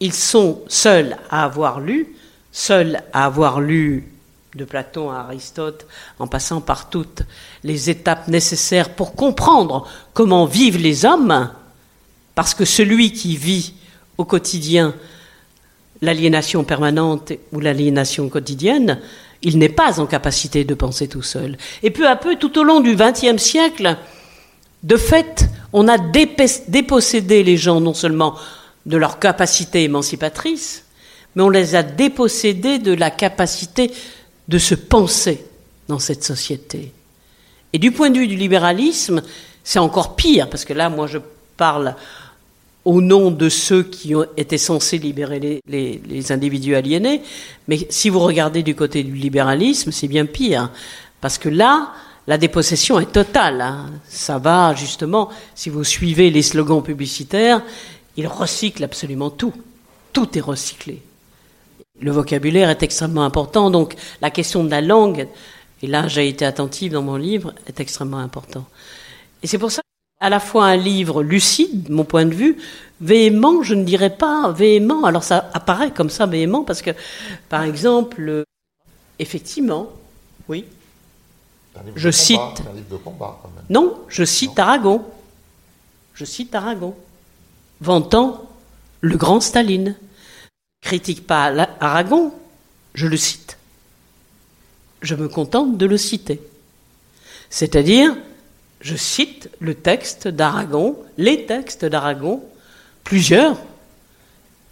ils 0.00 0.12
sont 0.12 0.62
seuls 0.68 1.16
à 1.30 1.44
avoir 1.44 1.80
lu, 1.80 2.14
seuls 2.52 3.02
à 3.12 3.24
avoir 3.26 3.60
lu 3.60 4.08
de 4.54 4.64
Platon 4.64 5.10
à 5.10 5.20
Aristote, 5.20 5.86
en 6.18 6.26
passant 6.26 6.60
par 6.60 6.90
toutes 6.90 7.22
les 7.64 7.90
étapes 7.90 8.28
nécessaires 8.28 8.94
pour 8.94 9.14
comprendre 9.14 9.88
comment 10.12 10.46
vivent 10.46 10.78
les 10.78 11.04
hommes, 11.04 11.50
parce 12.34 12.54
que 12.54 12.64
celui 12.64 13.12
qui 13.12 13.36
vit 13.36 13.74
au 14.16 14.24
quotidien 14.24 14.94
l'aliénation 16.02 16.62
permanente 16.62 17.32
ou 17.52 17.60
l'aliénation 17.60 18.28
quotidienne, 18.28 19.00
il 19.44 19.58
n'est 19.58 19.68
pas 19.68 20.00
en 20.00 20.06
capacité 20.06 20.64
de 20.64 20.74
penser 20.74 21.06
tout 21.06 21.22
seul. 21.22 21.56
Et 21.82 21.90
peu 21.90 22.08
à 22.08 22.16
peu, 22.16 22.36
tout 22.36 22.58
au 22.58 22.64
long 22.64 22.80
du 22.80 22.96
XXe 22.96 23.40
siècle, 23.40 23.96
de 24.82 24.96
fait, 24.96 25.46
on 25.72 25.86
a 25.86 25.98
dépossédé 25.98 27.42
les 27.42 27.56
gens 27.56 27.80
non 27.80 27.94
seulement 27.94 28.34
de 28.86 28.96
leur 28.96 29.18
capacité 29.18 29.84
émancipatrice, 29.84 30.84
mais 31.34 31.42
on 31.42 31.50
les 31.50 31.74
a 31.74 31.82
dépossédés 31.82 32.78
de 32.78 32.92
la 32.92 33.10
capacité 33.10 33.90
de 34.48 34.58
se 34.58 34.74
penser 34.74 35.44
dans 35.88 35.98
cette 35.98 36.24
société. 36.24 36.92
Et 37.72 37.78
du 37.78 37.92
point 37.92 38.10
de 38.10 38.18
vue 38.18 38.28
du 38.28 38.36
libéralisme, 38.36 39.22
c'est 39.62 39.78
encore 39.78 40.16
pire, 40.16 40.48
parce 40.48 40.64
que 40.64 40.72
là, 40.72 40.88
moi, 40.88 41.06
je 41.06 41.18
parle 41.56 41.96
au 42.84 43.00
nom 43.00 43.30
de 43.30 43.48
ceux 43.48 43.82
qui 43.82 44.12
été 44.36 44.58
censés 44.58 44.98
libérer 44.98 45.60
les, 45.66 46.32
individus 46.32 46.74
aliénés, 46.74 47.22
mais 47.68 47.86
si 47.90 48.10
vous 48.10 48.20
regardez 48.20 48.62
du 48.62 48.74
côté 48.74 49.02
du 49.02 49.14
libéralisme, 49.14 49.90
c'est 49.90 50.08
bien 50.08 50.26
pire, 50.26 50.70
parce 51.20 51.38
que 51.38 51.48
là, 51.48 51.92
la 52.26 52.38
dépossession 52.38 53.00
est 53.00 53.12
totale. 53.12 53.60
Hein. 53.60 53.86
Ça 54.08 54.38
va 54.38 54.74
justement, 54.74 55.30
si 55.54 55.70
vous 55.70 55.84
suivez 55.84 56.30
les 56.30 56.42
slogans 56.42 56.82
publicitaires, 56.82 57.62
ils 58.16 58.28
recyclent 58.28 58.84
absolument 58.84 59.30
tout. 59.30 59.52
Tout 60.12 60.38
est 60.38 60.42
recyclé. 60.42 61.02
Le 62.00 62.10
vocabulaire 62.10 62.70
est 62.70 62.82
extrêmement 62.82 63.24
important, 63.24 63.70
donc 63.70 63.94
la 64.20 64.30
question 64.30 64.64
de 64.64 64.70
la 64.70 64.80
langue, 64.80 65.28
et 65.82 65.86
là 65.86 66.08
j'ai 66.08 66.28
été 66.28 66.44
attentive 66.44 66.92
dans 66.92 67.02
mon 67.02 67.16
livre, 67.16 67.54
est 67.66 67.80
extrêmement 67.80 68.18
important. 68.18 68.66
Et 69.42 69.46
c'est 69.46 69.58
pour 69.58 69.70
ça 69.70 69.82
à 70.20 70.30
la 70.30 70.40
fois 70.40 70.66
un 70.66 70.76
livre 70.76 71.22
lucide, 71.22 71.90
mon 71.90 72.04
point 72.04 72.24
de 72.24 72.34
vue, 72.34 72.56
véhément, 73.00 73.62
je 73.62 73.74
ne 73.74 73.84
dirais 73.84 74.16
pas 74.16 74.52
véhément, 74.52 75.04
alors 75.04 75.24
ça 75.24 75.50
apparaît 75.52 75.90
comme 75.90 76.10
ça 76.10 76.26
véhément, 76.26 76.64
parce 76.64 76.82
que, 76.82 76.90
par 77.48 77.62
exemple, 77.62 78.44
effectivement, 79.18 79.90
oui, 80.48 80.64
je 81.96 82.10
cite... 82.10 82.40
Non, 83.68 83.98
je 84.08 84.24
cite 84.24 84.58
Aragon. 84.58 85.04
Je 86.14 86.24
cite 86.24 86.54
Aragon, 86.54 86.94
vantant 87.80 88.48
le 89.00 89.16
grand 89.16 89.40
Staline. 89.40 89.96
Critique 90.80 91.26
pas 91.26 91.52
Aragon, 91.80 92.32
je 92.94 93.08
le 93.08 93.16
cite. 93.16 93.58
Je 95.02 95.16
me 95.16 95.28
contente 95.28 95.76
de 95.76 95.86
le 95.86 95.98
citer. 95.98 96.40
C'est-à-dire, 97.50 98.16
je 98.84 98.96
cite 98.96 99.48
le 99.60 99.74
texte 99.74 100.28
d'Aragon, 100.28 100.98
les 101.16 101.46
textes 101.46 101.86
d'Aragon, 101.86 102.44
plusieurs, 103.02 103.56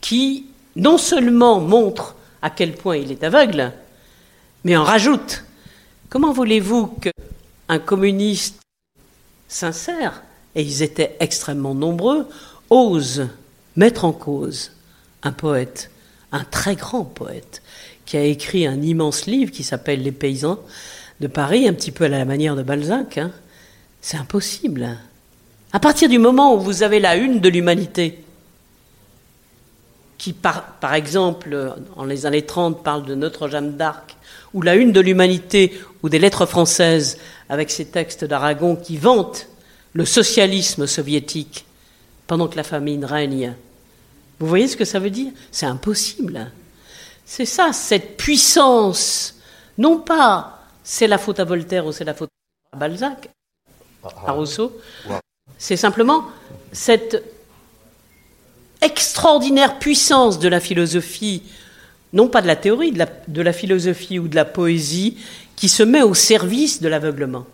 qui 0.03 0.47
non 0.77 0.99
seulement 0.99 1.61
montrent 1.61 2.15
à 2.43 2.51
quel 2.51 2.75
point 2.75 2.99
il 2.99 3.11
est 3.11 3.25
aveugle, 3.25 3.73
mais 4.65 4.77
en 4.77 4.85
rajoutent. 4.85 5.45
Comment 6.11 6.33
voulez-vous 6.33 6.89
qu'un 6.89 7.79
communiste 7.79 8.61
sincère, 9.49 10.23
et 10.55 10.63
ils 10.63 10.83
étaient 10.83 11.17
extrêmement 11.19 11.75
nombreux, 11.75 12.29
ose 12.69 13.29
mettre 13.77 14.05
en 14.05 14.13
cause 14.13 14.73
un 15.23 15.33
poète, 15.33 15.91
un 16.33 16.45
très 16.45 16.77
grand 16.77 17.05
poète, 17.05 17.63
qui 18.05 18.19
a 18.19 18.25
écrit 18.25 18.67
un 18.67 18.83
immense 18.83 19.25
livre 19.25 19.51
qui 19.51 19.63
s'appelle 19.63 20.03
Les 20.03 20.13
paysans 20.13 20.61
de 21.21 21.29
Paris, 21.29 21.67
un 21.67 21.73
petit 21.73 21.93
peu 21.93 22.05
à 22.05 22.09
la 22.09 22.27
manière 22.27 22.57
de 22.57 22.63
Balzac, 22.63 23.17
hein, 23.17 23.33
c'est 24.03 24.19
impossible. 24.19 24.99
À 25.73 25.81
partir 25.81 26.11
du 26.11 26.19
moment 26.19 26.55
où 26.55 26.61
vous 26.61 26.83
avez 26.83 27.01
la 27.01 27.17
une 27.17 27.41
de 27.41 27.49
l'humanité, 27.49 28.23
qui 30.19 30.35
par, 30.35 30.93
exemple, 30.93 31.75
en 31.97 32.05
les 32.05 32.27
années 32.27 32.45
30, 32.45 32.85
parle 32.85 33.07
de 33.07 33.15
notre 33.15 33.49
Jeanne 33.49 33.77
d'Arc, 33.79 34.17
ou 34.53 34.61
la 34.61 34.75
une 34.75 34.93
de 34.93 35.01
l'humanité, 35.01 35.81
ou 36.03 36.11
des 36.11 36.19
lettres 36.19 36.45
françaises, 36.45 37.19
avec 37.49 37.71
ces 37.71 37.87
textes 37.87 38.25
d'Aragon 38.25 38.77
qui 38.77 38.99
vantent 38.99 39.49
le 39.95 40.05
socialisme 40.05 40.87
soviétique 40.87 41.65
pendant 42.27 42.49
que 42.49 42.57
la 42.57 42.65
famine 42.65 43.05
règne. 43.05 43.55
Vous 44.39 44.47
voyez 44.47 44.69
ce 44.69 44.77
que 44.77 44.85
ça 44.85 44.99
veut 44.99 45.11
dire? 45.11 45.33
C'est 45.51 45.67
impossible. 45.67 46.51
C'est 47.25 47.47
ça, 47.47 47.73
cette 47.73 48.17
puissance. 48.17 49.37
Non 49.79 49.99
pas 49.99 50.59
c'est 50.85 51.07
la 51.07 51.19
faute 51.19 51.41
à 51.41 51.45
Voltaire 51.45 51.87
ou 51.87 51.93
c'est 51.93 52.05
la 52.05 52.15
faute 52.15 52.31
à 52.73 52.77
Balzac, 52.77 53.29
à 54.03 54.33
Rousseau. 54.33 54.73
C'est 55.59 55.77
simplement 55.77 56.25
cette 56.73 57.23
extraordinaire 58.81 59.79
puissance 59.79 60.39
de 60.39 60.49
la 60.49 60.61
philosophie, 60.61 61.43
non 62.13 62.29
pas 62.29 62.43
de 62.43 62.47
la 62.47 62.57
théorie, 62.57 62.93
de 62.93 62.99
la, 62.99 63.07
de 63.29 63.43
la 63.43 63.53
philosophie 63.53 64.19
ou 64.19 64.29
de 64.29 64.35
la 64.35 64.45
poésie, 64.45 65.17
qui 65.57 65.69
se 65.69 65.83
met 65.83 66.03
au 66.03 66.15
service 66.15 66.81
de 66.81 66.89
l'aveuglement. 66.89 67.47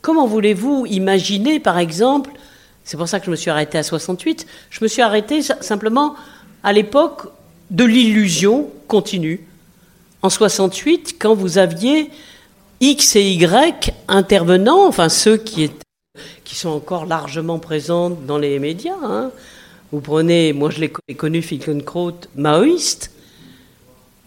Comment 0.00 0.26
voulez-vous 0.26 0.86
imaginer, 0.86 1.60
par 1.60 1.78
exemple, 1.78 2.30
c'est 2.84 2.96
pour 2.96 3.08
ça 3.08 3.18
que 3.18 3.26
je 3.26 3.30
me 3.30 3.36
suis 3.36 3.50
arrêté 3.50 3.76
à 3.76 3.82
68, 3.82 4.46
je 4.70 4.78
me 4.82 4.88
suis 4.88 5.02
arrêté 5.02 5.42
simplement 5.42 6.14
à 6.62 6.72
l'époque 6.72 7.28
de 7.70 7.84
l'illusion 7.84 8.70
continue. 8.86 9.46
En 10.22 10.30
68, 10.30 11.16
quand 11.18 11.34
vous 11.34 11.58
aviez 11.58 12.10
X 12.80 13.16
et 13.16 13.32
Y 13.32 13.92
intervenants, 14.08 14.86
enfin 14.86 15.08
ceux 15.08 15.36
qui, 15.36 15.70
sont 16.44 16.70
encore 16.70 17.04
largement 17.04 17.58
présents 17.58 18.10
dans 18.10 18.38
les 18.38 18.58
médias. 18.58 18.96
Hein. 19.02 19.30
Vous 19.92 20.00
prenez, 20.00 20.52
moi 20.52 20.70
je 20.70 20.80
l'ai 20.80 20.90
connu, 21.14 21.42
Finkielkraut, 21.42 22.20
maoïste, 22.34 23.10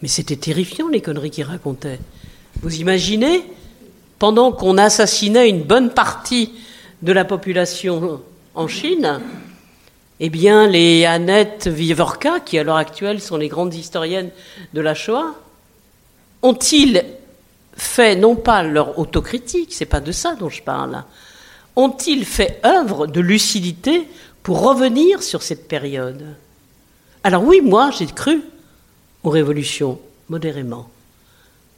mais 0.02 0.08
c'était 0.08 0.36
terrifiant 0.36 0.88
les 0.88 1.02
conneries 1.02 1.32
qu'il 1.32 1.44
racontait. 1.44 2.00
Vous 2.62 2.76
imaginez, 2.76 3.44
pendant 4.20 4.52
qu'on 4.52 4.78
assassinait 4.78 5.50
une 5.50 5.64
bonne 5.64 5.92
partie 5.92 6.52
de 7.02 7.12
la 7.12 7.26
population 7.26 8.22
en 8.56 8.68
Chine, 8.68 9.22
eh 10.20 10.30
bien 10.30 10.68
les 10.68 11.06
Annette 11.06 11.68
Vivorka, 11.68 12.40
qui 12.40 12.58
à 12.58 12.64
l'heure 12.64 12.78
actuelle 12.78 13.22
sont 13.22 13.38
les 13.38 13.48
grandes 13.48 13.74
historiennes 13.74 14.32
de 14.74 14.82
la 14.82 14.94
Shoah, 14.94 15.36
ont-ils 16.42 17.04
fait 17.80 18.16
non 18.16 18.36
pas 18.36 18.64
leur 18.64 19.00
autocritique, 19.00 19.74
c'est 19.74 19.86
pas 19.86 20.00
de 20.00 20.12
ça 20.12 20.36
dont 20.36 20.50
je 20.50 20.62
parle, 20.62 21.04
ont-ils 21.76 22.26
fait 22.26 22.60
œuvre 22.66 23.08
de 23.08 23.22
lucidité 23.22 24.08
pour 24.44 24.62
revenir 24.62 25.24
sur 25.24 25.42
cette 25.42 25.68
période? 25.68 26.36
Alors 27.24 27.44
oui, 27.44 27.62
moi 27.62 27.92
j'ai 27.92 28.06
cru 28.06 28.42
aux 29.24 29.30
révolutions 29.30 30.00
modérément. 30.30 30.90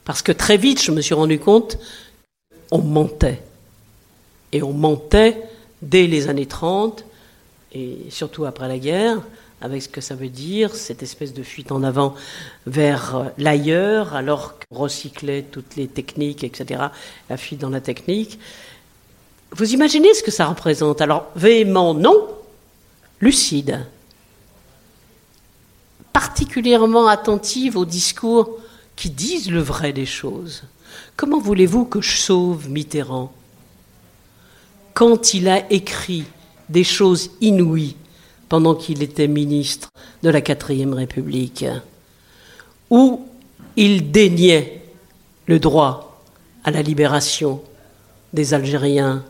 Parce 0.04 0.22
que 0.22 0.32
très 0.32 0.56
vite, 0.56 0.82
je 0.82 0.90
me 0.90 1.00
suis 1.00 1.14
rendu 1.14 1.38
compte, 1.38 1.78
on 2.70 2.78
mentait. 2.78 3.42
Et 4.52 4.62
on 4.62 4.72
mentait 4.72 5.40
dès 5.80 6.06
les 6.06 6.28
années 6.28 6.46
30, 6.46 7.04
et 7.74 7.98
surtout 8.10 8.44
après 8.44 8.68
la 8.68 8.78
guerre, 8.78 9.20
avec 9.62 9.82
ce 9.82 9.88
que 9.88 10.00
ça 10.00 10.14
veut 10.14 10.28
dire, 10.28 10.74
cette 10.74 11.02
espèce 11.02 11.32
de 11.32 11.42
fuite 11.42 11.72
en 11.72 11.82
avant 11.82 12.14
vers 12.66 13.30
l'ailleurs, 13.38 14.14
alors 14.14 14.58
qu'on 14.58 14.78
recyclait 14.80 15.42
toutes 15.42 15.76
les 15.76 15.86
techniques, 15.86 16.44
etc., 16.44 16.84
la 17.30 17.36
fuite 17.36 17.60
dans 17.60 17.70
la 17.70 17.80
technique. 17.80 18.38
Vous 19.52 19.72
imaginez 19.72 20.12
ce 20.14 20.22
que 20.22 20.30
ça 20.30 20.46
représente? 20.46 21.00
Alors, 21.00 21.30
véhément, 21.36 21.94
non, 21.94 22.28
lucide, 23.20 23.86
particulièrement 26.12 27.06
attentive 27.06 27.76
aux 27.76 27.84
discours 27.84 28.58
qui 28.96 29.10
disent 29.10 29.50
le 29.50 29.60
vrai 29.60 29.92
des 29.92 30.06
choses. 30.06 30.64
Comment 31.16 31.40
voulez-vous 31.40 31.84
que 31.84 32.00
je 32.00 32.16
sauve 32.16 32.68
Mitterrand? 32.68 33.32
Quand 34.92 35.34
il 35.34 35.48
a 35.48 35.70
écrit 35.72 36.24
des 36.68 36.84
choses 36.84 37.30
inouïes 37.40 37.96
pendant 38.52 38.74
qu'il 38.74 39.02
était 39.02 39.28
ministre 39.28 39.88
de 40.22 40.28
la 40.28 40.42
quatrième 40.42 40.92
République, 40.92 41.64
où 42.90 43.26
il 43.76 44.12
déniait 44.12 44.82
le 45.46 45.58
droit 45.58 46.22
à 46.62 46.70
la 46.70 46.82
libération 46.82 47.62
des 48.34 48.52
Algériens. 48.52 49.24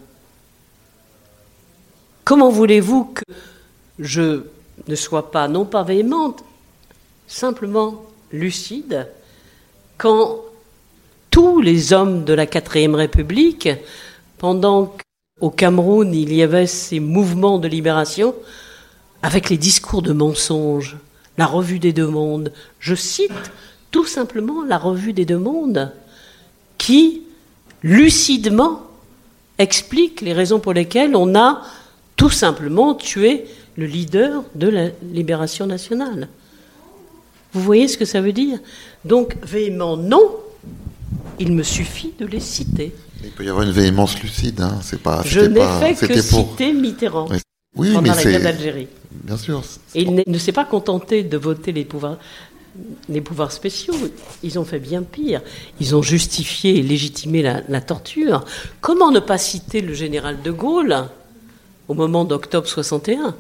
Comment 2.25 2.51
voulez-vous 2.51 3.13
que 3.15 3.23
je 4.01 4.43
ne 4.89 4.95
sois 4.97 5.31
pas, 5.31 5.47
non 5.47 5.67
pas 5.67 5.85
véhémente, 5.85 6.43
simplement 7.29 8.03
lucide, 8.33 9.09
quand 9.99 10.41
tous 11.31 11.61
les 11.61 11.93
hommes 11.93 12.25
de 12.25 12.33
la 12.33 12.47
quatrième 12.47 12.97
République, 12.97 13.69
pendant 14.39 14.97
qu'au 15.39 15.51
Cameroun 15.51 16.13
il 16.13 16.35
y 16.35 16.43
avait 16.43 16.67
ces 16.67 16.99
mouvements 16.99 17.61
de 17.61 17.69
libération, 17.69 18.35
avec 19.23 19.51
les 19.51 19.57
discours 19.57 20.03
de 20.03 20.13
mensonges, 20.13 20.97
la 21.39 21.47
revue 21.47 21.79
des 21.79 21.93
deux 21.93 22.07
mondes, 22.07 22.53
je 22.81 22.95
cite 22.95 23.53
tout 23.91 24.07
simplement 24.07 24.65
la 24.65 24.79
revue 24.79 25.13
des 25.13 25.25
deux 25.25 25.39
mondes, 25.39 25.93
qui 26.79 27.23
lucidement 27.83 28.83
explique 29.59 30.21
les 30.21 30.33
raisons 30.33 30.61
pour 30.61 30.73
lesquelles 30.73 31.15
on 31.15 31.35
a 31.35 31.63
tout 32.17 32.31
simplement 32.31 32.95
tué 32.95 33.45
le 33.77 33.87
leader 33.87 34.43
de 34.55 34.69
la 34.69 34.89
libération 35.13 35.67
nationale. 35.67 36.29
Vous 37.53 37.63
voyez 37.63 37.87
ce 37.89 37.99
que 37.99 38.05
ça 38.05 38.21
veut 38.21 38.33
dire? 38.33 38.59
Donc, 39.05 39.37
véhément, 39.43 39.97
non, 39.97 40.23
il 41.39 41.53
me 41.53 41.63
suffit 41.63 42.13
de 42.19 42.27
les 42.27 42.41
citer. 42.41 42.95
Il 43.23 43.31
peut 43.31 43.45
y 43.45 43.49
avoir 43.49 43.65
une 43.65 43.73
véhémence 43.73 44.21
lucide, 44.21 44.61
hein. 44.61 44.79
c'est 44.83 45.01
pas. 45.01 45.23
Je 45.25 45.41
n'ai 45.41 45.95
fait 45.95 46.09
que 46.09 46.21
citer 46.21 46.73
Mitterrand 46.73 47.29
oui, 47.77 47.93
pendant 47.95 48.15
mais 48.15 48.25
la 48.25 48.31
guerre 48.31 48.43
d'Algérie. 48.43 48.89
Bien 49.25 49.37
sûr. 49.37 49.63
Et 49.95 50.03
il 50.03 50.25
ne 50.27 50.39
s'est 50.39 50.53
pas 50.53 50.65
contenté 50.65 51.23
de 51.23 51.37
voter 51.37 51.73
les 51.73 51.85
pouvoirs, 51.85 52.19
spéciaux. 53.53 53.95
Ils 54.43 54.59
ont 54.59 54.65
fait 54.65 54.79
bien 54.79 55.03
pire. 55.03 55.43
Ils 55.81 55.95
ont 55.95 56.03
justifié 56.03 56.79
et 56.79 56.83
légitimé 56.83 57.43
la, 57.43 57.63
la 57.69 57.81
torture. 57.81 58.45
Comment 58.81 59.11
ne 59.11 59.21
pas 59.21 59.39
citer 59.39 59.81
le 59.81 59.95
général 59.95 60.43
de 60.43 60.51
Gaulle 60.51 61.09
au 61.89 61.95
moment 61.95 62.25
d'octobre 62.25 62.67
61 62.67 63.35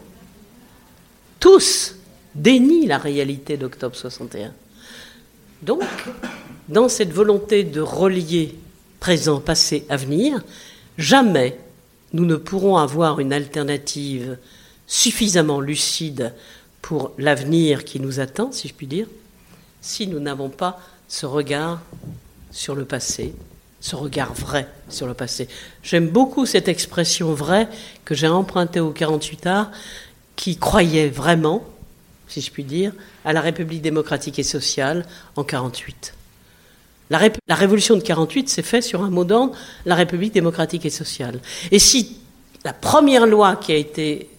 Tous 1.40 1.96
dénie 2.34 2.86
la 2.86 2.98
réalité 2.98 3.56
d'octobre 3.56 3.96
61. 3.96 4.52
Donc, 5.62 5.82
dans 6.68 6.88
cette 6.88 7.12
volonté 7.12 7.64
de 7.64 7.80
relier 7.80 8.54
présent, 9.00 9.40
passé, 9.40 9.84
avenir, 9.88 10.42
jamais 10.98 11.58
nous 12.12 12.24
ne 12.24 12.36
pourrons 12.36 12.76
avoir 12.76 13.20
une 13.20 13.32
alternative 13.32 14.38
suffisamment 14.92 15.60
lucide 15.60 16.34
pour 16.82 17.12
l'avenir 17.16 17.84
qui 17.84 17.98
nous 17.98 18.20
attend, 18.20 18.52
si 18.52 18.68
je 18.68 18.74
puis 18.74 18.86
dire, 18.86 19.06
si 19.80 20.06
nous 20.06 20.20
n'avons 20.20 20.50
pas 20.50 20.78
ce 21.08 21.24
regard 21.24 21.80
sur 22.50 22.74
le 22.74 22.84
passé, 22.84 23.34
ce 23.80 23.96
regard 23.96 24.34
vrai 24.34 24.68
sur 24.90 25.06
le 25.06 25.14
passé. 25.14 25.48
J'aime 25.82 26.08
beaucoup 26.08 26.44
cette 26.44 26.68
expression 26.68 27.32
vraie 27.32 27.68
que 28.04 28.14
j'ai 28.14 28.28
empruntée 28.28 28.80
au 28.80 28.90
48 28.90 29.46
arts, 29.46 29.70
qui 30.36 30.58
croyait 30.58 31.08
vraiment 31.08 31.64
si 32.28 32.42
je 32.42 32.50
puis 32.50 32.64
dire, 32.64 32.92
à 33.24 33.32
la 33.32 33.40
République 33.40 33.82
démocratique 33.82 34.38
et 34.38 34.42
sociale 34.42 35.06
en 35.36 35.44
48. 35.44 36.14
La, 37.10 37.20
la 37.46 37.54
révolution 37.54 37.96
de 37.96 38.02
48 38.02 38.48
s'est 38.48 38.62
faite 38.62 38.84
sur 38.84 39.02
un 39.02 39.10
mot 39.10 39.24
d'ordre, 39.24 39.54
la 39.84 39.94
République 39.94 40.32
démocratique 40.32 40.86
et 40.86 40.90
sociale. 40.90 41.40
Et 41.70 41.78
si 41.78 42.18
la 42.64 42.72
première 42.72 43.26
loi 43.26 43.56
qui 43.56 43.72
a 43.72 43.76
été 43.76 44.30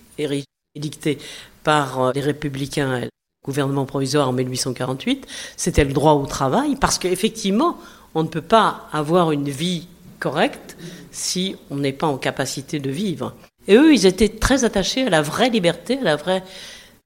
édictée 0.76 1.18
par 1.64 2.01
euh, 2.01 2.11
les 2.14 2.22
républicains 2.22 3.01
le 3.01 3.09
gouvernement 3.45 3.86
provisoire 3.86 4.30
en 4.30 4.34
1848, 4.34 5.28
c'était 5.57 5.84
le 5.84 5.93
droit 5.93 6.14
au 6.14 6.26
travail, 6.26 6.76
parce 6.78 6.97
qu'effectivement, 6.97 7.78
on 8.16 8.24
ne 8.24 8.30
peut 8.30 8.41
pas 8.41 8.88
avoir 8.93 9.32
une 9.32 9.49
vie 9.49 9.88
correcte 10.20 10.78
si 11.11 11.55
on 11.70 11.76
n'est 11.76 11.93
pas 11.93 12.07
en 12.07 12.18
capacité 12.18 12.80
de 12.80 12.89
vivre. 12.89 13.36
Et 13.68 13.76
eux, 13.76 13.93
ils 13.93 14.05
étaient 14.05 14.30
très 14.30 14.64
attachés 14.64 15.05
à 15.05 15.09
la 15.09 15.22
vraie 15.22 15.49
liberté, 15.49 15.97
à 15.99 16.03
la 16.03 16.16
vraie 16.16 16.43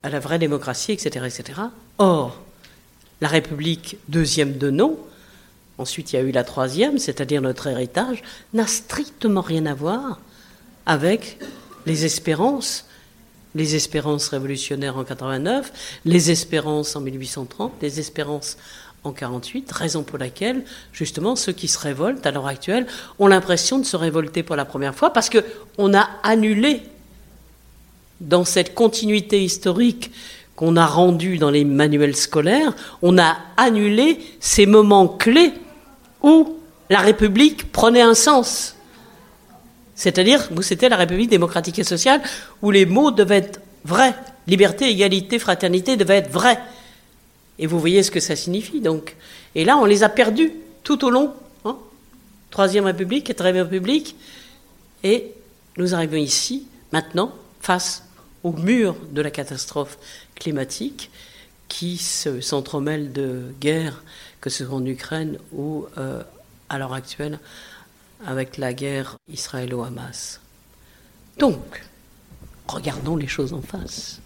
à 0.03 0.09
la 0.09 0.19
vraie 0.19 0.39
démocratie, 0.39 0.91
etc., 0.91 1.25
etc. 1.25 1.59
Or, 1.97 2.39
la 3.19 3.27
République 3.27 3.97
deuxième 4.07 4.57
de 4.57 4.69
nom, 4.69 4.97
ensuite 5.77 6.13
il 6.13 6.15
y 6.17 6.19
a 6.19 6.21
eu 6.21 6.31
la 6.31 6.43
troisième, 6.43 6.97
c'est-à-dire 6.97 7.41
notre 7.41 7.67
héritage, 7.67 8.21
n'a 8.53 8.67
strictement 8.67 9.41
rien 9.41 9.65
à 9.65 9.73
voir 9.73 10.19
avec 10.85 11.39
les 11.85 12.05
espérances, 12.05 12.85
les 13.57 13.75
espérances 13.75 14.29
révolutionnaires 14.29 14.97
en 14.97 15.03
89, 15.03 15.99
les 16.05 16.29
espérances 16.31 16.95
en 16.95 17.01
1830, 17.01 17.73
les 17.81 17.99
espérances 17.99 18.55
en 19.03 19.11
48, 19.11 19.71
raison 19.71 20.03
pour 20.03 20.19
laquelle, 20.19 20.63
justement, 20.93 21.35
ceux 21.35 21.53
qui 21.53 21.67
se 21.67 21.79
révoltent 21.79 22.25
à 22.25 22.31
l'heure 22.31 22.47
actuelle 22.47 22.85
ont 23.17 23.27
l'impression 23.27 23.79
de 23.79 23.85
se 23.85 23.97
révolter 23.97 24.43
pour 24.43 24.55
la 24.55 24.63
première 24.63 24.93
fois 24.93 25.11
parce 25.11 25.29
qu'on 25.29 25.93
a 25.93 26.07
annulé 26.21 26.83
dans 28.21 28.45
cette 28.45 28.75
continuité 28.75 29.43
historique 29.43 30.11
qu'on 30.55 30.75
a 30.75 30.85
rendue 30.85 31.37
dans 31.37 31.51
les 31.51 31.65
manuels 31.65 32.15
scolaires, 32.15 32.75
on 33.01 33.17
a 33.17 33.37
annulé 33.57 34.19
ces 34.39 34.65
moments 34.65 35.07
clés 35.07 35.53
où 36.21 36.57
la 36.89 36.99
République 36.99 37.71
prenait 37.71 38.01
un 38.01 38.15
sens. 38.15 38.76
C'est-à-dire 39.97 40.47
où 40.55 40.61
c'était 40.61 40.89
la 40.89 40.95
République 40.95 41.31
démocratique 41.31 41.79
et 41.79 41.83
sociale, 41.83 42.21
où 42.61 42.69
les 42.69 42.85
mots 42.85 43.09
devaient 43.09 43.37
être 43.37 43.59
vrais. 43.83 44.15
Liberté, 44.45 44.89
égalité, 44.89 45.39
fraternité 45.39 45.97
devaient 45.97 46.17
être 46.17 46.31
vrais. 46.31 46.59
Et 47.57 47.65
vous 47.65 47.79
voyez 47.79 48.03
ce 48.03 48.11
que 48.11 48.19
ça 48.19 48.35
signifie, 48.35 48.79
donc. 48.79 49.15
Et 49.55 49.65
là, 49.65 49.75
on 49.75 49.85
les 49.85 50.03
a 50.03 50.09
perdus 50.09 50.53
tout 50.83 51.03
au 51.03 51.09
long. 51.09 51.33
Hein 51.65 51.77
Troisième 52.51 52.85
République, 52.85 53.25
Quatrième 53.25 53.63
République. 53.63 54.15
Et 55.03 55.31
nous 55.77 55.95
arrivons 55.95 56.17
ici, 56.17 56.67
maintenant, 56.93 57.33
face 57.59 58.03
au 58.43 58.51
mur 58.51 58.95
de 59.11 59.21
la 59.23 59.31
catastrophe 59.31 59.97
climatique 60.35 61.09
qui 61.69 61.97
s'entremêle 61.97 63.11
de 63.13 63.51
guerres, 63.59 64.03
que 64.41 64.51
ce 64.51 64.63
soit 64.63 64.75
en 64.75 64.85
Ukraine 64.85 65.39
ou 65.51 65.87
euh, 65.97 66.21
à 66.69 66.77
l'heure 66.77 66.93
actuelle 66.93 67.39
avec 68.26 68.57
la 68.57 68.74
guerre 68.74 69.18
israélo-hamas. 69.32 70.39
Donc, 71.38 71.84
regardons 72.68 73.15
les 73.15 73.28
choses 73.28 73.53
en 73.53 73.61
face. 73.61 74.20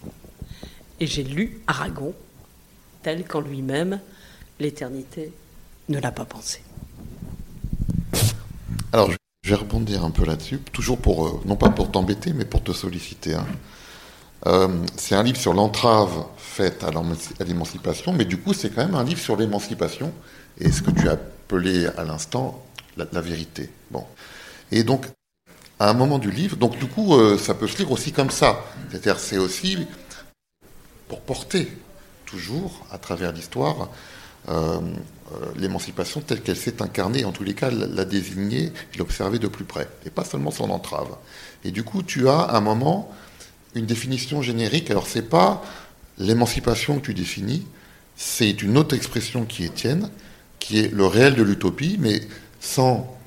Et 1.00 1.08
j'ai 1.08 1.24
lu 1.24 1.62
Aragon 1.68 2.14
tel 3.04 3.26
qu'en 3.26 3.42
lui-même 3.42 4.00
l'éternité 4.60 5.34
ne 5.90 6.00
l'a 6.00 6.12
pas 6.12 6.26
pensé. 6.26 6.62
Alors, 8.94 9.10
je 9.44 9.50
vais 9.50 9.56
rebondir 9.56 10.06
un 10.06 10.12
peu 10.12 10.26
là-dessus, 10.26 10.60
toujours 10.72 10.98
pour, 10.98 11.26
euh, 11.26 11.42
non 11.46 11.56
pas 11.56 11.70
pour 11.70 11.90
t'embêter, 11.90 12.34
mais 12.34 12.46
pour 12.46 12.64
te 12.64 12.72
solliciter. 12.72 13.34
Hein. 13.34 13.48
Euh, 14.48 14.68
c'est 14.98 15.16
un 15.16 15.24
livre 15.24 15.38
sur 15.38 15.54
l'entrave 15.54 16.26
faite 16.38 16.84
à 16.84 16.92
l'émancipation, 17.44 18.14
mais 18.14 18.26
du 18.26 18.38
coup, 18.38 18.54
c'est 18.54 18.70
quand 18.70 18.86
même 18.86 18.96
un 18.96 19.04
livre 19.04 19.20
sur 19.20 19.36
l'émancipation 19.36 20.12
et 20.60 20.72
ce 20.72 20.82
que 20.82 20.92
tu 20.92 21.08
as 21.08 21.14
appelé 21.14 21.88
à 21.98 22.04
l'instant 22.04 22.64
la, 22.98 23.22
vérité. 23.22 23.70
Bon. 23.90 24.06
Et 24.72 24.84
donc, 24.84 25.06
à 25.80 25.90
un 25.90 25.94
moment 25.94 26.20
du 26.20 26.32
livre, 26.32 26.58
donc 26.58 26.78
du 26.78 26.86
coup, 26.86 27.16
euh, 27.16 27.38
ça 27.38 27.54
peut 27.54 27.68
se 27.68 27.78
lire 27.78 27.92
aussi 27.92 28.12
comme 28.12 28.30
ça. 28.30 28.64
C'est-à-dire, 28.90 29.20
c'est 29.20 29.38
aussi 29.38 29.88
pour 31.08 31.22
porter 31.22 31.68
toujours 32.26 32.86
à 32.92 32.98
travers 32.98 33.32
l'histoire 33.32 33.90
euh, 34.50 34.80
l'émancipation 35.56 36.20
telle 36.20 36.42
qu'elle 36.42 36.58
s'est 36.58 36.82
incarnée, 36.82 37.24
en 37.24 37.32
tous 37.32 37.44
les 37.44 37.54
cas 37.54 37.70
la 37.70 38.06
désigner 38.06 38.72
et 38.94 38.98
l'observer 38.98 39.40
de 39.40 39.48
plus 39.48 39.64
près, 39.64 39.88
et 40.06 40.10
pas 40.10 40.26
seulement 40.26 40.52
son 40.52 40.70
entrave. 40.72 41.16
Et 41.64 41.72
du 41.72 41.84
coup, 41.84 42.04
tu 42.04 42.28
as 42.28 42.40
à 42.40 42.58
un 42.58 42.62
moment 42.62 43.14
une 43.76 43.86
définition 43.86 44.42
générique. 44.42 44.92
Alors, 44.92 45.08
c'est 45.08 45.30
pas 45.30 45.64
l'émancipation 46.18 47.00
que 47.00 47.06
tu 47.06 47.14
définis, 47.14 47.66
c'est 48.18 48.62
une 48.62 48.78
autre 48.78 48.96
expression 48.96 49.46
qui 49.46 49.64
est 49.64 49.74
tienne, 49.74 50.10
qui 50.60 50.80
est 50.80 50.94
le 50.94 51.06
réel 51.06 51.36
de 51.36 51.44
l'utopie, 51.44 51.98
mais 52.00 52.22
sans, 52.62 53.18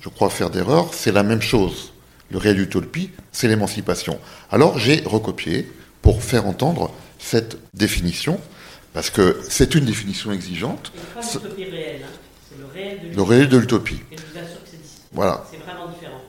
je 0.00 0.08
crois, 0.08 0.30
faire 0.30 0.48
d'erreur, 0.48 0.94
c'est 0.94 1.12
la 1.12 1.22
même 1.22 1.42
chose. 1.42 1.92
Le 2.30 2.38
réel 2.38 2.56
de 2.56 2.60
l'utopie, 2.62 3.10
c'est 3.32 3.48
l'émancipation. 3.48 4.18
Alors, 4.50 4.78
j'ai 4.78 5.02
recopié 5.04 5.70
pour 6.00 6.22
faire 6.22 6.46
entendre 6.46 6.90
cette 7.18 7.58
définition, 7.74 8.40
parce 8.94 9.10
que 9.10 9.40
c'est 9.48 9.74
une 9.74 9.84
définition 9.84 10.32
exigeante. 10.32 10.92
C'est 11.20 11.38
réelle, 11.42 12.02
hein. 12.04 12.08
c'est 12.48 13.14
le 13.14 13.22
réel 13.22 13.48
de 13.48 13.58
l'utopie. 13.58 14.00
Voilà. 15.12 15.44
C'est 15.50 15.58
vraiment 15.58 15.88
différent. 15.88 16.20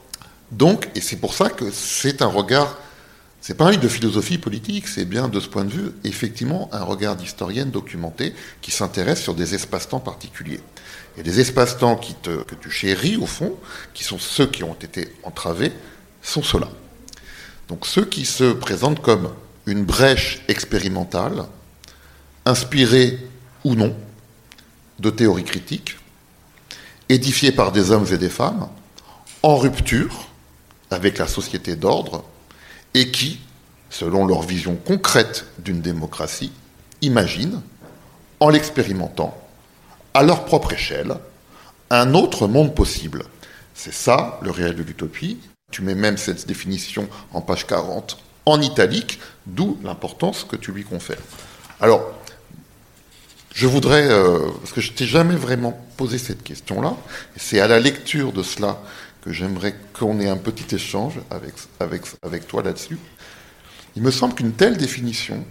Donc, 0.51 0.89
et 0.95 1.01
c'est 1.01 1.17
pour 1.17 1.33
ça 1.33 1.49
que 1.49 1.71
c'est 1.71 2.21
un 2.21 2.27
regard, 2.27 2.77
c'est 3.39 3.53
pas 3.53 3.65
un 3.65 3.71
livre 3.71 3.83
de 3.83 3.87
philosophie 3.87 4.39
politique, 4.39 4.87
c'est 4.87 5.05
bien 5.05 5.29
de 5.29 5.39
ce 5.39 5.47
point 5.47 5.63
de 5.63 5.71
vue, 5.71 5.91
effectivement, 6.03 6.67
un 6.71 6.83
regard 6.83 7.15
d'historienne 7.15 7.69
documentée 7.69 8.33
qui 8.61 8.71
s'intéresse 8.71 9.21
sur 9.21 9.35
des 9.35 9.55
espaces-temps 9.55 9.99
particuliers. 9.99 10.59
Et 11.17 11.23
les 11.23 11.39
espaces-temps 11.39 11.97
que 11.97 12.55
tu 12.55 12.71
chéris, 12.71 13.17
au 13.17 13.25
fond, 13.25 13.55
qui 13.93 14.03
sont 14.03 14.19
ceux 14.19 14.47
qui 14.47 14.63
ont 14.63 14.73
été 14.73 15.13
entravés, 15.23 15.71
sont 16.21 16.43
ceux-là. 16.43 16.69
Donc 17.67 17.85
ceux 17.85 18.05
qui 18.05 18.25
se 18.25 18.51
présentent 18.51 19.01
comme 19.01 19.33
une 19.65 19.83
brèche 19.83 20.41
expérimentale, 20.47 21.45
inspirée 22.45 23.19
ou 23.63 23.75
non 23.75 23.95
de 24.99 25.09
théories 25.09 25.43
critiques, 25.43 25.97
édifiée 27.09 27.51
par 27.51 27.71
des 27.71 27.91
hommes 27.91 28.07
et 28.11 28.17
des 28.17 28.29
femmes, 28.29 28.67
en 29.43 29.57
rupture 29.57 30.27
avec 30.89 31.17
la 31.17 31.27
société 31.27 31.75
d'ordre, 31.75 32.23
et 32.93 33.11
qui, 33.11 33.39
selon 33.89 34.25
leur 34.25 34.41
vision 34.41 34.75
concrète 34.75 35.45
d'une 35.59 35.81
démocratie, 35.81 36.51
imaginent, 37.01 37.61
en 38.39 38.49
l'expérimentant, 38.49 39.40
à 40.13 40.23
leur 40.23 40.45
propre 40.45 40.73
échelle, 40.73 41.15
un 41.89 42.13
autre 42.13 42.47
monde 42.47 42.73
possible. 42.75 43.23
C'est 43.73 43.93
ça 43.93 44.39
le 44.41 44.51
réel 44.51 44.75
de 44.75 44.83
l'utopie. 44.83 45.39
Tu 45.71 45.81
mets 45.81 45.95
même 45.95 46.17
cette 46.17 46.47
définition 46.47 47.07
en 47.33 47.41
page 47.41 47.65
40 47.67 48.17
en 48.45 48.61
italique, 48.61 49.19
d'où 49.45 49.77
l'importance 49.83 50.43
que 50.43 50.55
tu 50.55 50.71
lui 50.71 50.83
confères. 50.83 51.21
Alors, 51.79 52.11
je 53.53 53.67
voudrais, 53.67 54.09
euh, 54.09 54.49
parce 54.59 54.71
que 54.71 54.81
je 54.81 54.91
t'ai 54.91 55.05
jamais 55.05 55.35
vraiment 55.35 55.79
posé 55.97 56.17
cette 56.17 56.43
question-là, 56.43 56.95
et 57.35 57.39
c'est 57.39 57.59
à 57.59 57.67
la 57.67 57.79
lecture 57.79 58.31
de 58.31 58.43
cela 58.43 58.81
que 59.21 59.31
j'aimerais 59.31 59.75
qu'on 59.93 60.19
ait 60.19 60.29
un 60.29 60.37
petit 60.37 60.75
échange 60.75 61.19
avec, 61.29 61.53
avec, 61.79 62.03
avec 62.23 62.47
toi 62.47 62.63
là-dessus. 62.63 62.97
Il 63.95 64.01
me 64.01 64.11
semble 64.11 64.33
qu'une 64.33 64.53
telle 64.53 64.77
définition 64.77 65.45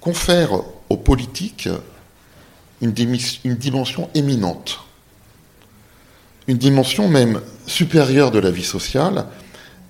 confère 0.00 0.52
aux 0.88 0.96
politiques 0.96 1.68
une, 2.80 2.92
dimension 2.92 4.08
éminente, 4.14 4.80
une 6.46 6.58
dimension 6.58 7.08
même 7.08 7.40
supérieure 7.66 8.30
de 8.30 8.38
la 8.38 8.50
vie 8.50 8.64
sociale 8.64 9.26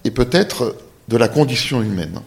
et 0.05 0.11
peut-être 0.11 0.77
de 1.09 1.17
la 1.17 1.29
condition 1.29 1.83
humaine. 1.83 2.21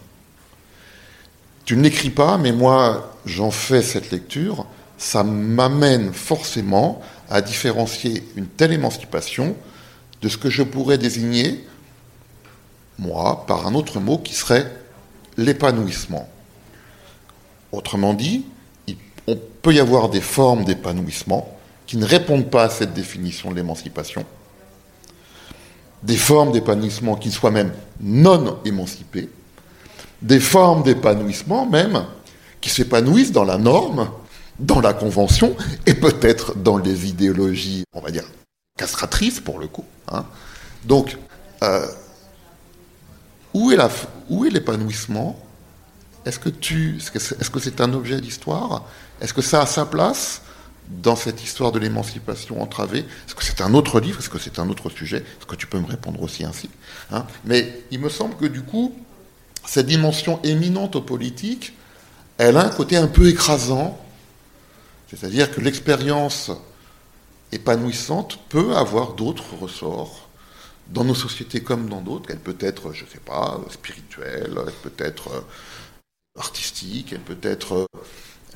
Tu 1.66 1.76
ne 1.76 1.84
l'écris 1.84 2.10
pas, 2.10 2.38
mais 2.38 2.52
moi 2.52 3.18
j'en 3.26 3.52
fais 3.52 3.82
cette 3.82 4.12
lecture, 4.12 4.66
ça 4.98 5.24
m'amène 5.24 6.14
forcément 6.14 7.02
à 7.30 7.42
différencier 7.42 8.24
une 8.36 8.48
telle 8.48 8.74
émancipation 8.74 9.56
de 10.22 10.30
ce 10.30 10.38
que 10.38 10.50
je 10.50 10.64
pourrais 10.64 10.98
désigner, 10.98 11.66
moi, 13.00 13.46
par 13.48 13.66
un 13.66 13.74
autre 13.74 14.00
mot 14.00 14.20
qui 14.20 14.36
serait 14.36 14.72
l'épanouissement. 15.38 16.30
Autrement 17.72 18.14
dit, 18.14 18.46
peut 19.62 19.74
y 19.74 19.80
avoir 19.80 20.10
des 20.10 20.22
formes 20.22 20.64
d'épanouissement 20.64 21.58
qui 21.86 21.98
ne 21.98 22.06
répondent 22.06 22.50
pas 22.50 22.64
à 22.66 22.70
cette 22.70 22.94
définition 22.94 23.52
de 23.52 23.56
l'émancipation, 23.56 24.26
des 26.04 26.18
formes 26.18 26.52
d'épanouissement 26.52 27.16
qui 27.16 27.32
soient 27.32 27.52
même 27.52 27.72
non 28.00 28.60
émancipées, 28.66 29.30
des 30.22 30.40
formes 30.40 30.84
d'épanouissement 30.84 31.66
même 31.66 32.06
qui 32.60 32.70
s'épanouissent 32.70 33.32
dans 33.32 33.44
la 33.44 33.58
norme, 33.58 34.10
dans 34.60 34.80
la 34.80 34.94
convention 34.94 35.56
et 35.86 35.94
peut-être 35.94 36.56
dans 36.56 36.78
les 36.78 37.08
idéologies, 37.08 37.84
on 37.94 38.02
va 38.02 38.12
dire, 38.12 38.26
castratrices 38.78 39.40
pour 39.40 39.60
le 39.60 39.68
coup. 39.68 39.86
Hein. 40.08 40.26
Donc, 40.86 41.18
euh, 41.64 41.88
où 43.54 43.72
est 43.72 44.50
l'épanouissement? 44.50 45.38
Est-ce 46.26 46.40
que 46.40 46.50
est-ce 46.50 47.50
que 47.50 47.60
c'est 47.60 47.82
un 47.82 47.94
objet 47.94 48.22
d'histoire? 48.22 48.86
Est-ce 49.22 49.34
que 49.34 49.42
ça 49.42 49.62
a 49.62 49.66
sa 49.66 49.86
place 49.86 50.42
dans 50.90 51.16
cette 51.16 51.44
histoire 51.44 51.72
de 51.72 51.80
l'émancipation 51.80 52.62
entravée? 52.62 53.00
Est-ce 53.00 53.36
que 53.36 53.44
c'est 53.44 53.62
un 53.62 53.74
autre 53.74 54.00
livre? 54.00 54.20
Est-ce 54.20 54.30
que 54.30 54.40
c'est 54.40 54.60
un 54.60 54.70
autre 54.70 54.90
sujet? 54.90 55.18
Est-ce 55.18 55.46
que 55.46 55.56
tu 55.56 55.68
peux 55.68 55.80
me 55.80 55.88
répondre 55.88 56.22
aussi 56.22 56.44
ainsi 56.44 56.70
hein? 57.12 57.26
Mais 57.46 57.84
il 57.92 58.00
me 58.00 58.10
semble 58.10 58.36
que 58.36 58.46
du 58.46 58.64
coup, 58.64 58.94
cette 59.66 59.86
dimension 59.86 60.42
éminente 60.44 60.96
aux 60.96 61.02
politiques, 61.02 61.74
elle 62.38 62.58
a 62.58 62.66
un 62.66 62.70
côté 62.70 62.98
un 62.98 63.08
peu 63.08 63.28
écrasant, 63.28 64.04
c'est-à-dire 65.10 65.52
que 65.54 65.62
l'expérience 65.62 66.52
épanouissante 67.52 68.40
peut 68.50 68.76
avoir 68.76 69.14
d'autres 69.14 69.56
ressorts 69.60 70.30
dans 70.88 71.04
nos 71.04 71.16
sociétés 71.16 71.62
comme 71.62 71.90
dans 71.90 72.02
d'autres. 72.02 72.30
Elle 72.32 72.40
peut 72.40 72.58
être, 72.60 72.94
je 72.94 73.06
ne 73.06 73.10
sais 73.10 73.20
pas, 73.20 73.60
spirituelle, 73.70 74.58
elle 74.66 74.90
peut 74.90 75.04
être 75.04 75.30
euh, 75.30 75.42
artistique, 76.40 77.14
elle 77.14 77.20
peut 77.20 77.38
être, 77.48 77.88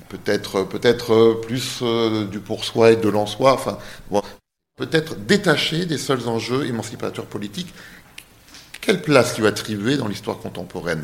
peut 0.09 0.19
être 0.25 0.63
peut-être 0.63 1.41
plus 1.45 1.79
euh, 1.81 2.25
du 2.25 2.39
pour 2.39 2.65
soi 2.65 2.91
et 2.91 2.95
de 2.95 3.09
l'en 3.09 3.25
soi. 3.25 3.53
Enfin, 3.53 3.77
peut-être 4.75 5.15
détachée 5.15 5.85
des 5.85 5.97
seuls 5.97 6.27
enjeux 6.27 6.65
émancipateurs 6.65 7.25
politiques. 7.25 7.73
Quelle 8.81 9.01
place 9.01 9.37
lui 9.37 9.47
attribuer 9.47 9.97
dans 9.97 10.07
l'histoire 10.07 10.37
contemporaine? 10.37 11.03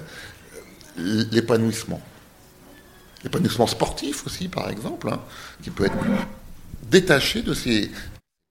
L'épanouissement. 0.97 2.01
L'épanouissement 3.23 3.67
sportif 3.67 4.25
aussi, 4.25 4.47
par 4.49 4.69
exemple, 4.69 5.09
hein, 5.09 5.19
qui 5.63 5.69
peut 5.69 5.85
être 5.85 5.97
détaché 6.83 7.41
de 7.41 7.53
ces, 7.53 7.91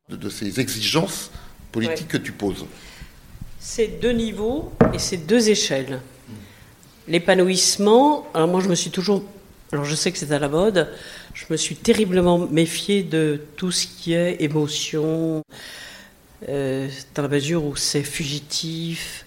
de, 0.08 0.28
ces 0.28 0.60
exigences 0.60 1.30
politiques 1.72 2.08
que 2.08 2.16
tu 2.16 2.32
poses 2.32 2.64
C'est 3.58 4.00
deux 4.00 4.12
niveaux 4.12 4.72
et 4.94 4.98
c'est 4.98 5.18
deux 5.18 5.50
échelles. 5.50 6.00
L'épanouissement, 7.08 8.26
alors 8.34 8.48
moi 8.48 8.60
je 8.60 8.68
me 8.68 8.74
suis 8.74 8.90
toujours, 8.90 9.24
alors 9.72 9.84
je 9.84 9.94
sais 9.94 10.10
que 10.10 10.18
c'est 10.18 10.32
à 10.32 10.40
la 10.40 10.48
mode, 10.48 10.88
je 11.32 11.44
me 11.48 11.56
suis 11.56 11.76
terriblement 11.76 12.38
méfié 12.38 13.04
de 13.04 13.40
tout 13.56 13.70
ce 13.70 13.86
qui 13.86 14.14
est 14.14 14.42
émotion, 14.42 15.42
euh, 16.48 16.88
dans 17.14 17.22
la 17.22 17.28
mesure 17.28 17.64
où 17.64 17.76
c'est 17.76 18.02
fugitif, 18.02 19.24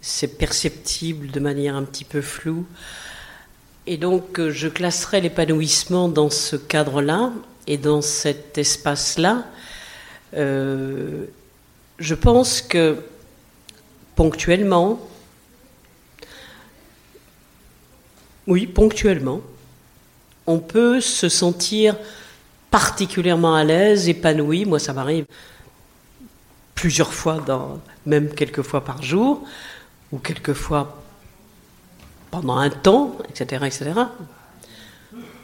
c'est 0.00 0.36
perceptible 0.36 1.30
de 1.30 1.38
manière 1.38 1.76
un 1.76 1.84
petit 1.84 2.04
peu 2.04 2.22
floue. 2.22 2.66
Et 3.86 3.96
donc 3.96 4.40
je 4.40 4.66
classerais 4.66 5.20
l'épanouissement 5.20 6.08
dans 6.08 6.30
ce 6.30 6.56
cadre-là, 6.56 7.32
et 7.68 7.78
dans 7.78 8.02
cet 8.02 8.58
espace-là, 8.58 9.46
euh, 10.34 11.26
je 12.00 12.14
pense 12.16 12.62
que 12.62 12.96
ponctuellement, 14.16 15.00
oui, 18.48 18.66
ponctuellement, 18.66 19.40
on 20.46 20.58
peut 20.58 21.00
se 21.00 21.28
sentir 21.28 21.96
particulièrement 22.70 23.54
à 23.54 23.64
l'aise, 23.64 24.08
épanoui. 24.08 24.64
Moi, 24.64 24.78
ça 24.78 24.92
m'arrive 24.92 25.26
plusieurs 26.74 27.14
fois, 27.14 27.44
même 28.04 28.34
quelques 28.34 28.62
fois 28.62 28.84
par 28.84 29.02
jour, 29.02 29.44
ou 30.12 30.18
quelques 30.18 30.52
fois 30.52 31.02
pendant 32.30 32.56
un 32.56 32.70
temps, 32.70 33.16
etc., 33.28 33.64
etc. 33.66 33.92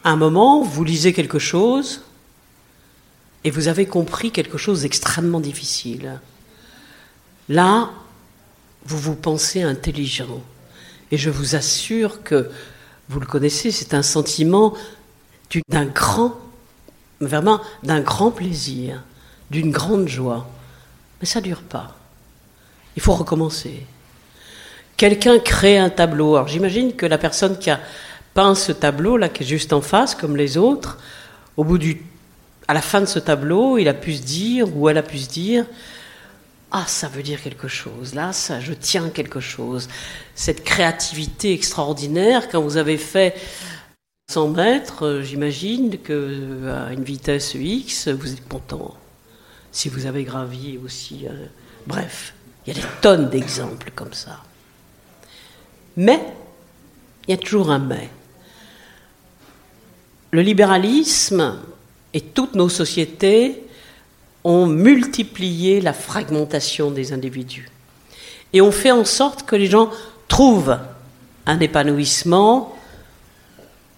À 0.03 0.11
un 0.11 0.17
moment, 0.17 0.63
vous 0.63 0.83
lisez 0.83 1.13
quelque 1.13 1.39
chose, 1.39 2.03
et 3.45 3.51
vous 3.51 3.69
avez 3.69 3.87
compris 3.87 4.33
quelque 4.33 4.59
chose 4.59 4.83
d'extrêmement 4.83 5.41
difficile. 5.41 6.21
Là, 7.49 7.91
vous 8.85 8.99
vous 8.99 9.15
pensez 9.15 9.63
intelligent. 9.63 10.43
Et 11.11 11.17
je 11.17 11.31
vous 11.31 11.55
assure 11.55 12.23
que, 12.23 12.51
vous 13.11 13.19
le 13.19 13.27
connaissez, 13.27 13.73
c'est 13.73 13.93
un 13.93 14.05
sentiment 14.05 14.73
d'un 15.69 15.85
grand, 15.87 16.31
plaisir, 18.31 19.03
d'une 19.51 19.73
grande 19.73 20.07
joie. 20.07 20.49
Mais 21.19 21.27
ça 21.27 21.41
ne 21.41 21.47
dure 21.47 21.63
pas. 21.63 21.97
Il 22.95 23.03
faut 23.03 23.15
recommencer. 23.15 23.85
Quelqu'un 24.97 25.41
crée 25.41 25.77
un 25.77 25.91
tableau. 25.91 26.37
Alors 26.37 26.47
j'imagine 26.47 26.95
que 26.95 27.05
la 27.05 27.19
personne 27.19 27.59
qui 27.59 27.71
a 27.71 27.81
peint 28.33 28.55
ce 28.55 28.71
tableau, 28.71 29.17
là, 29.17 29.29
qui 29.29 29.43
est 29.43 29.47
juste 29.47 29.73
en 29.73 29.81
face, 29.81 30.15
comme 30.15 30.37
les 30.37 30.57
autres, 30.57 30.97
au 31.57 31.65
bout 31.65 31.79
du 31.79 32.01
à 32.69 32.75
la 32.75 32.81
fin 32.81 33.01
de 33.01 33.07
ce 33.07 33.19
tableau, 33.19 33.77
il 33.77 33.89
a 33.89 33.95
pu 33.95 34.15
se 34.15 34.23
dire, 34.23 34.77
ou 34.77 34.89
elle 34.89 34.99
a 34.99 35.03
pu 35.03 35.19
se 35.19 35.29
dire, 35.29 35.67
ah, 36.73 36.85
ça 36.87 37.09
veut 37.09 37.23
dire 37.23 37.43
quelque 37.43 37.69
chose. 37.69 38.15
Là, 38.15 38.33
ça, 38.33 38.61
je 38.61 38.73
tiens 38.73 39.11
quelque 39.11 39.41
chose. 39.41 39.89
Cette 40.35 40.63
créativité 40.63 41.53
extraordinaire, 41.53 42.49
quand 42.49 42.63
vous 42.63 42.77
avez 42.77 42.97
fait 42.97 43.35
100 44.31 44.49
mètres, 44.51 45.05
euh, 45.05 45.23
j'imagine 45.23 45.99
que 45.99 46.69
à 46.69 46.93
une 46.93 47.03
vitesse 47.03 47.55
X, 47.55 48.09
vous 48.09 48.33
êtes 48.33 48.49
content. 48.49 48.95
Si 49.73 49.89
vous 49.89 50.07
avez 50.07 50.23
gravi 50.23 50.79
aussi. 50.85 51.27
Euh, 51.27 51.47
bref, 51.87 52.35
il 52.65 52.75
y 52.75 52.79
a 52.79 52.81
des 52.81 52.89
tonnes 53.01 53.31
d'exemples 53.31 53.91
comme 53.95 54.13
ça. 54.13 54.43
Mais, 55.97 56.21
il 57.27 57.33
y 57.33 57.35
a 57.35 57.37
toujours 57.37 57.71
un 57.73 57.81
mais. 57.81 58.09
Le 60.31 60.43
libéralisme 60.43 61.59
et 62.15 62.21
toutes 62.21 62.55
nos 62.55 62.69
sociétés 62.69 63.65
ont 64.45 64.67
multiplié 64.67 65.81
la 65.81 65.93
fragmentation 65.93 66.91
des 66.91 67.13
individus. 67.13 67.69
Et 68.53 68.61
ont 68.61 68.73
fait 68.73 68.91
en 68.91 69.05
sorte 69.05 69.45
que 69.45 69.57
les 69.57 69.67
gens 69.67 69.91
trouvent 70.29 70.79
un 71.47 71.61
épanouissement 71.61 72.75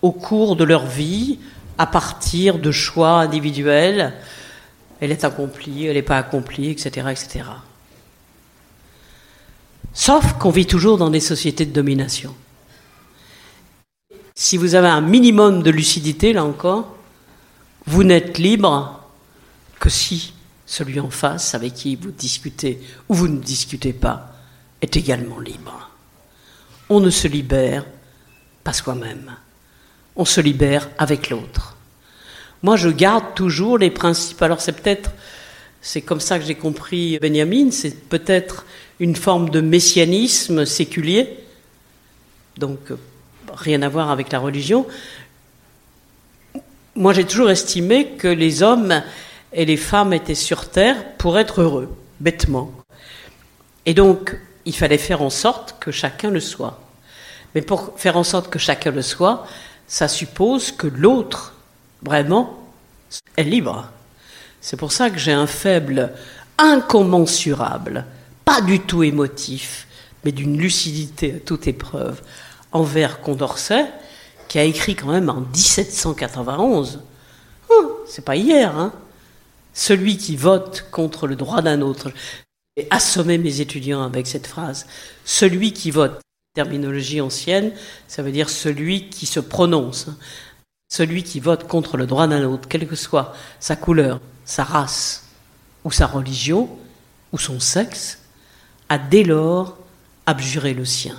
au 0.03 0.13
cours 0.13 0.57
de 0.57 0.65
leur 0.65 0.87
vie 0.87 1.39
à 1.79 1.87
partir 1.87 2.59
de 2.59 2.71
choix 2.71 3.21
individuels. 3.21 4.15
Elle 5.01 5.11
est 5.11 5.25
accomplie, 5.25 5.87
elle 5.87 5.95
n'est 5.95 6.03
pas 6.03 6.19
accomplie, 6.19 6.71
etc., 6.71 7.09
etc. 7.11 7.45
Sauf 9.95 10.35
qu'on 10.35 10.51
vit 10.51 10.67
toujours 10.67 10.99
dans 10.99 11.11
des 11.11 11.21
sociétés 11.21 11.67
de 11.67 11.73
domination. 11.73 12.35
Si 14.35 14.57
vous 14.57 14.75
avez 14.75 14.89
un 14.89 15.03
minimum 15.03 15.63
de 15.63 15.71
lucidité, 15.71 16.33
là 16.33 16.45
encore, 16.45 16.97
vous 17.87 18.05
n'êtes 18.05 18.39
libre 18.39 19.02
que 19.83 19.91
si 19.91 20.33
celui 20.65 21.01
en 21.01 21.11
face 21.11 21.57
avec 21.57 21.75
qui 21.75 21.97
vous 21.97 22.13
discutez 22.13 22.79
ou 23.09 23.15
vous 23.15 23.27
ne 23.27 23.41
discutez 23.41 23.93
pas 23.93 24.33
est 24.81 24.97
également 24.97 25.41
libre. 25.41 25.91
On 26.89 27.01
ne 27.01 27.11
se 27.11 27.27
libère 27.27 27.85
pas 28.63 28.73
soi-même, 28.73 29.35
on 30.15 30.25
se 30.25 30.41
libère 30.41 30.89
avec 30.99 31.31
l'autre. 31.31 31.77
Moi, 32.63 32.77
je 32.77 32.91
garde 32.91 33.35
toujours 33.35 33.77
les 33.77 33.91
principes. 33.91 34.41
Alors, 34.41 34.61
c'est 34.61 34.71
peut-être, 34.81 35.11
c'est 35.81 36.01
comme 36.01 36.21
ça 36.21 36.39
que 36.39 36.45
j'ai 36.45 36.55
compris 36.55 37.19
Benjamin, 37.19 37.73
c'est 37.73 38.09
peut-être 38.09 38.65
une 39.01 39.17
forme 39.17 39.51
de 39.51 39.61
messianisme 39.61 40.65
séculier, 40.65 41.41
donc 42.57 42.79
rien 43.53 43.83
à 43.83 43.89
voir 43.89 44.13
avec 44.13 44.31
la 44.31 44.39
religion. 44.39 44.87
Moi, 46.95 47.13
j'ai 47.15 47.25
toujours 47.25 47.51
estimé 47.51 48.11
que 48.11 48.29
les 48.29 48.63
hommes 48.63 49.03
et 49.53 49.65
les 49.65 49.77
femmes 49.77 50.13
étaient 50.13 50.35
sur 50.35 50.69
Terre 50.71 51.17
pour 51.19 51.39
être 51.39 51.61
heureux, 51.61 51.95
bêtement. 52.21 52.73
Et 53.87 53.95
donc, 53.95 54.37
il 54.65 54.75
fallait 54.75 54.99
faire 54.99 55.23
en 55.23 55.31
sorte 55.31 55.77
que 55.81 55.91
chacun 55.91 56.31
le 56.31 56.41
soit. 56.41 56.81
Mais 57.55 57.63
pour 57.63 57.93
faire 57.97 58.17
en 58.17 58.25
sorte 58.25 58.49
que 58.49 58.59
chacun 58.59 58.91
le 58.91 59.03
soit, 59.03 59.47
ça 59.87 60.09
suppose 60.09 60.73
que 60.73 60.87
l'autre, 60.87 61.55
vraiment, 62.03 62.59
est 63.37 63.43
libre. 63.43 63.89
C'est 64.61 64.77
pour 64.77 64.93
ça 64.93 65.11
que 65.11 65.19
j'ai 65.19 65.33
un 65.33 65.47
faible 65.47 66.13
incommensurable, 66.57 68.07
pas 68.45 68.61
du 68.61 68.81
tout 68.81 69.03
émotif, 69.03 69.87
mais 70.25 70.33
d'une 70.33 70.57
lucidité 70.57 71.35
à 71.37 71.41
toute 71.41 71.67
épreuve, 71.67 72.23
envers 72.71 73.21
Condorcet, 73.21 73.87
qui 74.49 74.59
a 74.59 74.65
écrit 74.65 74.95
quand 74.95 75.09
même 75.09 75.29
en 75.29 75.41
1791. 75.41 77.01
Hum, 77.69 77.89
c'est 78.07 78.25
pas 78.25 78.37
hier, 78.37 78.77
hein 78.79 78.93
celui 79.73 80.17
qui 80.17 80.37
vote 80.37 80.87
contre 80.91 81.27
le 81.27 81.37
droit 81.37 81.63
d'un 81.63 81.81
autre, 81.81 82.11
j'ai 82.77 82.87
assommé 82.91 83.39
mes 83.39 83.61
étudiants 83.61 84.03
avec 84.03 84.27
cette 84.27 84.47
phrase, 84.47 84.87
celui 85.25 85.73
qui 85.73 85.91
vote, 85.91 86.21
terminologie 86.55 87.21
ancienne, 87.21 87.73
ça 88.09 88.23
veut 88.23 88.33
dire 88.33 88.51
celui 88.51 89.09
qui 89.09 89.27
se 89.27 89.41
prononce, 89.41 90.09
celui 90.91 91.23
qui 91.23 91.41
vote 91.41 91.67
contre 91.67 91.97
le 91.97 92.07
droit 92.07 92.27
d'un 92.27 92.45
autre, 92.45 92.69
quelle 92.69 92.87
que 92.87 92.97
soit 92.97 93.35
sa 93.61 93.77
couleur, 93.77 94.21
sa 94.45 94.65
race, 94.65 95.25
ou 95.85 95.91
sa 95.91 96.07
religion, 96.07 96.69
ou 97.33 97.39
son 97.39 97.61
sexe, 97.61 98.19
a 98.89 98.99
dès 98.99 99.25
lors 99.25 99.79
abjuré 100.27 100.75
le 100.75 100.85
sien. 100.85 101.17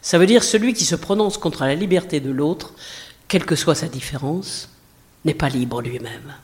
Ça 0.00 0.18
veut 0.18 0.26
dire 0.26 0.42
celui 0.42 0.74
qui 0.74 0.84
se 0.84 0.96
prononce 0.96 1.38
contre 1.38 1.64
la 1.64 1.74
liberté 1.74 2.20
de 2.20 2.30
l'autre, 2.30 2.72
quelle 3.28 3.44
que 3.44 3.54
soit 3.54 3.74
sa 3.74 3.88
différence, 3.88 4.68
n'est 5.24 5.34
pas 5.34 5.48
libre 5.48 5.80
lui-même. 5.80 6.34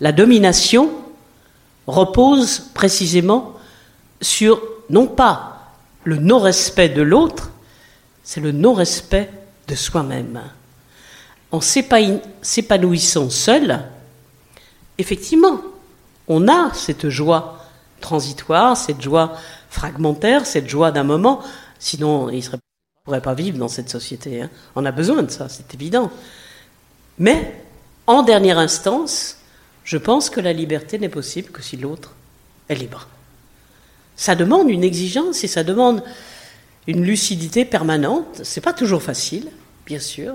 La 0.00 0.12
domination 0.12 0.90
repose 1.86 2.70
précisément 2.74 3.54
sur 4.20 4.60
non 4.90 5.06
pas 5.06 5.72
le 6.04 6.16
non-respect 6.16 6.88
de 6.88 7.02
l'autre, 7.02 7.50
c'est 8.22 8.40
le 8.40 8.52
non-respect 8.52 9.30
de 9.68 9.74
soi-même. 9.74 10.42
En 11.50 11.60
s'épanouissant 11.60 13.30
seul, 13.30 13.84
effectivement, 14.98 15.60
on 16.28 16.48
a 16.48 16.72
cette 16.74 17.08
joie 17.08 17.58
transitoire, 18.00 18.76
cette 18.76 19.00
joie 19.00 19.36
fragmentaire, 19.70 20.46
cette 20.46 20.68
joie 20.68 20.92
d'un 20.92 21.04
moment, 21.04 21.40
sinon 21.78 22.30
il 22.30 22.38
ne 22.38 22.58
pourrait 23.04 23.20
pas 23.20 23.34
vivre 23.34 23.58
dans 23.58 23.68
cette 23.68 23.90
société. 23.90 24.42
Hein. 24.42 24.50
On 24.74 24.84
a 24.84 24.92
besoin 24.92 25.22
de 25.22 25.30
ça, 25.30 25.48
c'est 25.48 25.72
évident. 25.74 26.10
Mais, 27.18 27.64
en 28.06 28.22
dernière 28.22 28.58
instance, 28.58 29.35
je 29.86 29.96
pense 29.96 30.30
que 30.30 30.40
la 30.40 30.52
liberté 30.52 30.98
n'est 30.98 31.08
possible 31.08 31.50
que 31.50 31.62
si 31.62 31.76
l'autre 31.76 32.14
est 32.68 32.74
libre. 32.74 33.06
Ça 34.16 34.34
demande 34.34 34.68
une 34.68 34.82
exigence 34.82 35.44
et 35.44 35.48
ça 35.48 35.62
demande 35.62 36.02
une 36.88 37.04
lucidité 37.04 37.64
permanente. 37.64 38.40
C'est 38.42 38.60
pas 38.60 38.72
toujours 38.72 39.00
facile, 39.00 39.48
bien 39.86 40.00
sûr, 40.00 40.34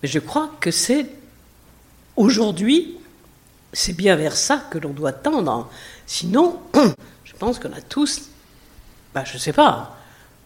mais 0.00 0.08
je 0.08 0.20
crois 0.20 0.48
que 0.60 0.70
c'est 0.70 1.06
aujourd'hui, 2.14 2.98
c'est 3.72 3.94
bien 3.96 4.14
vers 4.14 4.36
ça 4.36 4.62
que 4.70 4.78
l'on 4.78 4.90
doit 4.90 5.12
tendre. 5.12 5.68
Sinon, 6.06 6.60
je 7.24 7.32
pense 7.32 7.58
qu'on 7.58 7.72
a 7.72 7.80
tous, 7.80 8.28
bah, 9.12 9.24
je 9.24 9.38
sais 9.38 9.52
pas, 9.52 9.98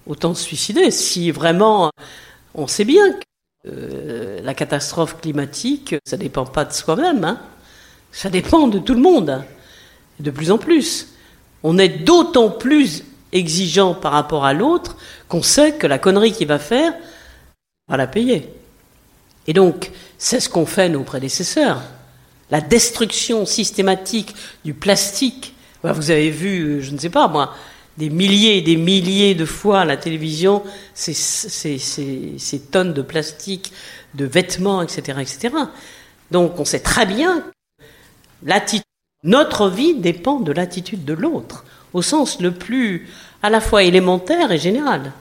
autant 0.07 0.33
se 0.33 0.43
suicider 0.43 0.91
si 0.91 1.31
vraiment 1.31 1.91
on 2.55 2.67
sait 2.67 2.87
bien 2.87 3.13
que 3.13 3.69
euh, 3.69 4.41
la 4.41 4.55
catastrophe 4.55 5.21
climatique, 5.21 5.97
ça 6.07 6.17
dépend 6.17 6.47
pas 6.47 6.65
de 6.65 6.73
soi-même. 6.73 7.23
Hein. 7.23 7.41
Ça 8.13 8.31
dépend 8.31 8.69
de 8.69 8.79
tout 8.79 8.95
le 8.95 9.01
monde, 9.01 9.45
de 10.21 10.31
plus 10.31 10.51
en 10.51 10.59
plus. 10.59 11.09
On 11.63 11.79
est 11.79 11.89
d'autant 11.89 12.51
plus 12.51 13.05
exigeant 13.33 13.95
par 13.95 14.13
rapport 14.13 14.45
à 14.45 14.53
l'autre 14.53 14.97
qu'on 15.29 15.43
sait 15.43 15.73
que 15.73 15.87
la 15.87 15.99
connerie 15.99 16.33
qu'il 16.33 16.49
va 16.49 16.59
faire, 16.59 16.93
on 17.89 17.93
va 17.93 17.97
la 17.97 18.07
payer. 18.07 18.49
Et 19.47 19.53
donc, 19.53 19.91
c'est 20.19 20.41
ce 20.41 20.49
qu'ont 20.49 20.67
fait 20.67 20.89
nos 20.89 21.03
prédécesseurs. 21.03 21.83
La 22.51 22.61
destruction 22.61 23.47
systématique 23.47 24.35
du 24.65 24.75
plastique. 24.75 25.55
Vous 25.83 26.11
avez 26.11 26.31
vu, 26.31 26.83
je 26.83 26.91
ne 26.91 26.99
sais 26.99 27.11
pas 27.11 27.29
moi, 27.29 27.55
des 27.97 28.11
milliers 28.11 28.59
et 28.59 28.63
des 28.63 28.77
milliers 28.77 29.35
de 29.35 29.45
fois 29.45 29.81
à 29.81 29.85
la 29.85 29.97
télévision 29.97 30.63
ces, 30.95 31.15
ces 31.15 32.61
tonnes 32.71 32.93
de 32.93 33.03
plastique, 33.03 33.73
de 34.15 34.25
vêtements, 34.25 34.83
etc., 34.83 35.19
etc. 35.21 35.55
Donc 36.31 36.59
on 36.59 36.65
sait 36.65 36.81
très 36.81 37.07
bien 37.07 37.45
notre 39.25 39.69
vie 39.69 39.95
dépend 39.95 40.41
de 40.41 40.53
l'attitude 40.53 41.05
de 41.05 41.13
l'autre, 41.13 41.65
au 41.93 42.03
sens 42.03 42.41
le 42.41 42.53
plus 42.53 43.09
à 43.43 43.51
la 43.51 43.61
fois 43.61 43.83
élémentaire 43.83 44.53
et 44.53 44.59
général. 44.59 45.13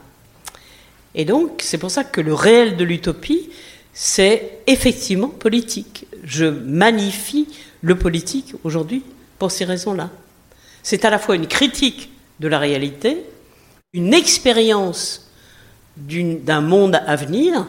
Et 1.14 1.24
donc, 1.24 1.60
c'est 1.62 1.78
pour 1.78 1.90
ça 1.90 2.04
que 2.04 2.20
le 2.20 2.34
réel 2.34 2.76
de 2.76 2.84
l'utopie, 2.84 3.50
c'est 3.92 4.58
effectivement 4.66 5.28
politique. 5.28 6.06
Je 6.24 6.44
magnifie 6.44 7.48
le 7.80 7.96
politique 7.96 8.54
aujourd'hui 8.64 9.02
pour 9.38 9.50
ces 9.50 9.64
raisons-là. 9.64 10.10
C'est 10.82 11.04
à 11.04 11.10
la 11.10 11.18
fois 11.18 11.34
une 11.34 11.46
critique 11.46 12.10
de 12.38 12.48
la 12.48 12.58
réalité, 12.58 13.24
une 13.92 14.12
expérience 14.12 15.30
d'un 15.96 16.60
monde 16.60 17.00
à 17.06 17.16
venir. 17.16 17.66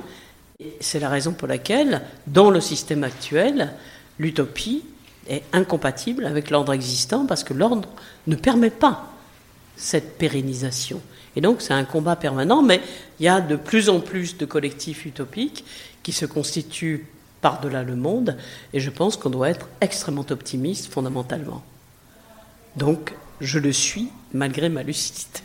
C'est 0.81 0.99
la 0.99 1.09
raison 1.09 1.31
pour 1.31 1.47
laquelle, 1.47 2.01
dans 2.27 2.49
le 2.49 2.59
système 2.59 3.03
actuel, 3.05 3.73
l'utopie 4.19 4.83
est 5.27 5.43
incompatible 5.53 6.25
avec 6.25 6.49
l'ordre 6.49 6.73
existant 6.73 7.25
parce 7.25 7.43
que 7.43 7.53
l'ordre 7.53 7.87
ne 8.27 8.35
permet 8.35 8.69
pas 8.69 9.11
cette 9.75 10.17
pérennisation. 10.17 11.01
Et 11.35 11.41
donc 11.41 11.61
c'est 11.61 11.73
un 11.73 11.85
combat 11.85 12.15
permanent, 12.15 12.63
mais 12.63 12.81
il 13.19 13.25
y 13.25 13.29
a 13.29 13.41
de 13.41 13.55
plus 13.55 13.89
en 13.89 13.99
plus 13.99 14.37
de 14.37 14.45
collectifs 14.45 15.05
utopiques 15.05 15.63
qui 16.03 16.11
se 16.11 16.25
constituent 16.25 17.07
par-delà 17.41 17.83
le 17.83 17.95
monde, 17.95 18.35
et 18.73 18.79
je 18.79 18.89
pense 18.89 19.15
qu'on 19.15 19.29
doit 19.29 19.49
être 19.49 19.67
extrêmement 19.79 20.25
optimiste 20.31 20.91
fondamentalement. 20.91 21.63
Donc 22.75 23.13
je 23.41 23.59
le 23.59 23.71
suis 23.71 24.09
malgré 24.33 24.69
ma 24.69 24.81
lucidité. 24.81 25.43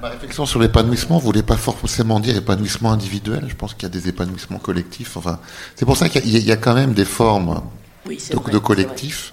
Ma 0.00 0.10
réflexion 0.10 0.46
sur 0.46 0.60
l'épanouissement 0.60 1.16
ne 1.16 1.22
voulait 1.22 1.42
pas 1.42 1.56
forcément 1.56 2.20
dire 2.20 2.36
épanouissement 2.36 2.92
individuel. 2.92 3.46
Je 3.48 3.54
pense 3.54 3.74
qu'il 3.74 3.84
y 3.84 3.86
a 3.86 3.88
des 3.88 4.08
épanouissements 4.08 4.58
collectifs. 4.58 5.16
Enfin, 5.16 5.40
c'est 5.74 5.86
pour 5.86 5.96
ça 5.96 6.08
qu'il 6.08 6.28
y, 6.28 6.52
a 6.52 6.56
quand 6.56 6.74
même 6.74 6.92
des 6.92 7.06
formes 7.06 7.62
de, 8.06 8.50
de 8.50 8.58
collectifs 8.58 9.32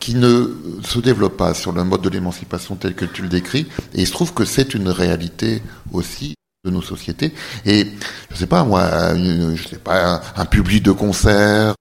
qui 0.00 0.14
ne 0.14 0.80
se 0.82 0.98
développent 0.98 1.36
pas 1.36 1.54
sur 1.54 1.72
le 1.72 1.84
mode 1.84 2.00
de 2.00 2.08
l'émancipation 2.08 2.74
tel 2.74 2.94
que 2.94 3.04
tu 3.04 3.22
le 3.22 3.28
décris. 3.28 3.68
Et 3.94 4.00
il 4.00 4.06
se 4.06 4.12
trouve 4.12 4.34
que 4.34 4.44
c'est 4.44 4.74
une 4.74 4.88
réalité 4.88 5.62
aussi 5.92 6.34
de 6.64 6.70
nos 6.70 6.82
sociétés. 6.82 7.32
Et 7.64 7.86
je 8.30 8.36
sais 8.36 8.46
pas 8.46 8.64
moi, 8.64 9.14
je 9.14 9.68
sais 9.68 9.78
pas 9.78 10.22
un, 10.36 10.44
public 10.46 10.82
de 10.82 10.92
concert 10.92 11.74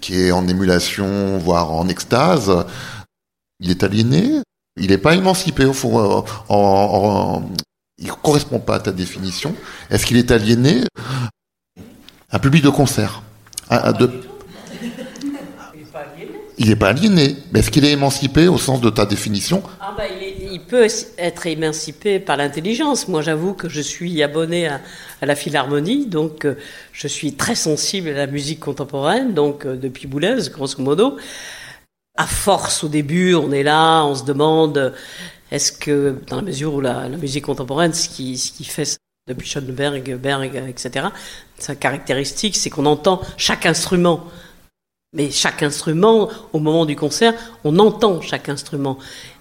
qui 0.00 0.14
est 0.18 0.30
en 0.30 0.46
émulation, 0.48 1.38
voire 1.38 1.72
en 1.72 1.88
extase, 1.88 2.64
il 3.60 3.70
est 3.70 3.82
aliéné. 3.82 4.40
Il 4.78 4.88
n'est 4.88 4.98
pas 4.98 5.14
émancipé 5.14 5.64
au 5.64 5.72
fond. 5.72 5.98
Euh, 5.98 6.22
en, 6.48 7.42
il 7.98 8.10
correspond 8.12 8.60
pas 8.60 8.76
à 8.76 8.80
ta 8.80 8.92
définition. 8.92 9.54
Est-ce 9.90 10.06
qu'il 10.06 10.16
est 10.16 10.30
aliéné? 10.30 10.84
Un 12.30 12.38
public 12.38 12.62
de 12.62 12.70
concert. 12.70 13.22
de, 13.70 14.10
il 16.58 16.68
n'est 16.68 16.76
pas 16.76 16.88
aliéné? 16.88 17.36
Mais 17.52 17.60
est-ce 17.60 17.70
qu'il 17.70 17.84
est 17.84 17.92
émancipé 17.92 18.48
au 18.48 18.58
sens 18.58 18.80
de 18.80 18.90
ta 18.90 19.06
définition? 19.06 19.62
Ah 19.80 19.94
bah, 19.96 20.04
il, 20.08 20.60
peut 20.60 20.86
être 21.16 21.46
émancipé 21.46 22.18
par 22.18 22.36
l'intelligence. 22.36 23.06
Moi, 23.06 23.22
j'avoue 23.22 23.54
que 23.54 23.68
je 23.68 23.80
suis 23.80 24.22
abonné 24.24 24.66
à, 24.66 24.80
la 25.22 25.36
Philharmonie, 25.36 26.06
donc 26.06 26.44
euh, 26.44 26.56
je 26.92 27.06
suis 27.06 27.34
très 27.34 27.54
sensible 27.54 28.08
à 28.08 28.12
la 28.12 28.26
musique 28.26 28.60
contemporaine, 28.60 29.34
donc 29.34 29.66
euh, 29.66 29.76
depuis 29.76 30.08
Boulez, 30.08 30.50
grosso 30.52 30.82
modo. 30.82 31.16
À 32.18 32.26
force, 32.26 32.82
au 32.82 32.88
début, 32.88 33.34
on 33.34 33.52
est 33.52 33.62
là, 33.62 34.04
on 34.04 34.14
se 34.14 34.24
demande, 34.24 34.92
est-ce 35.52 35.72
que, 35.72 36.20
dans 36.26 36.36
la 36.36 36.42
mesure 36.42 36.74
où 36.74 36.80
la, 36.80 37.08
musique 37.08 37.44
contemporaine, 37.44 37.94
ce 37.94 38.08
qui, 38.08 38.36
ce 38.36 38.52
qui 38.52 38.64
fait 38.64 38.98
depuis 39.28 39.48
Schoenberg, 39.48 40.16
Berg, 40.16 40.56
etc., 40.68 41.06
sa 41.58 41.76
caractéristique, 41.76 42.56
c'est 42.56 42.70
qu'on 42.70 42.86
entend 42.86 43.20
chaque 43.36 43.66
instrument. 43.66 44.24
Mais 45.14 45.30
chaque 45.30 45.62
instrument, 45.62 46.28
au 46.52 46.58
moment 46.58 46.86
du 46.86 46.96
concert, 46.96 47.34
on 47.64 47.78
entend 47.78 48.20
chaque 48.20 48.48
instrument. 48.48 48.98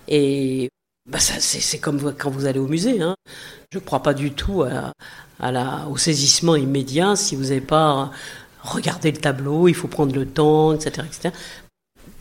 Et 0.07 0.69
bah 1.09 1.19
ça, 1.19 1.35
c'est, 1.39 1.79
comme 1.79 2.13
quand 2.13 2.29
vous 2.29 2.45
allez 2.45 2.59
au 2.59 2.67
musée. 2.67 3.01
Hein. 3.01 3.15
Je 3.71 3.79
ne 3.79 3.83
crois 3.83 4.03
pas 4.03 4.13
du 4.13 4.31
tout 4.31 4.63
à, 4.63 5.51
la, 5.51 5.87
au 5.89 5.97
saisissement 5.97 6.55
immédiat 6.55 7.15
si 7.15 7.35
vous 7.35 7.43
n'avez 7.45 7.61
pas 7.61 8.11
regardé 8.61 9.11
le 9.11 9.17
tableau, 9.17 9.67
il 9.67 9.73
faut 9.73 9.87
prendre 9.87 10.13
le 10.13 10.25
temps, 10.25 10.73
etc. 10.73 11.07
etc. 11.07 11.35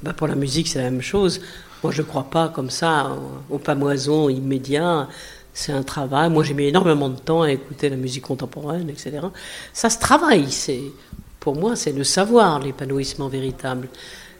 Bah 0.03 0.13
pour 0.13 0.27
la 0.27 0.35
musique, 0.35 0.69
c'est 0.69 0.79
la 0.79 0.91
même 0.91 1.03
chose. 1.03 1.41
Moi, 1.83 1.93
je 1.93 2.03
ne 2.03 2.07
crois 2.07 2.25
pas 2.25 2.49
comme 2.49 2.71
ça 2.71 3.17
au 3.51 3.59
pamoison 3.59 4.29
immédiat. 4.29 5.09
C'est 5.55 5.73
un 5.73 5.83
travail. 5.83 6.31
Moi, 6.31 6.45
j'ai 6.45 6.55
mis 6.55 6.65
énormément 6.65 7.09
de 7.09 7.19
temps 7.19 7.43
à 7.43 7.51
écouter 7.51 7.89
la 7.89 7.97
musique 7.97 8.25
contemporaine, 8.25 8.91
etc. 8.91 9.21
Ça 9.73 9.89
se 9.89 9.99
travaille. 9.99 10.51
C'est 10.51 10.83
pour 11.41 11.57
moi, 11.57 11.77
c'est 11.77 11.93
le 11.93 12.05
savoir, 12.05 12.59
l'épanouissement 12.59 13.29
véritable. 13.29 13.89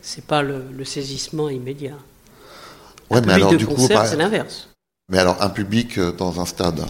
C'est 0.03 0.25
pas 0.25 0.43
le, 0.43 0.85
saisissement 0.85 1.49
immédiat. 1.49 1.97
Ouais, 3.11 3.21
mais 3.23 3.35
alors, 3.35 3.55
du 3.55 3.67
coup, 3.67 3.77
c'est 3.79 4.17
l'inverse. 4.17 4.69
Mais 5.09 5.19
alors, 5.19 5.41
un 5.41 5.49
public 5.49 5.99
euh, 5.99 6.13
dans 6.13 6.41
un 6.41 6.47
stade? 6.47 6.85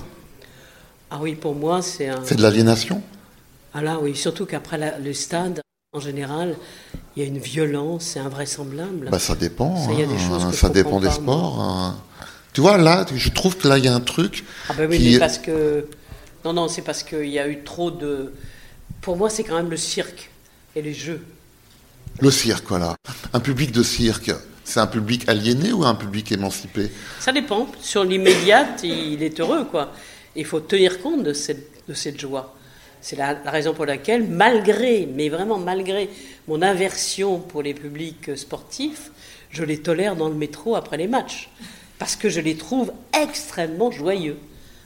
Ah 1.11 1.19
oui, 1.21 1.35
pour 1.35 1.55
moi, 1.55 1.83
c'est 1.83 2.09
un. 2.09 2.25
C'est 2.25 2.37
de 2.37 2.43
l'aliénation? 2.43 3.03
Ah 3.75 3.83
là, 3.83 3.99
oui, 4.01 4.17
surtout 4.17 4.47
qu'après 4.47 4.99
le 4.99 5.13
stade, 5.13 5.61
en 5.97 6.01
général, 6.01 6.57
il 7.17 7.23
y 7.23 7.27
a 7.27 7.29
une 7.29 7.39
violence, 7.39 8.05
c'est 8.05 8.21
invraisemblable. 8.21 9.09
Bah, 9.11 9.19
ça 9.19 9.35
dépend. 9.35 9.77
Ça, 9.77 9.91
hein, 9.91 10.53
ça 10.53 10.69
dépend 10.69 11.01
des 11.01 11.11
sports. 11.11 11.61
Hein. 11.61 11.97
Tu 12.53 12.61
vois, 12.61 12.79
là, 12.79 13.05
je 13.15 13.31
trouve 13.31 13.57
que 13.57 13.69
là, 13.69 13.79
il 13.79 13.85
y 13.85 13.89
a 13.89 13.95
un 13.95 14.01
truc. 14.01 14.45
Ah 14.69 14.75
ben 14.75 14.89
oui, 14.91 15.13
mais 15.13 15.19
parce 15.19 15.39
que. 15.39 15.87
Non, 16.45 16.53
non, 16.53 16.69
c'est 16.69 16.83
parce 16.83 17.03
qu'il 17.03 17.29
y 17.29 17.39
a 17.39 17.49
eu 17.49 17.65
trop 17.65 17.91
de 17.91 18.33
pour 19.01 19.17
moi, 19.17 19.31
c'est 19.31 19.45
quand 19.45 19.57
même 19.57 19.71
le 19.71 19.77
cirque 19.77 20.31
et 20.75 20.83
les 20.83 20.95
jeux. 20.95 21.25
Le 22.21 22.31
cirque, 22.31 22.65
voilà. 22.69 22.97
Un 23.33 23.41
public 23.41 23.73
de 23.73 23.83
cirque, 23.83 24.33
c'est 24.65 24.81
un 24.81 24.87
public 24.87 25.29
aliéné 25.29 25.73
ou 25.73 25.85
un 25.85 25.95
public 25.95 26.33
émancipé? 26.33 26.91
Ça 27.21 27.33
dépend. 27.33 27.69
Sur 27.81 28.05
l'immédiate, 28.05 28.81
il 28.83 29.23
est 29.23 29.39
heureux, 29.39 29.65
quoi. 29.65 29.93
Il 30.35 30.45
faut 30.45 30.61
tenir 30.61 31.01
compte 31.01 31.23
de 31.23 31.33
cette, 31.33 31.87
de 31.89 31.95
cette 31.95 32.21
joie. 32.21 32.55
C'est 33.01 33.17
la, 33.17 33.35
raison 33.47 33.75
pour 33.75 33.87
laquelle, 33.87 34.27
malgré, 34.27 35.09
mais 35.13 35.29
vraiment 35.29 35.59
malgré 35.59 36.11
mon 36.49 36.63
aversion 36.63 37.39
pour 37.39 37.63
les 37.63 37.75
publics 37.75 38.37
sportifs, 38.37 39.11
je 39.51 39.65
les 39.65 39.79
tolère 39.79 40.17
dans 40.17 40.29
le 40.29 40.35
métro 40.35 40.77
après 40.77 40.97
les 40.97 41.07
matchs. 41.07 41.51
Parce 41.99 42.17
que 42.17 42.29
je 42.29 42.41
les 42.41 42.57
trouve 42.57 42.93
extrêmement 43.19 43.91
joyeux. 43.91 44.37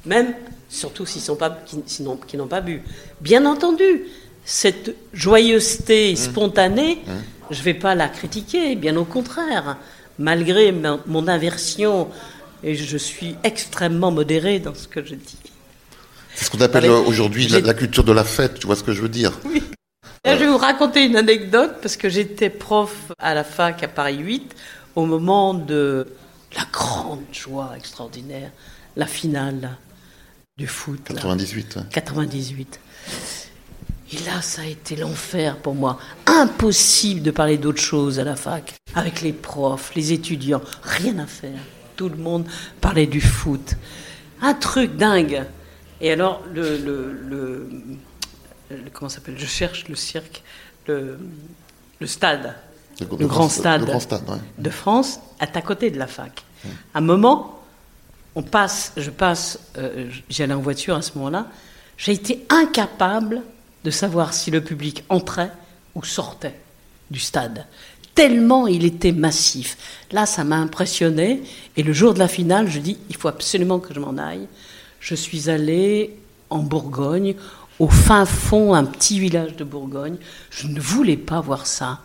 Même 0.07 0.35
surtout 0.69 1.07
s'ils 1.07 1.29
n'ont 1.29 1.37
pas, 1.37 1.59
qui, 1.87 2.37
n'ont 2.37 2.47
pas 2.47 2.61
bu. 2.61 2.83
Bien 3.21 3.47
entendu, 3.47 4.05
cette 4.45 4.95
joyeuseté 5.13 6.13
mmh. 6.13 6.17
spontanée, 6.17 6.97
mmh. 6.97 7.11
je 7.51 7.59
ne 7.59 7.65
vais 7.65 7.75
pas 7.75 7.95
la 7.95 8.09
critiquer, 8.09 8.77
bien 8.77 8.97
au 8.97 9.05
contraire. 9.05 9.77
Malgré 10.19 10.73
mon 11.07 11.27
aversion, 11.29 12.09
et 12.63 12.75
je 12.75 12.97
suis 12.97 13.37
extrêmement 13.43 14.11
modéré 14.11 14.59
dans 14.59 14.75
ce 14.75 14.87
que 14.87 15.05
je 15.05 15.15
dis. 15.15 15.39
C'est 16.35 16.45
ce 16.45 16.51
qu'on 16.51 16.61
appelle 16.61 16.89
aujourd'hui 16.89 17.49
la, 17.49 17.75
culture 17.75 18.05
de 18.05 18.13
la 18.13 18.25
fête, 18.25 18.61
tu 18.61 18.67
vois 18.67 18.77
ce 18.77 18.83
que 18.83 18.93
je 18.93 19.03
veux 19.03 19.09
dire 19.09 19.33
Oui. 19.45 19.63
Je 20.25 20.33
vais 20.33 20.47
vous 20.47 20.59
raconter 20.59 21.05
une 21.05 21.17
anecdote, 21.17 21.77
parce 21.83 21.97
que 21.97 22.09
j'étais 22.09 22.51
prof 22.51 23.13
à 23.19 23.35
la 23.35 23.45
fac 23.45 23.83
à 23.83 23.89
Paris 23.89 24.19
8, 24.19 24.55
au 24.97 25.07
moment 25.07 25.55
de 25.55 26.07
la 26.57 26.65
grande 26.73 27.23
joie 27.33 27.73
extraordinaire, 27.77 28.51
la 28.97 29.07
finale 29.07 29.77
du 30.57 30.67
foot. 30.67 31.01
98. 31.05 31.79
98. 31.91 32.81
Et 34.13 34.19
là, 34.27 34.43
ça 34.43 34.63
a 34.63 34.67
été 34.67 34.97
l'enfer 34.97 35.57
pour 35.57 35.75
moi. 35.75 35.99
Impossible 36.27 37.23
de 37.23 37.31
parler 37.31 37.59
d'autre 37.59 37.81
chose 37.81 38.19
à 38.19 38.25
la 38.25 38.37
fac. 38.37 38.75
Avec 38.95 39.23
les 39.23 39.33
profs, 39.33 39.95
les 39.95 40.13
étudiants, 40.13 40.63
rien 40.83 41.19
à 41.19 41.27
faire. 41.27 41.61
Tout 41.97 42.09
le 42.09 42.17
monde 42.17 42.47
parlait 42.81 43.07
du 43.07 43.21
foot. 43.21 43.77
Un 44.43 44.55
truc 44.55 44.97
dingue. 44.97 45.45
Et 46.01 46.13
alors, 46.13 46.43
le, 46.53 46.77
le, 46.79 47.69
comment 48.93 49.09
s'appelle 49.09 49.39
Je 49.39 49.47
cherche 49.47 49.89
le 49.89 49.95
cirque, 49.95 50.43
le, 50.87 51.19
stade, 52.05 52.55
le, 53.01 53.27
grand, 53.27 53.49
stade, 53.49 53.87
de 54.59 54.71
France, 54.71 55.21
est 55.41 55.57
à 55.57 55.63
côté 55.63 55.91
de 55.91 55.99
la 55.99 56.07
fac. 56.07 56.45
Un 56.95 57.01
moment, 57.01 57.61
on 58.35 58.43
passe, 58.43 58.93
je 58.97 59.11
passe, 59.11 59.59
euh, 59.77 60.09
j'allais 60.29 60.55
en 60.55 60.61
voiture 60.61 60.97
à 60.97 61.03
ce 61.03 61.13
moment-là, 61.17 61.47
j'ai 61.97 62.13
été 62.13 62.47
incapable 62.49 63.43
de 63.85 63.91
savoir 63.91 64.33
si 64.33 64.51
le 64.51 64.63
public 64.63 65.05
entrait 65.09 65.53
ou 65.95 66.05
sortait 66.05 66.59
du 67.11 67.19
stade. 67.19 67.67
Tellement 68.15 68.67
il 68.67 68.85
était 68.85 69.13
massif. 69.13 69.77
Là, 70.11 70.27
ça 70.27 70.45
m'a 70.45 70.57
impressionné. 70.57 71.43
Et 71.77 71.83
le 71.83 71.93
jour 71.93 72.15
de 72.15 72.19
la 72.19 72.29
finale, 72.29 72.69
je 72.69 72.79
dis, 72.79 72.99
il 73.09 73.17
faut 73.17 73.29
absolument 73.29 73.79
que 73.79 73.95
je 73.95 74.01
m'en 74.01 74.19
aille. 74.19 74.47
Je 75.01 75.15
suis 75.15 75.49
allé 75.49 76.15
en 76.51 76.59
Bourgogne, 76.59 77.35
au 77.79 77.89
fin 77.89 78.27
fond, 78.27 78.75
un 78.75 78.85
petit 78.85 79.19
village 79.19 79.57
de 79.57 79.65
Bourgogne. 79.65 80.17
Je 80.51 80.67
ne 80.69 80.79
voulais 80.79 81.17
pas 81.17 81.41
voir 81.41 81.67
ça. 81.67 82.01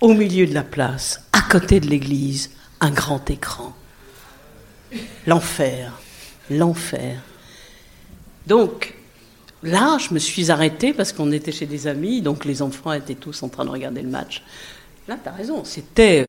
Au 0.00 0.14
milieu 0.14 0.46
de 0.46 0.54
la 0.54 0.62
place, 0.62 1.24
à 1.32 1.42
côté 1.42 1.80
de 1.80 1.86
l'église, 1.86 2.50
un 2.80 2.90
grand 2.90 3.28
écran. 3.30 3.74
L'enfer, 5.26 5.92
l'enfer. 6.50 7.20
Donc, 8.46 8.94
là, 9.62 9.98
je 9.98 10.14
me 10.14 10.18
suis 10.18 10.50
arrêtée 10.50 10.94
parce 10.94 11.12
qu'on 11.12 11.30
était 11.32 11.52
chez 11.52 11.66
des 11.66 11.86
amis, 11.86 12.22
donc 12.22 12.46
les 12.46 12.62
enfants 12.62 12.94
étaient 12.94 13.14
tous 13.14 13.42
en 13.42 13.50
train 13.50 13.66
de 13.66 13.70
regarder 13.70 14.00
le 14.00 14.08
match. 14.08 14.42
Là, 15.06 15.18
tu 15.22 15.28
as 15.28 15.32
raison, 15.32 15.64
c'était 15.64 16.24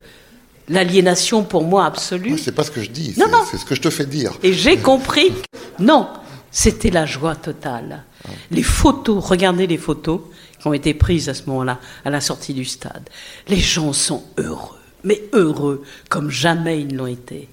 l'aliénation 0.70 1.44
pour 1.44 1.64
moi 1.64 1.86
absolue. 1.86 2.38
c'est 2.38 2.52
pas 2.52 2.64
ce 2.64 2.72
que 2.72 2.82
je 2.82 2.90
dis, 2.90 3.16
c'est 3.50 3.58
ce 3.58 3.66
que 3.66 3.76
je 3.76 3.82
te 3.82 3.90
fais 3.90 4.06
dire. 4.06 4.34
Et 4.44 4.54
j'ai 4.54 4.78
compris 4.78 5.32
que 5.32 5.84
non, 5.84 6.08
c'était 6.52 6.92
la 6.92 7.06
joie 7.06 7.36
totale. 7.36 8.04
Les 8.52 8.64
photos, 8.64 9.24
regardez 9.24 9.68
les 9.68 9.78
photos 9.78 10.22
qui 10.60 10.68
ont 10.68 10.74
été 10.74 10.94
prises 10.94 11.30
à 11.30 11.34
ce 11.34 11.44
moment-là, 11.48 11.80
à 12.06 12.10
la 12.10 12.22
sortie 12.22 12.54
du 12.54 12.66
stade. 12.66 13.10
Les 13.48 13.60
gens 13.60 13.94
sont 13.94 14.24
heureux, 14.38 14.78
mais 15.04 15.24
heureux 15.34 15.84
comme 16.10 16.30
jamais 16.30 16.82
ils 16.82 16.96
l'ont 16.96 17.08
été 17.08 17.50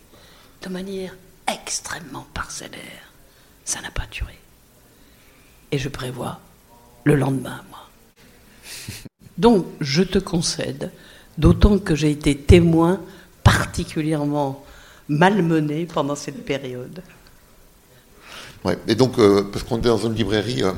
de 0.63 0.69
manière 0.69 1.15
extrêmement 1.47 2.27
parcellaire. 2.35 3.13
Ça 3.65 3.81
n'a 3.81 3.91
pas 3.91 4.07
duré. 4.11 4.39
Et 5.73 5.79
je 5.79 5.89
prévois 5.89 6.41
le 7.05 7.15
lendemain, 7.15 7.63
moi. 7.71 7.89
Donc, 9.39 9.67
je 9.81 10.03
te 10.03 10.19
concède, 10.19 10.91
d'autant 11.39 11.79
que 11.79 11.95
j'ai 11.95 12.11
été 12.11 12.37
témoin 12.37 13.01
particulièrement 13.45 14.65
malmené 15.09 15.87
pendant 15.87 16.17
cette 16.17 16.45
période. 16.45 17.03
Ouais, 18.65 18.79
et 18.89 18.95
donc, 18.95 19.19
euh, 19.19 19.45
parce 19.53 19.65
qu'on 19.65 19.79
est 19.79 19.83
dans 19.83 19.99
une 19.99 20.15
librairie, 20.15 20.65
euh, 20.65 20.73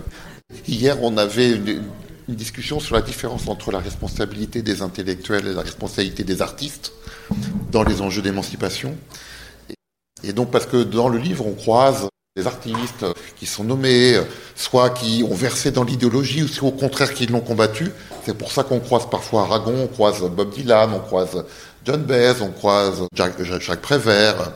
hier 0.66 1.02
on 1.02 1.16
avait 1.16 1.52
une, 1.52 1.82
discussion 2.28 2.78
sur 2.78 2.94
la 2.94 3.00
différence 3.00 3.48
entre 3.48 3.72
la 3.72 3.78
responsabilité 3.78 4.60
des 4.60 4.82
intellectuels 4.82 5.46
et 5.46 5.54
la 5.54 5.62
responsabilité 5.62 6.24
des 6.24 6.42
artistes 6.42 6.92
dans 7.72 7.82
les 7.82 8.02
enjeux 8.02 8.20
d'émancipation. 8.20 8.94
Et 10.22 10.34
donc 10.34 10.50
parce 10.50 10.66
que 10.66 10.82
dans 10.82 11.08
le 11.08 11.16
livre, 11.16 11.46
on 11.46 11.54
croise 11.54 12.06
des 12.38 12.46
artistes 12.46 13.04
qui 13.36 13.46
sont 13.46 13.64
nommés, 13.64 14.20
soit 14.54 14.90
qui 14.90 15.24
ont 15.28 15.34
versé 15.34 15.72
dans 15.72 15.82
l'idéologie, 15.82 16.44
ou 16.44 16.48
soit 16.48 16.68
au 16.68 16.72
contraire 16.72 17.12
qui 17.12 17.26
l'ont 17.26 17.40
combattu. 17.40 17.90
C'est 18.24 18.36
pour 18.36 18.52
ça 18.52 18.62
qu'on 18.62 18.78
croise 18.78 19.10
parfois 19.10 19.42
Aragon, 19.42 19.74
on 19.82 19.88
croise 19.88 20.20
Bob 20.22 20.50
Dylan, 20.54 20.92
on 20.92 21.00
croise 21.00 21.44
John 21.84 22.04
Baez, 22.04 22.40
on 22.40 22.52
croise 22.52 23.02
Jacques, 23.12 23.80
Prévert, 23.82 24.52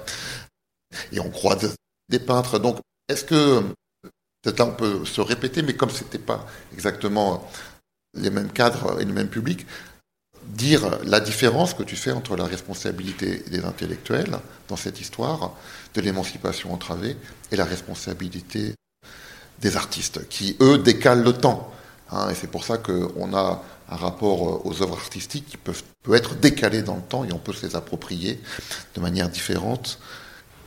et 1.13 1.19
on 1.19 1.31
croise 1.31 1.75
des 2.09 2.19
peintres. 2.21 2.61
Donc, 2.61 2.79
est-ce 3.09 3.25
que, 3.25 3.63
peut-être 4.43 4.77
peut 4.77 5.05
se 5.05 5.21
répéter, 5.21 5.63
mais 5.63 5.75
comme 5.75 5.91
c'était 5.91 6.19
pas 6.19 6.47
exactement 6.73 7.51
les 8.15 8.31
mêmes 8.31 8.53
cadres 8.53 9.01
et 9.01 9.05
le 9.05 9.13
même 9.13 9.29
public, 9.29 9.67
dire 10.47 10.99
la 11.05 11.21
différence 11.21 11.75
que 11.75 11.83
tu 11.83 11.97
fais 11.97 12.13
entre 12.13 12.37
la 12.37 12.45
responsabilité 12.45 13.43
des 13.51 13.65
intellectuels 13.65 14.39
dans 14.69 14.77
cette 14.77 15.01
histoire 15.01 15.53
de 15.95 16.01
l'émancipation 16.01 16.73
entravée 16.73 17.17
et 17.51 17.57
la 17.57 17.65
responsabilité 17.65 18.75
des 19.61 19.77
artistes, 19.77 20.29
qui, 20.29 20.57
eux, 20.61 20.79
décalent 20.79 21.23
le 21.23 21.33
temps. 21.33 21.73
Hein, 22.11 22.31
et 22.31 22.35
c'est 22.35 22.51
pour 22.51 22.65
ça 22.65 22.79
qu'on 22.79 23.35
a 23.35 23.63
un 23.89 23.97
rapport 23.97 24.67
aux 24.67 24.83
œuvres 24.83 24.99
artistiques 24.99 25.47
qui 25.47 25.57
peuvent, 25.57 25.83
être 26.13 26.35
décalé 26.35 26.83
dans 26.83 26.97
le 26.97 27.03
temps 27.03 27.25
et 27.25 27.33
on 27.33 27.39
peut 27.39 27.53
se 27.53 27.65
les 27.65 27.77
approprier 27.77 28.41
de 28.95 29.01
manière 29.01 29.29
différente 29.29 29.99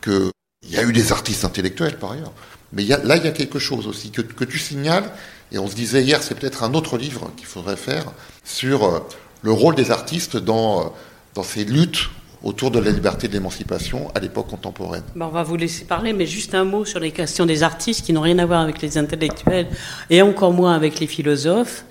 que... 0.00 0.30
Il 0.62 0.72
y 0.72 0.78
a 0.78 0.82
eu 0.82 0.92
des 0.92 1.12
artistes 1.12 1.44
intellectuels, 1.44 1.96
par 1.96 2.12
ailleurs. 2.12 2.32
Mais 2.72 2.84
là, 2.84 3.16
il 3.16 3.24
y 3.24 3.28
a 3.28 3.32
quelque 3.32 3.58
chose 3.58 3.86
aussi 3.86 4.10
que, 4.10 4.20
que 4.20 4.44
tu 4.44 4.58
signales, 4.58 5.12
et 5.52 5.58
on 5.58 5.68
se 5.68 5.74
disait 5.74 6.02
hier, 6.02 6.22
c'est 6.22 6.34
peut-être 6.34 6.64
un 6.64 6.74
autre 6.74 6.98
livre 6.98 7.30
qu'il 7.36 7.46
faudrait 7.46 7.76
faire 7.76 8.06
sur 8.44 8.84
euh, 8.84 9.00
le 9.46 9.52
rôle 9.52 9.76
des 9.76 9.92
artistes 9.92 10.36
dans, 10.36 10.92
dans 11.34 11.44
ces 11.44 11.64
luttes 11.64 12.10
autour 12.42 12.72
de 12.72 12.80
la 12.80 12.90
liberté 12.90 13.28
de 13.28 13.32
l'émancipation 13.34 14.10
à 14.12 14.18
l'époque 14.18 14.48
contemporaine. 14.48 15.04
on 15.14 15.28
va 15.28 15.44
vous 15.44 15.54
laisser 15.54 15.84
parler, 15.84 16.12
mais 16.12 16.26
juste 16.26 16.52
un 16.56 16.64
mot 16.64 16.84
sur 16.84 16.98
les 16.98 17.12
questions 17.12 17.46
des 17.46 17.62
artistes 17.62 18.04
qui 18.04 18.12
n'ont 18.12 18.22
rien 18.22 18.40
à 18.40 18.44
voir 18.44 18.60
avec 18.60 18.82
les 18.82 18.98
intellectuels 18.98 19.68
et 20.10 20.20
encore 20.20 20.52
moins 20.52 20.74
avec 20.74 20.98
les 20.98 21.06
philosophes. 21.06 21.84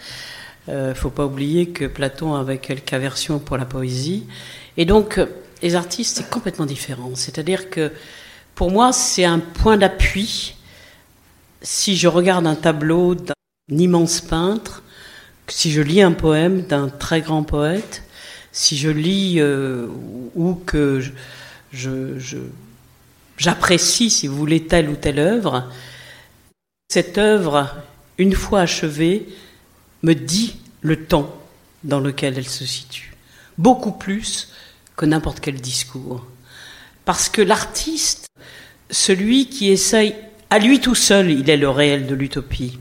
Il 0.67 0.73
euh, 0.73 0.89
ne 0.89 0.93
faut 0.95 1.09
pas 1.09 1.25
oublier 1.25 1.69
que 1.69 1.85
Platon 1.85 2.35
avait 2.35 2.57
quelques 2.57 2.91
aversions 2.91 3.39
pour 3.39 3.55
la 3.55 3.65
poésie. 3.65 4.27
Et 4.75 4.83
donc, 4.83 5.21
les 5.61 5.75
artistes, 5.75 6.17
c'est 6.17 6.29
complètement 6.29 6.65
différent. 6.65 7.11
C'est-à-dire 7.13 7.69
que, 7.69 7.89
pour 8.53 8.69
moi, 8.69 8.91
c'est 8.91 9.23
un 9.23 9.39
point 9.39 9.77
d'appui. 9.77 10.55
Si 11.61 11.95
je 11.95 12.09
regarde 12.09 12.47
un 12.47 12.55
tableau 12.55 13.15
d'un 13.15 13.33
immense 13.69 14.19
peintre, 14.19 14.83
si 15.47 15.71
je 15.71 15.81
lis 15.81 16.01
un 16.01 16.11
poème 16.11 16.63
d'un 16.63 16.89
très 16.89 17.21
grand 17.21 17.43
poète, 17.43 18.03
si 18.51 18.77
je 18.77 18.89
lis 18.89 19.35
euh, 19.39 19.87
ou 20.35 20.55
que 20.55 21.03
j'apprécie, 23.37 24.09
si 24.09 24.27
vous 24.27 24.35
voulez, 24.35 24.65
telle 24.65 24.89
ou 24.89 24.95
telle 24.95 25.19
œuvre, 25.19 25.69
cette 26.89 27.17
œuvre, 27.17 27.75
une 28.17 28.33
fois 28.33 28.61
achevée, 28.61 29.27
me 30.03 30.13
dit 30.13 30.55
le 30.81 31.05
temps 31.05 31.35
dans 31.83 31.99
lequel 31.99 32.37
elle 32.37 32.47
se 32.47 32.65
situe. 32.65 33.13
Beaucoup 33.57 33.91
plus 33.91 34.53
que 34.95 35.05
n'importe 35.05 35.39
quel 35.39 35.59
discours. 35.59 36.25
Parce 37.03 37.29
que 37.29 37.41
l'artiste, 37.41 38.27
celui 38.89 39.49
qui 39.49 39.69
essaye, 39.69 40.15
à 40.49 40.59
lui 40.59 40.79
tout 40.79 40.95
seul, 40.95 41.29
il 41.29 41.49
est 41.49 41.57
le 41.57 41.69
réel 41.69 42.07
de 42.07 42.15
l'utopie. 42.15 42.79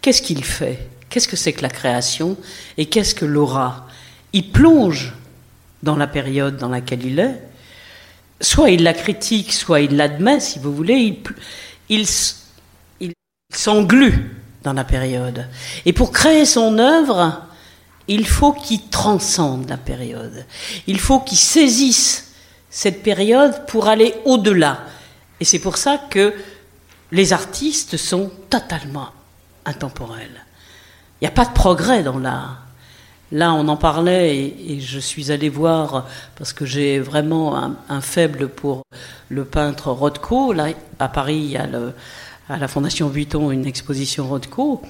Qu'est-ce 0.00 0.22
qu'il 0.22 0.44
fait? 0.44 0.88
Qu'est-ce 1.08 1.28
que 1.28 1.36
c'est 1.36 1.52
que 1.52 1.62
la 1.62 1.68
création 1.68 2.36
et 2.76 2.86
qu'est-ce 2.86 3.14
que 3.14 3.24
l'aura? 3.24 3.86
Il 4.32 4.50
plonge 4.50 5.12
dans 5.82 5.96
la 5.96 6.06
période 6.06 6.56
dans 6.56 6.68
laquelle 6.68 7.04
il 7.04 7.18
est. 7.18 7.42
Soit 8.40 8.70
il 8.70 8.82
la 8.82 8.92
critique, 8.92 9.52
soit 9.52 9.80
il 9.80 9.96
l'admet, 9.96 10.40
si 10.40 10.58
vous 10.58 10.74
voulez. 10.74 11.18
Il, 11.88 12.06
il, 13.00 13.12
s'englue 13.54 14.36
dans 14.62 14.72
la 14.72 14.84
période. 14.84 15.46
Et 15.86 15.92
pour 15.92 16.12
créer 16.12 16.44
son 16.44 16.78
œuvre, 16.78 17.46
il 18.08 18.26
faut 18.26 18.52
qu'il 18.52 18.88
transcende 18.88 19.68
la 19.68 19.76
période. 19.76 20.44
Il 20.86 21.00
faut 21.00 21.20
qu'il 21.20 21.38
saisisse 21.38 22.32
cette 22.68 23.02
période 23.02 23.64
pour 23.66 23.88
aller 23.88 24.14
au-delà. 24.24 24.80
Et 25.40 25.44
c'est 25.44 25.60
pour 25.60 25.78
ça 25.78 25.98
que 26.10 26.34
les 27.12 27.32
artistes 27.32 27.96
sont 27.96 28.30
totalement 28.50 29.10
intemporels. 29.64 30.45
Il 31.20 31.24
n'y 31.24 31.28
a 31.28 31.32
pas 31.32 31.46
de 31.46 31.52
progrès 31.52 32.02
dans 32.02 32.18
l'art. 32.18 32.62
Là, 33.32 33.54
on 33.54 33.66
en 33.68 33.76
parlait 33.76 34.36
et, 34.36 34.80
je 34.80 35.00
suis 35.00 35.32
allé 35.32 35.48
voir, 35.48 36.06
parce 36.36 36.52
que 36.52 36.64
j'ai 36.64 37.00
vraiment 37.00 37.74
un, 37.88 38.00
faible 38.00 38.48
pour 38.48 38.82
le 39.30 39.44
peintre 39.44 39.90
Rothko. 39.90 40.52
Là, 40.52 40.68
à 40.98 41.08
Paris, 41.08 41.38
il 41.38 41.50
y 41.50 41.56
à 41.56 41.66
la 42.58 42.68
Fondation 42.68 43.08
Vuitton 43.08 43.50
une 43.50 43.66
exposition 43.66 44.28
Rothko. 44.28 44.82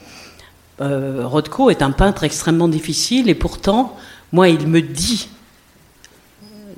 Euh, 0.83 1.27
Rothko 1.27 1.70
est 1.70 1.81
un 1.81 1.93
peintre 1.93 2.24
extrêmement 2.24 2.68
difficile 2.68 3.31
et 3.31 3.35
pourtant, 3.35 3.97
moi, 4.33 4.49
il 4.49 4.66
me 4.66 4.83
dit 4.83 5.29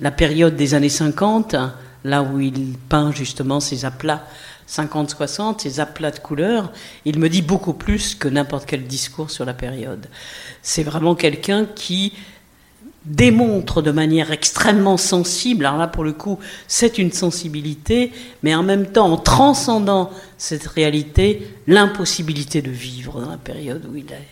la 0.01 0.13
période 0.13 0.55
des 0.55 0.75
années 0.75 0.89
50, 0.89 1.57
là 2.05 2.23
où 2.23 2.39
il 2.39 2.77
peint 2.89 3.11
justement 3.11 3.59
ses 3.59 3.85
aplats 3.85 4.25
50-60, 4.69 5.61
ces 5.61 5.81
aplats 5.81 6.11
de 6.11 6.19
couleurs, 6.19 6.73
il 7.05 7.19
me 7.19 7.29
dit 7.29 7.43
beaucoup 7.43 7.73
plus 7.73 8.15
que 8.15 8.29
n'importe 8.29 8.67
quel 8.67 8.87
discours 8.87 9.31
sur 9.31 9.45
la 9.45 9.55
période. 9.55 10.07
C'est 10.63 10.83
vraiment 10.83 11.15
quelqu'un 11.15 11.65
qui 11.65 12.13
démontre 13.05 13.81
de 13.81 13.91
manière 13.91 14.33
extrêmement 14.33 14.99
sensible, 14.99 15.65
alors 15.65 15.79
là 15.79 15.87
pour 15.87 16.05
le 16.05 16.13
coup 16.13 16.39
c'est 16.67 16.99
une 16.99 17.13
sensibilité, 17.13 18.13
mais 18.43 18.55
en 18.55 18.63
même 18.63 18.87
temps 18.87 19.11
en 19.11 19.17
transcendant 19.17 20.11
cette 20.37 20.67
réalité, 20.67 21.49
l'impossibilité 21.67 22.61
de 22.61 22.71
vivre 22.71 23.21
dans 23.21 23.31
la 23.31 23.39
période 23.39 23.87
où 23.91 23.97
il 23.97 24.13
est. 24.13 24.29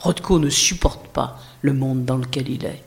Rothko 0.00 0.40
ne 0.40 0.50
supporte 0.50 1.06
pas 1.08 1.38
le 1.62 1.72
monde 1.72 2.04
dans 2.04 2.16
lequel 2.16 2.48
il 2.50 2.64
est, 2.64 2.82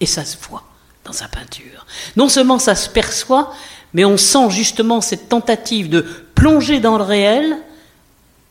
et 0.00 0.06
ça 0.06 0.24
se 0.24 0.38
voit 0.48 0.64
dans 1.04 1.12
sa 1.12 1.28
peinture. 1.28 1.86
Non 2.16 2.28
seulement 2.28 2.58
ça 2.58 2.74
se 2.74 2.88
perçoit, 2.88 3.52
mais 3.94 4.04
on 4.04 4.16
sent 4.16 4.50
justement 4.50 5.00
cette 5.00 5.28
tentative 5.28 5.88
de 5.88 6.06
plonger 6.34 6.80
dans 6.80 6.96
le 6.96 7.04
réel 7.04 7.58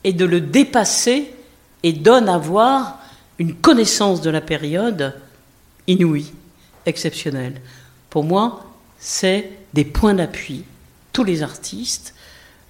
et 0.04 0.14
de 0.14 0.26
le 0.26 0.42
dépasser 0.42 1.34
et 1.84 1.94
donne 1.94 2.30
à 2.30 2.38
voir 2.38 3.00
une 3.38 3.56
connaissance 3.56 4.22
de 4.22 4.30
la 4.30 4.42
période 4.42 5.16
inouïe, 5.88 6.32
exceptionnelle. 6.86 7.62
Pour 8.10 8.24
moi, 8.24 8.66
c'est 9.00 9.52
des 9.74 9.86
points 9.86 10.14
d'appui. 10.14 10.66
Tous 11.14 11.24
les 11.24 11.42
artistes, 11.42 12.14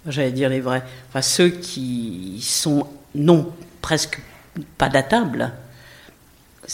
j'allais 0.06 0.32
dire 0.32 0.50
les 0.50 0.62
vrais, 0.62 0.84
ceux 1.22 1.50
qui 1.50 2.40
sont 2.42 2.88
non 3.16 3.52
presque 3.82 4.20
pas 4.78 4.90
datables, 4.90 5.52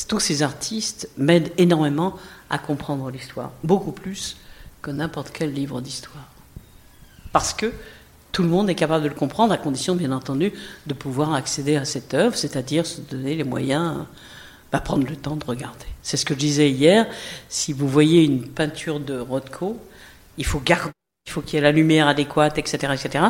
tous 0.07 0.19
ces 0.19 0.43
artistes 0.43 1.09
m'aident 1.17 1.51
énormément 1.57 2.15
à 2.49 2.57
comprendre 2.57 3.09
l'histoire, 3.09 3.51
beaucoup 3.63 3.91
plus 3.91 4.35
que 4.85 4.91
n'importe 4.91 5.31
quel 5.33 5.51
livre 5.51 5.81
d'histoire. 5.81 6.29
Parce 7.31 7.55
que 7.55 7.73
tout 8.31 8.43
le 8.43 8.49
monde 8.49 8.69
est 8.69 8.75
capable 8.75 9.03
de 9.03 9.09
le 9.09 9.15
comprendre, 9.15 9.51
à 9.51 9.57
condition, 9.57 9.95
bien 9.95 10.11
entendu, 10.11 10.53
de 10.85 10.93
pouvoir 10.93 11.33
accéder 11.33 11.75
à 11.75 11.85
cette 11.85 12.13
œuvre, 12.13 12.35
c'est-à-dire 12.35 12.85
se 12.85 13.01
donner 13.01 13.35
les 13.35 13.43
moyens, 13.43 14.05
bah, 14.71 14.79
prendre 14.81 15.07
le 15.07 15.15
temps 15.15 15.37
de 15.37 15.45
regarder. 15.45 15.87
C'est 16.03 16.17
ce 16.17 16.25
que 16.25 16.35
je 16.35 16.39
disais 16.39 16.69
hier. 16.69 17.07
Si 17.49 17.73
vous 17.73 17.87
voyez 17.87 18.23
une 18.23 18.47
peinture 18.47 18.99
de 18.99 19.17
Rothko, 19.17 19.79
il 20.37 20.45
faut 20.45 20.59
garder, 20.59 20.91
il 21.25 21.31
faut 21.31 21.41
qu'il 21.41 21.55
y 21.55 21.57
ait 21.57 21.61
la 21.61 21.71
lumière 21.71 22.07
adéquate, 22.07 22.59
etc., 22.59 22.93
etc. 22.93 23.25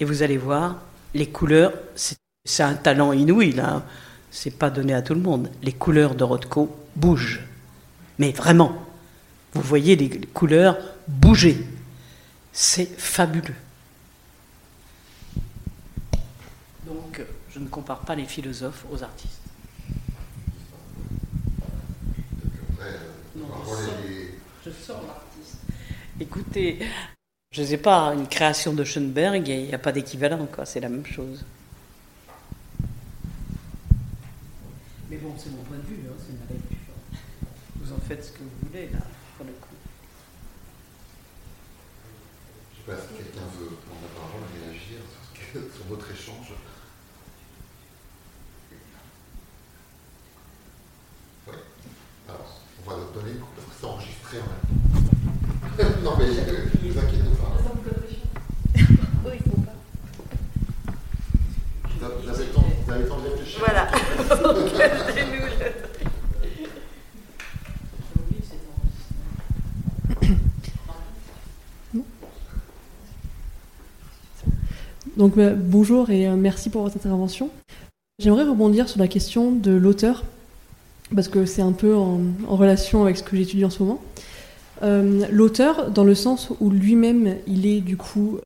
Et 0.00 0.04
vous 0.04 0.24
allez 0.24 0.38
voir, 0.38 0.80
les 1.14 1.28
couleurs, 1.28 1.72
c'est 1.94 2.62
un 2.64 2.74
talent 2.74 3.12
inouï, 3.12 3.52
là. 3.52 3.84
C'est 4.32 4.58
pas 4.58 4.70
donné 4.70 4.92
à 4.94 5.02
tout 5.02 5.14
le 5.14 5.20
monde. 5.20 5.50
Les 5.62 5.72
couleurs 5.72 6.16
de 6.16 6.24
Rothko 6.24 6.76
bougent. 6.96 7.42
Mais 8.18 8.32
vraiment, 8.32 8.89
vous 9.52 9.62
voyez 9.62 9.96
les 9.96 10.08
couleurs 10.26 10.78
bouger. 11.08 11.66
C'est 12.52 12.98
fabuleux. 12.98 13.54
Donc, 16.86 17.20
je 17.52 17.58
ne 17.58 17.68
compare 17.68 18.00
pas 18.00 18.14
les 18.14 18.24
philosophes 18.24 18.84
aux 18.90 19.02
artistes. 19.02 19.40
je 24.64 24.70
sors, 24.70 25.02
l'artiste. 25.06 25.58
Écoutez, 26.20 26.78
je 27.52 27.62
ne 27.62 27.66
sais 27.66 27.78
pas, 27.78 28.14
une 28.14 28.28
création 28.28 28.72
de 28.72 28.84
Schoenberg, 28.84 29.46
il 29.48 29.66
n'y 29.66 29.74
a 29.74 29.78
pas 29.78 29.92
d'équivalent, 29.92 30.46
quoi. 30.46 30.66
C'est 30.66 30.80
la 30.80 30.88
même 30.88 31.06
chose. 31.06 31.44
Mais 35.08 35.16
bon, 35.16 35.34
c'est 35.36 35.50
mon 35.50 35.62
point 35.62 35.78
de 35.78 35.82
vue, 35.82 36.06
hein. 36.06 36.56
Vous 37.76 37.92
en 37.92 37.98
faites 37.98 38.24
ce 38.24 38.32
que 38.32 38.38
vous 38.38 38.68
voulez, 38.68 38.88
là. 38.92 39.00
Voilà, 42.90 43.04
quelqu'un 43.16 43.46
veut 43.56 43.70
prendre 43.86 44.02
la 44.02 44.10
parole, 44.18 44.42
réagir 44.50 44.98
sur, 45.32 45.60
sur 45.60 45.86
votre 45.88 46.10
échange. 46.10 46.52
Oui. 51.46 51.54
Alors, 52.28 52.60
on 52.84 52.90
va 52.90 52.96
leur 52.96 53.12
donner 53.12 53.30
une 53.30 53.38
coupe, 53.38 53.60
c'est 53.78 53.86
enregistré 53.86 54.38
en 54.38 54.46
même 54.50 54.58
temps. 55.76 56.00
non 56.02 56.16
mais, 56.18 56.24
euh, 56.24 56.66
ne 56.82 56.90
vous 56.90 56.98
inquiétez 56.98 57.30
pas. 57.38 57.54
Oui, 59.24 59.34
il 59.34 59.50
faut 59.50 59.60
pas. 59.60 59.78
Vous 61.86 62.28
avez 62.28 62.44
le 62.44 63.08
temps 63.08 63.18
de 63.18 63.28
réfléchir 63.28 63.60
Voilà. 63.60 63.86
Donc. 64.42 65.89
Euh, 75.18 75.54
bonjour 75.56 76.10
et 76.10 76.28
euh, 76.28 76.36
merci 76.36 76.70
pour 76.70 76.82
votre 76.82 76.96
intervention. 76.96 77.50
J'aimerais 78.18 78.44
rebondir 78.44 78.88
sur 78.88 79.00
la 79.00 79.08
question 79.08 79.52
de 79.52 79.72
l'auteur, 79.72 80.24
parce 81.14 81.28
que 81.28 81.46
c'est 81.46 81.62
un 81.62 81.72
peu 81.72 81.94
en, 81.94 82.20
relation 82.48 83.02
avec 83.02 83.16
ce 83.16 83.22
que 83.22 83.36
j'étudie 83.36 83.64
en 83.64 83.70
ce 83.70 83.82
moment. 83.82 84.00
Euh, 84.82 85.26
l'auteur, 85.30 85.90
dans 85.90 86.04
le 86.04 86.14
sens 86.14 86.50
où 86.60 86.70
lui-même, 86.70 87.36
il 87.46 87.66
est 87.66 87.80
du 87.80 87.96
coup 87.96 88.38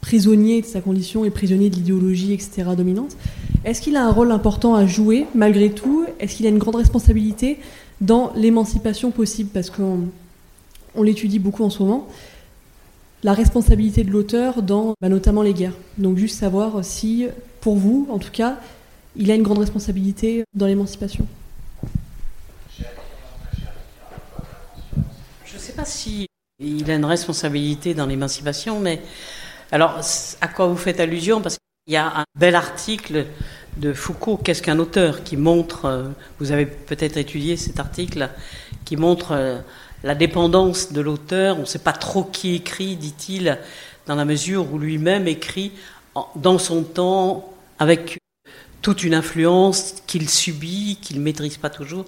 prisonnier 0.00 0.62
de 0.62 0.66
sa 0.66 0.80
condition 0.80 1.24
et 1.24 1.30
prisonnier 1.30 1.70
de 1.70 1.74
l'idéologie, 1.74 2.32
etc., 2.32 2.70
dominante, 2.76 3.16
est-ce 3.64 3.82
qu'il 3.82 3.96
a 3.96 4.04
un 4.04 4.12
rôle 4.12 4.30
important 4.30 4.74
à 4.74 4.86
jouer 4.86 5.26
malgré 5.34 5.70
tout? 5.70 6.06
Est-ce 6.20 6.36
qu'il 6.36 6.46
a 6.46 6.48
une 6.48 6.58
grande 6.58 6.76
responsabilité 6.76 7.58
dans 8.00 8.32
l'émancipation 8.36 9.10
possible? 9.10 9.50
Parce 9.52 9.68
qu'on 9.70 10.08
on, 10.94 11.02
l'étudie 11.02 11.38
beaucoup 11.38 11.64
en 11.64 11.70
ce 11.70 11.82
moment 11.82 12.06
la 13.22 13.32
responsabilité 13.32 14.04
de 14.04 14.10
l'auteur 14.10 14.62
dans 14.62 14.94
bah, 15.00 15.08
notamment 15.08 15.42
les 15.42 15.54
guerres. 15.54 15.74
Donc 15.96 16.18
juste 16.18 16.38
savoir 16.38 16.84
si, 16.84 17.26
pour 17.60 17.76
vous, 17.76 18.06
en 18.10 18.18
tout 18.18 18.30
cas, 18.30 18.58
il 19.16 19.30
a 19.30 19.34
une 19.34 19.42
grande 19.42 19.58
responsabilité 19.58 20.44
dans 20.54 20.66
l'émancipation. 20.66 21.26
Je 25.44 25.54
ne 25.54 25.58
sais 25.58 25.72
pas 25.72 25.84
si 25.84 26.26
il 26.60 26.90
a 26.90 26.94
une 26.94 27.04
responsabilité 27.04 27.94
dans 27.94 28.06
l'émancipation, 28.06 28.80
mais 28.80 29.00
alors 29.72 30.00
à 30.40 30.48
quoi 30.48 30.66
vous 30.66 30.76
faites 30.76 31.00
allusion? 31.00 31.40
Parce 31.40 31.56
qu'il 31.56 31.94
y 31.94 31.96
a 31.96 32.20
un 32.20 32.24
bel 32.38 32.54
article 32.54 33.26
de 33.76 33.92
Foucault, 33.92 34.36
Qu'est-ce 34.36 34.62
qu'un 34.62 34.78
auteur? 34.78 35.22
qui 35.22 35.36
montre, 35.36 35.84
euh, 35.84 36.08
vous 36.40 36.52
avez 36.52 36.66
peut-être 36.66 37.16
étudié 37.16 37.56
cet 37.56 37.78
article, 37.78 38.28
qui 38.84 38.96
montre 38.96 39.32
euh, 39.32 39.60
la 40.02 40.14
dépendance 40.14 40.92
de 40.92 41.00
l'auteur. 41.00 41.56
On 41.56 41.62
ne 41.62 41.66
sait 41.66 41.78
pas 41.78 41.92
trop 41.92 42.24
qui 42.24 42.54
écrit, 42.54 42.96
dit-il, 42.96 43.58
dans 44.06 44.14
la 44.14 44.24
mesure 44.24 44.72
où 44.72 44.78
lui-même 44.78 45.28
écrit 45.28 45.72
dans 46.34 46.58
son 46.58 46.82
temps 46.82 47.52
avec 47.78 48.18
toute 48.82 49.02
une 49.04 49.14
influence 49.14 49.96
qu'il 50.06 50.28
subit, 50.28 50.98
qu'il 51.00 51.18
ne 51.18 51.22
maîtrise 51.22 51.56
pas 51.56 51.70
toujours. 51.70 52.04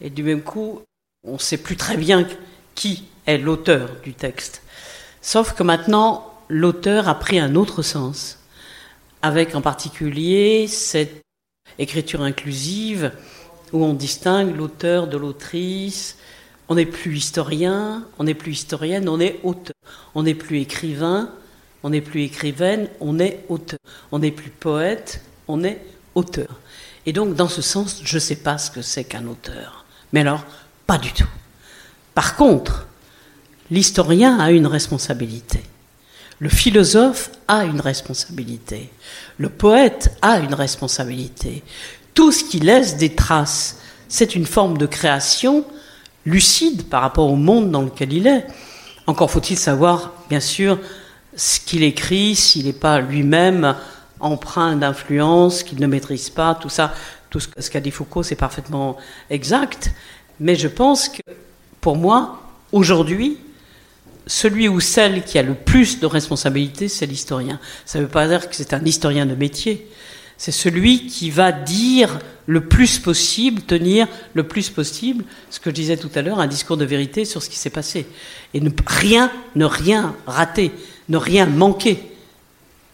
Et 0.00 0.10
du 0.10 0.22
même 0.22 0.42
coup, 0.42 0.82
on 1.24 1.34
ne 1.34 1.38
sait 1.38 1.58
plus 1.58 1.76
très 1.76 1.96
bien 1.96 2.26
qui 2.74 3.04
est 3.26 3.38
l'auteur 3.38 3.90
du 4.02 4.14
texte. 4.14 4.62
Sauf 5.22 5.54
que 5.54 5.62
maintenant, 5.62 6.34
l'auteur 6.48 7.08
a 7.08 7.18
pris 7.18 7.38
un 7.38 7.54
autre 7.54 7.82
sens, 7.82 8.38
avec 9.22 9.54
en 9.54 9.62
particulier 9.62 10.66
cette 10.66 11.22
écriture 11.78 12.22
inclusive 12.22 13.12
où 13.72 13.82
on 13.84 13.94
distingue 13.94 14.56
l'auteur 14.56 15.06
de 15.06 15.16
l'autrice, 15.16 16.18
on 16.68 16.74
n'est 16.76 16.86
plus 16.86 17.16
historien, 17.16 18.06
on 18.18 18.24
n'est 18.24 18.34
plus 18.34 18.52
historienne, 18.52 19.08
on 19.08 19.20
est 19.20 19.40
auteur. 19.42 19.74
On 20.14 20.22
n'est 20.22 20.34
plus 20.34 20.60
écrivain, 20.60 21.30
on 21.82 21.90
n'est 21.90 22.00
plus 22.00 22.22
écrivaine, 22.22 22.88
on 23.00 23.18
est 23.18 23.44
auteur. 23.48 23.78
On 24.10 24.18
n'est 24.18 24.30
plus 24.30 24.50
poète, 24.50 25.20
on 25.48 25.62
est 25.64 25.80
auteur. 26.14 26.60
Et 27.06 27.12
donc, 27.12 27.34
dans 27.34 27.48
ce 27.48 27.60
sens, 27.60 28.00
je 28.02 28.14
ne 28.14 28.20
sais 28.20 28.36
pas 28.36 28.56
ce 28.56 28.70
que 28.70 28.80
c'est 28.80 29.04
qu'un 29.04 29.26
auteur. 29.26 29.84
Mais 30.12 30.20
alors, 30.20 30.44
pas 30.86 30.96
du 30.96 31.12
tout. 31.12 31.28
Par 32.14 32.36
contre, 32.36 32.86
l'historien 33.70 34.38
a 34.38 34.50
une 34.50 34.66
responsabilité. 34.66 35.62
Le 36.38 36.48
philosophe 36.48 37.30
a 37.48 37.64
une 37.64 37.80
responsabilité. 37.80 38.90
Le 39.38 39.50
poète 39.50 40.16
a 40.22 40.38
une 40.38 40.54
responsabilité. 40.54 41.62
Tout 42.14 42.32
ce 42.32 42.44
qui 42.44 42.60
laisse 42.60 42.96
des 42.96 43.14
traces, 43.14 43.80
c'est 44.08 44.34
une 44.34 44.46
forme 44.46 44.78
de 44.78 44.86
création 44.86 45.64
lucide 46.26 46.88
par 46.88 47.02
rapport 47.02 47.30
au 47.30 47.36
monde 47.36 47.70
dans 47.70 47.82
lequel 47.82 48.12
il 48.12 48.26
est. 48.26 48.46
Encore 49.06 49.30
faut-il 49.30 49.58
savoir, 49.58 50.12
bien 50.28 50.40
sûr, 50.40 50.78
ce 51.36 51.60
qu'il 51.60 51.82
écrit, 51.82 52.34
s'il 52.34 52.66
n'est 52.66 52.72
pas 52.72 53.00
lui-même 53.00 53.76
empreint 54.20 54.76
d'influence, 54.76 55.62
qu'il 55.62 55.80
ne 55.80 55.86
maîtrise 55.86 56.30
pas, 56.30 56.54
tout 56.54 56.68
ça, 56.68 56.94
tout 57.30 57.40
ce 57.40 57.70
qu'a 57.70 57.80
dit 57.80 57.90
Foucault, 57.90 58.22
c'est 58.22 58.36
parfaitement 58.36 58.96
exact. 59.28 59.92
Mais 60.40 60.54
je 60.54 60.68
pense 60.68 61.08
que, 61.08 61.20
pour 61.80 61.96
moi, 61.96 62.40
aujourd'hui, 62.72 63.38
celui 64.26 64.68
ou 64.68 64.80
celle 64.80 65.22
qui 65.24 65.38
a 65.38 65.42
le 65.42 65.54
plus 65.54 66.00
de 66.00 66.06
responsabilité, 66.06 66.88
c'est 66.88 67.06
l'historien. 67.06 67.60
Ça 67.84 67.98
ne 67.98 68.04
veut 68.04 68.10
pas 68.10 68.26
dire 68.26 68.48
que 68.48 68.56
c'est 68.56 68.72
un 68.72 68.84
historien 68.84 69.26
de 69.26 69.34
métier. 69.34 69.90
C'est 70.36 70.52
celui 70.52 71.06
qui 71.06 71.30
va 71.30 71.52
dire 71.52 72.18
le 72.46 72.66
plus 72.66 72.98
possible, 72.98 73.62
tenir 73.62 74.06
le 74.34 74.42
plus 74.42 74.68
possible, 74.68 75.24
ce 75.50 75.60
que 75.60 75.70
je 75.70 75.74
disais 75.74 75.96
tout 75.96 76.10
à 76.14 76.22
l'heure, 76.22 76.40
un 76.40 76.46
discours 76.46 76.76
de 76.76 76.84
vérité 76.84 77.24
sur 77.24 77.42
ce 77.42 77.48
qui 77.48 77.56
s'est 77.56 77.70
passé. 77.70 78.06
Et 78.52 78.60
ne 78.60 78.70
rien, 78.86 79.30
ne 79.54 79.64
rien 79.64 80.14
rater, 80.26 80.72
ne 81.08 81.16
rien 81.16 81.46
manquer. 81.46 81.98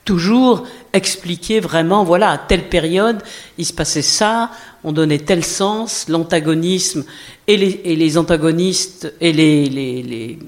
Toujours 0.04 0.66
expliquer 0.92 1.60
vraiment, 1.60 2.04
voilà, 2.04 2.30
à 2.30 2.38
telle 2.38 2.68
période, 2.68 3.22
il 3.58 3.66
se 3.66 3.72
passait 3.72 4.02
ça, 4.02 4.50
on 4.84 4.92
donnait 4.92 5.18
tel 5.18 5.44
sens, 5.44 6.08
l'antagonisme 6.08 7.04
et 7.46 7.56
les, 7.56 8.18
antagonistes 8.18 9.12
et 9.20 9.32
les, 9.32 9.68
les 9.68 10.38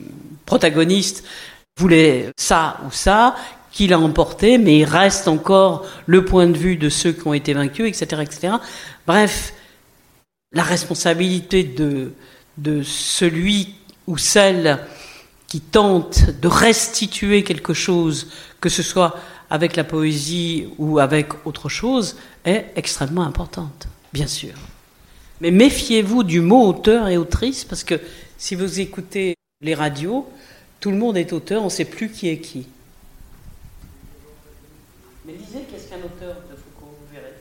protagonistes 0.47 1.25
voulaient 1.79 2.31
ça 2.37 2.79
ou 2.87 2.91
ça, 2.91 3.35
qu'il 3.73 3.93
a 3.93 3.99
emporté, 3.99 4.59
mais 4.59 4.79
il 4.79 4.85
reste 4.85 5.29
encore 5.29 5.87
le 6.07 6.25
point 6.25 6.47
de 6.47 6.57
vue 6.57 6.77
de 6.77 6.89
ceux 6.89 7.13
qui 7.13 7.27
ont 7.27 7.35
été 7.35 7.55
vaincus, 7.55 7.89
etc. 7.89 8.23
etc. 8.23 8.55
Bref, 9.07 9.55
la 10.53 10.63
responsabilité 10.63 11.65
de, 11.65 12.13
de 12.59 12.83
celui 12.83 13.75
ou 14.07 14.19
celle 14.19 14.79
qui 15.47 15.61
tente 15.61 16.31
de 16.41 16.49
restituer 16.49 17.45
quelque 17.45 17.75
chose, 17.75 18.29
que 18.61 18.69
ce 18.69 18.83
soit 18.83 19.17
avec 19.51 19.77
la 19.77 19.85
poésie 19.85 20.69
ou 20.79 20.99
avec 20.99 21.47
autre 21.47 21.69
chose, 21.69 22.17
est 22.45 22.67
extrêmement 22.77 23.23
importante, 23.23 23.87
bien 24.13 24.27
sûr. 24.27 24.55
Mais 25.41 25.51
méfiez-vous 25.51 26.23
du 26.23 26.41
mot 26.41 26.69
auteur 26.69 27.09
et 27.09 27.17
autrice, 27.17 27.65
parce 27.65 27.85
que 27.85 28.01
si 28.39 28.55
vous 28.55 28.81
écoutez 28.81 29.35
les 29.61 29.75
radios, 29.75 30.27
tout 30.81 30.91
le 30.91 30.97
monde 30.97 31.17
est 31.17 31.33
auteur, 31.33 31.63
on 31.63 31.67
ne 31.67 31.71
sait 31.71 31.85
plus 31.85 32.11
qui 32.11 32.29
est 32.29 32.39
qui. 32.39 32.67
Mais 35.25 35.35
lisez 35.35 35.67
Qu'est-ce 35.71 35.89
qu'un 35.89 35.99
auteur 35.99 36.43
de 36.51 36.57
Foucault, 36.57 36.97
vous 36.99 37.15
verrez. 37.15 37.35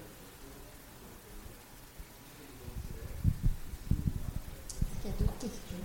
Il 5.03 5.09
y 5.09 5.13
a 5.13 5.17
d'autres 5.19 5.37
questions? 5.39 5.77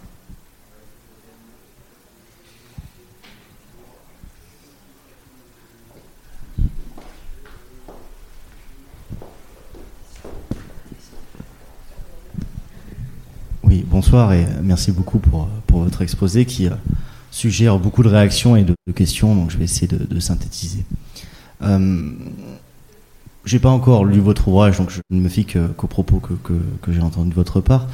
Oui, 13.64 13.84
bonsoir 13.88 14.34
et 14.34 14.46
merci 14.62 14.92
beaucoup 14.92 15.18
pour, 15.18 15.48
pour 15.66 15.80
votre 15.80 16.02
exposé 16.02 16.44
qui 16.44 16.66
euh, 16.66 16.74
suggère 17.30 17.78
beaucoup 17.78 18.02
de 18.02 18.08
réactions 18.08 18.54
et 18.54 18.64
de, 18.64 18.74
questions, 18.94 19.34
donc 19.34 19.50
je 19.50 19.56
vais 19.56 19.64
essayer 19.64 19.88
de, 19.88 20.04
de 20.04 20.20
synthétiser. 20.20 20.84
Euh, 21.62 22.10
j'ai 23.44 23.58
pas 23.58 23.70
encore 23.70 24.04
lu 24.04 24.18
votre 24.18 24.48
ouvrage, 24.48 24.78
donc 24.78 24.90
je 24.90 25.00
ne 25.10 25.20
me 25.20 25.28
fie 25.28 25.46
qu'aux 25.46 25.86
propos 25.86 26.20
que, 26.20 26.92
j'ai 26.92 27.00
entendus 27.00 27.30
de 27.30 27.34
votre 27.34 27.60
part. 27.60 27.86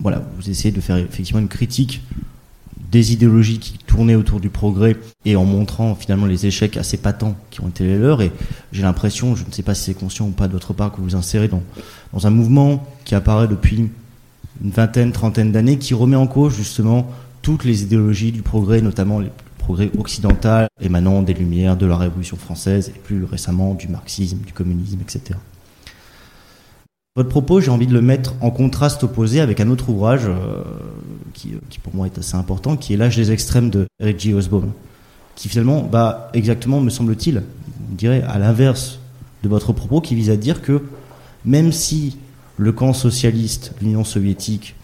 Voilà, 0.00 0.22
vous 0.36 0.50
essayez 0.50 0.72
de 0.72 0.80
faire 0.80 0.96
effectivement 0.96 1.40
une 1.40 1.48
critique 1.48 2.02
des 2.90 3.14
idéologies 3.14 3.58
qui 3.58 3.78
tournaient 3.78 4.14
autour 4.14 4.38
du 4.38 4.50
progrès 4.50 4.96
et 5.24 5.34
en 5.34 5.46
montrant 5.46 5.94
finalement 5.94 6.26
les 6.26 6.44
échecs 6.44 6.76
assez 6.76 6.98
patents 6.98 7.34
qui 7.50 7.62
ont 7.62 7.68
été 7.68 7.84
les 7.84 7.96
leurs. 7.96 8.20
Et 8.20 8.32
j'ai 8.70 8.82
l'impression, 8.82 9.34
je 9.34 9.46
ne 9.46 9.50
sais 9.50 9.62
pas 9.62 9.74
si 9.74 9.84
c'est 9.84 9.94
conscient 9.94 10.26
ou 10.26 10.30
pas 10.30 10.46
de 10.46 10.52
votre 10.52 10.74
part, 10.74 10.92
que 10.92 10.98
vous 10.98 11.04
vous 11.04 11.16
insérez 11.16 11.48
dans, 11.48 11.62
dans 12.12 12.26
un 12.26 12.30
mouvement 12.30 12.86
qui 13.06 13.14
apparaît 13.14 13.48
depuis 13.48 13.76
une 14.62 14.70
vingtaine, 14.70 15.12
trentaine 15.12 15.52
d'années, 15.52 15.78
qui 15.78 15.94
remet 15.94 16.16
en 16.16 16.26
cause 16.26 16.54
justement 16.54 17.10
toutes 17.40 17.64
les 17.64 17.82
idéologies 17.82 18.30
du 18.30 18.42
progrès, 18.42 18.82
notamment 18.82 19.20
les 19.20 19.30
progrès 19.62 19.90
occidental 19.96 20.68
émanant 20.80 21.22
des 21.22 21.34
Lumières, 21.34 21.76
de 21.76 21.86
la 21.86 21.96
Révolution 21.96 22.36
française 22.36 22.92
et 22.94 22.98
plus 22.98 23.24
récemment 23.24 23.74
du 23.74 23.88
marxisme, 23.88 24.38
du 24.38 24.52
communisme, 24.52 24.98
etc. 25.00 25.38
Votre 27.14 27.28
propos, 27.28 27.60
j'ai 27.60 27.70
envie 27.70 27.86
de 27.86 27.92
le 27.92 28.00
mettre 28.00 28.34
en 28.40 28.50
contraste 28.50 29.04
opposé 29.04 29.40
avec 29.40 29.60
un 29.60 29.68
autre 29.68 29.90
ouvrage 29.90 30.22
euh, 30.26 30.62
qui, 31.34 31.52
qui, 31.68 31.78
pour 31.78 31.94
moi 31.94 32.06
est 32.06 32.18
assez 32.18 32.36
important, 32.36 32.76
qui 32.76 32.94
est 32.94 32.96
L'âge 32.96 33.16
des 33.16 33.30
extrêmes 33.30 33.70
de 33.70 33.86
G. 34.00 34.34
Osborne, 34.34 34.72
qui 35.36 35.48
finalement, 35.48 35.82
bah, 35.82 36.30
exactement, 36.32 36.80
me 36.80 36.90
semble-t-il, 36.90 37.42
je 37.90 37.96
dirais 37.96 38.22
à 38.26 38.38
l'inverse 38.38 38.98
de 39.42 39.48
votre 39.48 39.72
propos, 39.72 40.00
qui 40.00 40.14
vise 40.14 40.30
à 40.30 40.36
dire 40.36 40.62
que 40.62 40.82
même 41.44 41.70
si 41.70 42.16
le 42.56 42.72
camp 42.72 42.94
socialiste, 42.94 43.74
l'Union 43.80 44.04
soviétique, 44.04 44.74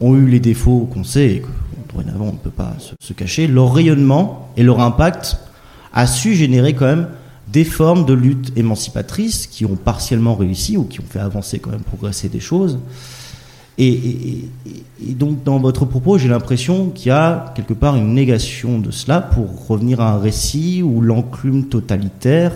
ont 0.00 0.14
eu 0.14 0.26
les 0.26 0.40
défauts 0.40 0.88
qu'on 0.92 1.04
sait 1.04 1.42
dorénavant 1.94 2.26
on 2.26 2.32
ne 2.32 2.38
peut 2.38 2.50
pas 2.50 2.74
se, 3.00 3.12
cacher, 3.12 3.46
leur 3.46 3.72
rayonnement 3.72 4.48
et 4.56 4.62
leur 4.62 4.80
impact 4.80 5.38
a 5.92 6.06
su 6.06 6.34
générer 6.34 6.74
quand 6.74 6.86
même 6.86 7.08
des 7.48 7.64
formes 7.64 8.04
de 8.04 8.14
lutte 8.14 8.52
émancipatrices 8.56 9.46
qui 9.46 9.64
ont 9.64 9.76
partiellement 9.76 10.34
réussi 10.34 10.76
ou 10.76 10.84
qui 10.84 11.00
ont 11.00 11.06
fait 11.08 11.20
avancer 11.20 11.58
quand 11.58 11.70
même 11.70 11.80
progresser 11.80 12.28
des 12.28 12.40
choses. 12.40 12.78
Et, 13.76 14.48
donc 15.00 15.42
dans 15.44 15.58
votre 15.58 15.84
propos, 15.84 16.16
j'ai 16.18 16.28
l'impression 16.28 16.90
qu'il 16.90 17.08
y 17.08 17.10
a 17.10 17.52
quelque 17.54 17.74
part 17.74 17.96
une 17.96 18.14
négation 18.14 18.78
de 18.78 18.90
cela 18.90 19.20
pour 19.20 19.66
revenir 19.68 20.00
à 20.00 20.12
un 20.12 20.18
récit 20.18 20.82
où 20.82 21.00
l'enclume 21.00 21.66
totalitaire, 21.66 22.52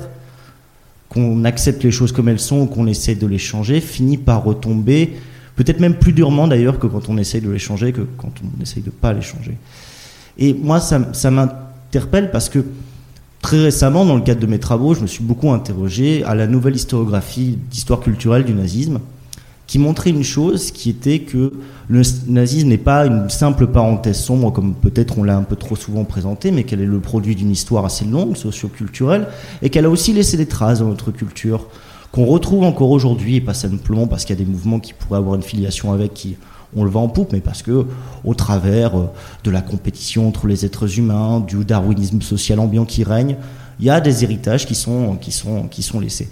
qu'on 1.08 1.44
accepte 1.44 1.82
les 1.84 1.90
choses 1.90 2.12
comme 2.12 2.28
elles 2.28 2.40
sont 2.40 2.60
ou 2.60 2.66
qu'on 2.66 2.86
essaie 2.86 3.14
de 3.14 3.26
les 3.26 3.38
changer, 3.38 3.80
finit 3.80 4.18
par 4.18 4.44
retomber, 4.44 5.14
peut-être 5.58 5.80
même 5.80 5.96
plus 5.96 6.14
durement 6.14 6.48
d'ailleurs 6.48 6.78
que 6.78 6.86
quand 6.86 7.10
on 7.10 7.18
essaye 7.18 7.42
de 7.42 7.50
les 7.50 7.58
changer, 7.58 7.92
que 7.92 8.06
quand 8.16 8.32
on 8.42 8.62
essaye 8.62 8.82
de 8.82 8.90
pas 8.90 9.12
les 9.12 9.20
changer. 9.20 9.58
Et 10.38 10.54
moi, 10.54 10.80
ça, 10.80 11.12
ça 11.12 11.30
m'interpelle 11.30 12.30
parce 12.30 12.48
que 12.48 12.64
Très 13.40 13.62
récemment, 13.62 14.04
dans 14.04 14.16
le 14.16 14.22
cadre 14.22 14.40
de 14.40 14.46
mes 14.46 14.58
travaux, 14.58 14.94
je 14.94 15.00
me 15.00 15.06
suis 15.06 15.22
beaucoup 15.22 15.50
interrogé 15.50 16.24
à 16.24 16.34
la 16.34 16.46
nouvelle 16.46 16.74
historiographie 16.74 17.56
d'histoire 17.70 18.00
culturelle 18.00 18.44
du 18.44 18.52
nazisme, 18.52 18.98
qui 19.68 19.78
montrait 19.78 20.10
une 20.10 20.24
chose 20.24 20.72
qui 20.72 20.90
était 20.90 21.20
que 21.20 21.52
le 21.88 22.02
nazisme 22.26 22.68
n'est 22.68 22.78
pas 22.78 23.06
une 23.06 23.30
simple 23.30 23.68
parenthèse 23.68 24.18
sombre, 24.18 24.52
comme 24.52 24.74
peut-être 24.74 25.18
on 25.18 25.22
l'a 25.22 25.36
un 25.36 25.44
peu 25.44 25.54
trop 25.54 25.76
souvent 25.76 26.04
présenté, 26.04 26.50
mais 26.50 26.64
qu'elle 26.64 26.80
est 26.80 26.86
le 26.86 26.98
produit 26.98 27.36
d'une 27.36 27.50
histoire 27.50 27.84
assez 27.84 28.04
longue, 28.04 28.36
socioculturelle, 28.36 29.28
et 29.62 29.70
qu'elle 29.70 29.84
a 29.84 29.90
aussi 29.90 30.12
laissé 30.12 30.36
des 30.36 30.46
traces 30.46 30.80
dans 30.80 30.88
notre 30.88 31.12
culture, 31.12 31.68
qu'on 32.12 32.24
retrouve 32.24 32.64
encore 32.64 32.90
aujourd'hui, 32.90 33.36
et 33.36 33.40
pas 33.40 33.54
simplement 33.54 34.06
parce 34.06 34.24
qu'il 34.24 34.38
y 34.38 34.40
a 34.40 34.44
des 34.44 34.50
mouvements 34.50 34.80
qui 34.80 34.92
pourraient 34.92 35.18
avoir 35.18 35.34
une 35.34 35.42
filiation 35.42 35.92
avec, 35.92 36.14
qui 36.14 36.36
on 36.76 36.84
le 36.84 36.90
vend 36.90 37.04
en 37.04 37.08
poupe, 37.08 37.32
mais 37.32 37.40
parce 37.40 37.62
que, 37.62 37.86
au 38.24 38.34
travers 38.34 38.98
euh, 38.98 39.10
de 39.44 39.50
la 39.50 39.62
compétition 39.62 40.28
entre 40.28 40.46
les 40.46 40.64
êtres 40.64 40.98
humains, 40.98 41.40
du 41.40 41.64
darwinisme 41.64 42.20
social 42.20 42.60
ambiant 42.60 42.84
qui 42.84 43.04
règne, 43.04 43.36
il 43.80 43.86
y 43.86 43.90
a 43.90 44.00
des 44.00 44.24
héritages 44.24 44.66
qui 44.66 44.74
sont, 44.74 45.16
qui 45.16 45.32
sont, 45.32 45.68
qui 45.68 45.82
sont 45.82 46.00
laissés. 46.00 46.28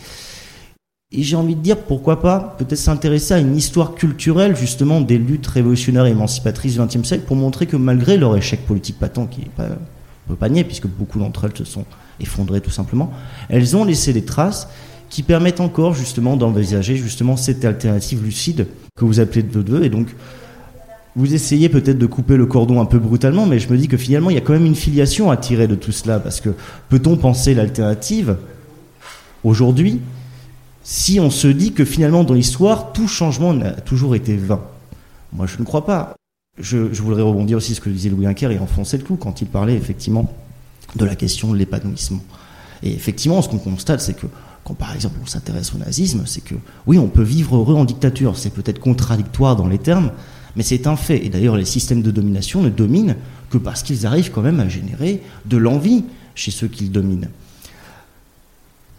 Et 1.13 1.23
j'ai 1.23 1.37
envie 1.37 1.55
de 1.55 1.61
dire, 1.61 1.79
pourquoi 1.79 2.21
pas, 2.21 2.57
peut-être 2.59 2.79
s'intéresser 2.79 3.35
à 3.35 3.39
une 3.39 3.57
histoire 3.57 3.95
culturelle, 3.95 4.57
justement, 4.57 5.01
des 5.01 5.19
luttes 5.19 5.47
révolutionnaires 5.47 6.07
et 6.07 6.11
émancipatrices 6.11 6.75
du 6.75 6.81
XXe 6.81 7.07
siècle, 7.07 7.25
pour 7.27 7.37
montrer 7.37 7.67
que 7.67 7.77
malgré 7.77 8.17
leur 8.17 8.37
échec 8.37 8.67
politique 8.67 8.99
patent, 8.99 9.29
qui 9.31 9.43
n'est 9.43 9.51
pas, 9.57 9.69
on 10.27 10.31
peut 10.31 10.37
pas 10.37 10.49
nier, 10.49 10.65
puisque 10.65 10.89
beaucoup 10.89 11.21
d'entre 11.21 11.45
elles 11.45 11.57
se 11.57 11.65
sont 11.65 11.85
effondrées 12.19 12.61
tout 12.61 12.71
simplement, 12.71 13.13
elles 13.49 13.77
ont 13.77 13.85
laissé 13.85 14.13
des 14.13 14.25
traces 14.25 14.69
qui 15.09 15.23
permettent 15.23 15.61
encore, 15.61 15.95
justement, 15.95 16.37
d'envisager, 16.37 16.97
justement, 16.97 17.37
cette 17.37 17.65
alternative 17.65 18.25
lucide 18.25 18.67
que 18.97 19.05
vous 19.05 19.21
appelez 19.21 19.43
de 19.43 19.63
deux, 19.63 19.85
et 19.85 19.89
donc, 19.89 20.09
vous 21.17 21.33
essayez 21.33 21.69
peut-être 21.71 21.99
de 21.99 22.07
couper 22.07 22.37
le 22.37 22.45
cordon 22.45 22.81
un 22.81 22.85
peu 22.85 22.99
brutalement, 22.99 23.47
mais 23.47 23.59
je 23.59 23.71
me 23.71 23.79
dis 23.79 23.89
que 23.89 23.97
finalement, 23.97 24.31
il 24.31 24.35
y 24.35 24.39
a 24.39 24.43
quand 24.43 24.53
même 24.53 24.67
une 24.67 24.75
filiation 24.75 25.31
à 25.31 25.37
tirer 25.37 25.67
de 25.67 25.75
tout 25.75 25.93
cela, 25.93 26.21
parce 26.21 26.41
que 26.41 26.51
peut-on 26.91 27.17
penser 27.17 27.55
l'alternative 27.55 28.37
aujourd'hui 29.43 30.01
si 30.89 31.19
on 31.19 31.31
se 31.31 31.49
dit 31.49 31.73
que 31.73 31.85
finalement 31.85 32.23
dans 32.23 32.35
l'histoire, 32.35 32.93
tout 32.93 33.09
changement 33.09 33.53
n'a 33.53 33.73
toujours 33.73 34.15
été 34.15 34.37
vain? 34.37 34.61
Moi, 35.33 35.47
je 35.47 35.59
ne 35.59 35.65
crois 35.65 35.85
pas. 35.85 36.15
Je, 36.59 36.77
voudrais 37.03 37.23
rebondir 37.23 37.57
aussi 37.57 37.75
sur 37.75 37.83
ce 37.83 37.89
que 37.89 37.93
disait 37.93 38.09
Louis 38.09 38.27
Inker 38.27 38.53
et 38.53 38.59
enfoncer 38.59 38.97
le 38.97 39.03
clou 39.03 39.17
quand 39.17 39.43
il 39.43 39.49
parlait 39.49 39.75
effectivement 39.75 40.33
de 40.95 41.05
la 41.05 41.17
question 41.17 41.53
de 41.53 41.57
l'épanouissement. 41.57 42.23
Et 42.83 42.93
effectivement, 42.93 43.43
ce 43.43 43.49
qu'on 43.49 43.59
constate, 43.59 44.01
c'est 44.01 44.15
que 44.15 44.27
quand 44.67 44.75
par 44.75 44.93
exemple 44.97 45.15
on 45.23 45.27
s'intéresse 45.27 45.73
au 45.75 45.79
nazisme, 45.79 46.25
c'est 46.27 46.43
que 46.43 46.57
oui, 46.89 46.99
on 46.99 47.07
peut 47.07 47.23
vivre 47.23 47.57
heureux 47.57 47.77
en 47.77 47.85
dictature. 47.85 48.37
C'est 48.37 48.51
peut-être 48.51 48.81
contradictoire 48.81 49.55
dans 49.55 49.69
les 49.69 49.79
termes, 49.79 50.11
mais 50.57 50.65
c'est 50.65 50.89
un 50.89 50.97
fait. 50.97 51.25
Et 51.25 51.29
d'ailleurs, 51.29 51.57
les 51.57 51.65
systèmes 51.65 52.03
de 52.03 52.11
domination 52.11 52.63
ne 52.63 52.69
dominent 52.69 53.15
que 53.49 53.59
parce 53.59 53.85
qu'ils 53.85 54.07
arrivent 54.07 54.33
quand 54.33 54.43
même 54.43 54.59
à 54.59 54.69
générer 54.69 55.23
de 55.45 55.57
l'envie 55.57 56.05
chez 56.35 56.51
ceux 56.51 56.67
qu'ils 56.67 56.91
dominent. 56.91 57.29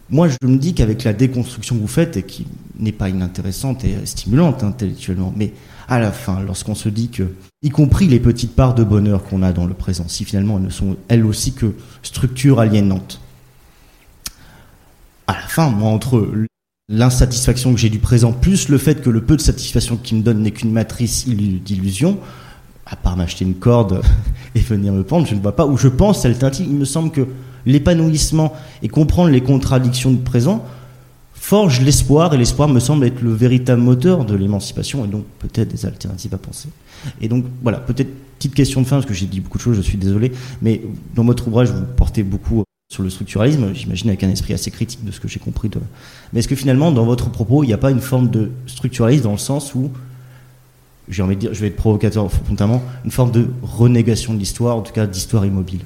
Moi, 0.08 0.28
je 0.28 0.46
me 0.46 0.56
dis 0.56 0.72
qu'avec 0.72 1.04
la 1.04 1.12
déconstruction 1.12 1.76
que 1.76 1.82
vous 1.82 1.86
faites, 1.86 2.16
et 2.16 2.22
qui 2.22 2.46
n'est 2.78 2.90
pas 2.90 3.10
inintéressante 3.10 3.84
et 3.84 4.06
stimulante 4.06 4.64
intellectuellement, 4.64 5.34
mais 5.36 5.52
à 5.86 5.98
la 5.98 6.12
fin, 6.12 6.40
lorsqu'on 6.40 6.74
se 6.74 6.88
dit 6.88 7.10
que, 7.10 7.34
y 7.62 7.68
compris 7.68 8.06
les 8.06 8.20
petites 8.20 8.56
parts 8.56 8.74
de 8.74 8.84
bonheur 8.84 9.22
qu'on 9.22 9.42
a 9.42 9.52
dans 9.52 9.66
le 9.66 9.74
présent, 9.74 10.08
si 10.08 10.24
finalement 10.24 10.56
elles 10.56 10.64
ne 10.64 10.70
sont 10.70 10.96
elles 11.08 11.26
aussi 11.26 11.52
que 11.52 11.74
structures 12.02 12.58
aliénantes, 12.58 13.20
à 15.28 15.34
la 15.34 15.46
fin, 15.46 15.68
moi, 15.68 15.90
entre 15.90 16.26
l'insatisfaction 16.88 17.74
que 17.74 17.78
j'ai 17.78 17.90
du 17.90 17.98
présent, 17.98 18.32
plus 18.32 18.68
le 18.70 18.78
fait 18.78 19.02
que 19.02 19.10
le 19.10 19.20
peu 19.20 19.36
de 19.36 19.42
satisfaction 19.42 19.96
qu'il 19.96 20.18
me 20.18 20.22
donne 20.22 20.42
n'est 20.42 20.50
qu'une 20.50 20.72
matrice 20.72 21.28
d'illusion, 21.28 22.18
à 22.86 22.96
part 22.96 23.16
m'acheter 23.16 23.44
une 23.44 23.54
corde 23.54 24.00
et 24.54 24.60
venir 24.60 24.94
me 24.94 25.04
pendre, 25.04 25.26
je 25.26 25.34
ne 25.34 25.40
vois 25.40 25.54
pas 25.54 25.66
où 25.66 25.76
je 25.76 25.88
pense 25.88 26.24
l'alternative. 26.24 26.66
Il 26.68 26.76
me 26.76 26.86
semble 26.86 27.10
que 27.10 27.26
l'épanouissement 27.66 28.54
et 28.82 28.88
comprendre 28.88 29.28
les 29.28 29.42
contradictions 29.42 30.10
du 30.10 30.22
présent 30.22 30.64
forge 31.34 31.82
l'espoir, 31.82 32.32
et 32.34 32.38
l'espoir 32.38 32.68
me 32.68 32.80
semble 32.80 33.04
être 33.06 33.20
le 33.20 33.32
véritable 33.32 33.80
moteur 33.80 34.24
de 34.24 34.34
l'émancipation, 34.34 35.04
et 35.04 35.08
donc 35.08 35.24
peut-être 35.38 35.68
des 35.68 35.86
alternatives 35.86 36.34
à 36.34 36.38
penser. 36.38 36.68
Et 37.20 37.28
donc 37.28 37.44
voilà, 37.62 37.78
peut-être 37.78 38.10
petite 38.38 38.54
question 38.54 38.80
de 38.80 38.86
fin, 38.86 38.96
parce 38.96 39.06
que 39.06 39.14
j'ai 39.14 39.26
dit 39.26 39.40
beaucoup 39.40 39.58
de 39.58 39.62
choses, 39.62 39.76
je 39.76 39.82
suis 39.82 39.98
désolé, 39.98 40.32
mais 40.62 40.82
dans 41.14 41.24
votre 41.24 41.48
ouvrage, 41.48 41.70
vous 41.70 41.84
portez 41.96 42.22
beaucoup 42.22 42.64
sur 42.88 43.02
le 43.02 43.10
structuralisme, 43.10 43.74
j'imagine 43.74 44.08
avec 44.08 44.24
un 44.24 44.30
esprit 44.30 44.54
assez 44.54 44.70
critique 44.70 45.04
de 45.04 45.12
ce 45.12 45.20
que 45.20 45.28
j'ai 45.28 45.38
compris. 45.38 45.70
Mais 46.32 46.40
est-ce 46.40 46.48
que 46.48 46.56
finalement, 46.56 46.90
dans 46.90 47.04
votre 47.04 47.28
propos, 47.30 47.62
il 47.62 47.66
n'y 47.66 47.74
a 47.74 47.78
pas 47.78 47.90
une 47.90 48.00
forme 48.00 48.30
de 48.30 48.50
structuralisme 48.66 49.24
dans 49.24 49.32
le 49.32 49.38
sens 49.38 49.74
où, 49.74 49.90
j'ai 51.08 51.22
envie 51.22 51.36
de 51.36 51.40
dire, 51.40 51.54
je 51.54 51.60
vais 51.60 51.66
être 51.66 51.76
provocateur 51.76 52.30
fondamentalement, 52.32 52.82
une 53.04 53.10
forme 53.10 53.30
de 53.30 53.50
renégation 53.62 54.32
de 54.32 54.38
l'histoire, 54.38 54.76
en 54.76 54.80
tout 54.80 54.92
cas 54.92 55.06
d'histoire 55.06 55.44
immobile? 55.44 55.80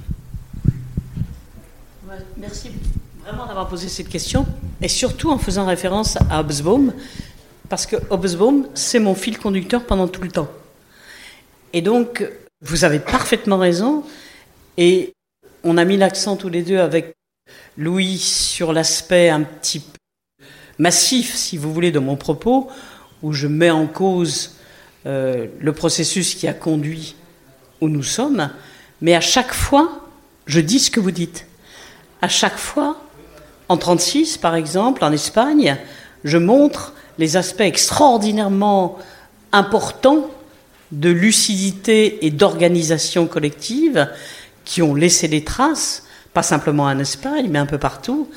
Merci 2.38 2.70
vraiment 3.24 3.46
d'avoir 3.46 3.68
posé 3.68 3.88
cette 3.88 4.08
question, 4.08 4.46
et 4.80 4.88
surtout 4.88 5.30
en 5.30 5.38
faisant 5.38 5.66
référence 5.66 6.16
à 6.30 6.40
Hobsbawm, 6.40 6.92
parce 7.68 7.86
que 7.86 7.96
Hobsbawm, 8.10 8.66
c'est 8.74 9.00
mon 9.00 9.16
fil 9.16 9.38
conducteur 9.38 9.86
pendant 9.86 10.06
tout 10.06 10.22
le 10.22 10.30
temps. 10.30 10.48
Et 11.72 11.82
donc, 11.82 12.28
vous 12.60 12.84
avez 12.84 13.00
parfaitement 13.00 13.58
raison, 13.58 14.04
et 14.76 15.14
on 15.64 15.76
a 15.76 15.84
mis 15.84 15.96
l'accent 15.96 16.36
tous 16.36 16.48
les 16.48 16.62
deux 16.62 16.78
avec 16.78 17.14
Louis 17.76 18.18
sur 18.18 18.72
l'aspect 18.72 19.28
un 19.28 19.42
petit 19.42 19.80
peu 19.80 19.98
massif, 20.78 21.34
si 21.34 21.56
vous 21.56 21.72
voulez, 21.72 21.92
de 21.92 21.98
mon 21.98 22.16
propos, 22.16 22.68
où 23.22 23.32
je 23.32 23.46
mets 23.46 23.70
en 23.70 23.86
cause 23.86 24.56
euh, 25.06 25.46
le 25.60 25.72
processus 25.72 26.34
qui 26.34 26.48
a 26.48 26.54
conduit 26.54 27.14
où 27.80 27.88
nous 27.88 28.02
sommes, 28.02 28.50
mais 29.00 29.14
à 29.14 29.20
chaque 29.20 29.52
fois, 29.52 30.08
je 30.46 30.60
dis 30.60 30.78
ce 30.78 30.90
que 30.90 31.00
vous 31.00 31.10
dites. 31.10 31.46
À 32.20 32.28
chaque 32.28 32.58
fois, 32.58 33.00
en 33.68 33.76
36 33.76 34.38
par 34.38 34.54
exemple, 34.54 35.04
en 35.04 35.12
Espagne, 35.12 35.76
je 36.24 36.38
montre 36.38 36.94
les 37.18 37.36
aspects 37.36 37.60
extraordinairement 37.60 38.98
importants 39.52 40.30
de 40.92 41.10
lucidité 41.10 42.24
et 42.26 42.30
d'organisation 42.30 43.26
collective 43.26 44.08
qui 44.64 44.82
ont 44.82 44.94
laissé 44.94 45.28
des 45.28 45.44
traces, 45.44 46.04
pas 46.32 46.42
simplement 46.42 46.84
en 46.84 46.98
Espagne, 46.98 47.48
mais 47.50 47.58
un 47.58 47.66
peu 47.66 47.78
partout. 47.78 48.28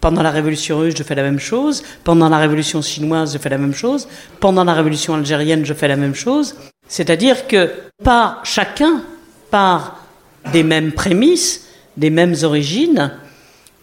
Pendant 0.00 0.22
la 0.22 0.30
révolution 0.30 0.78
russe, 0.78 0.94
je 0.96 1.02
fais 1.02 1.14
la 1.14 1.22
même 1.22 1.38
chose. 1.38 1.82
Pendant 2.02 2.28
la 2.28 2.38
révolution 2.38 2.82
chinoise, 2.82 3.32
je 3.32 3.38
fais 3.38 3.48
la 3.48 3.58
même 3.58 3.74
chose. 3.74 4.08
Pendant 4.40 4.64
la 4.64 4.74
révolution 4.74 5.14
algérienne, 5.14 5.64
je 5.64 5.74
fais 5.74 5.88
la 5.88 5.96
même 5.96 6.14
chose. 6.14 6.56
C'est-à-dire 6.88 7.46
que 7.46 7.70
pas 8.02 8.40
chacun 8.42 9.02
part 9.50 10.04
des 10.52 10.64
mêmes 10.64 10.92
prémices, 10.92 11.68
des 11.96 12.10
mêmes 12.10 12.34
origines, 12.42 13.12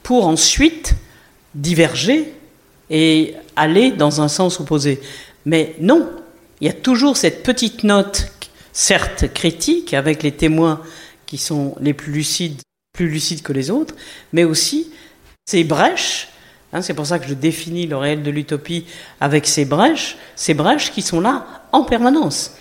pour 0.03 0.27
ensuite 0.27 0.93
diverger 1.55 2.33
et 2.89 3.35
aller 3.55 3.91
dans 3.91 4.21
un 4.21 4.27
sens 4.27 4.59
opposé. 4.59 4.99
Mais 5.45 5.75
non, 5.79 6.09
il 6.59 6.67
y 6.67 6.69
a 6.69 6.73
toujours 6.73 7.15
cette 7.15 7.43
petite 7.43 7.83
note, 7.83 8.27
certes 8.73 9.33
critique, 9.33 9.93
avec 9.93 10.23
les 10.23 10.31
témoins 10.31 10.81
qui 11.30 11.38
sont 11.38 11.76
les 11.80 11.93
plus 11.93 12.11
lucides, 12.11 12.60
plus 12.91 13.07
lucides 13.07 13.43
que 13.43 13.53
les 13.53 13.69
autres, 13.69 13.93
mais 14.34 14.45
aussi 14.45 14.89
ces 15.45 15.64
brèches. 15.64 16.30
Hein, 16.73 16.81
c'est 16.81 16.95
pour 16.95 17.06
ça 17.06 17.19
que 17.19 17.27
je 17.27 17.35
définis 17.35 17.85
le 17.85 17.97
réel 17.97 18.23
de 18.23 18.31
l'utopie 18.31 18.88
avec 19.22 19.45
ces 19.45 19.64
brèches, 19.64 20.18
ces 20.35 20.56
brèches 20.56 20.91
qui 20.91 21.03
sont 21.03 21.22
là 21.22 21.45
en 21.72 21.84
permanence. 21.84 22.56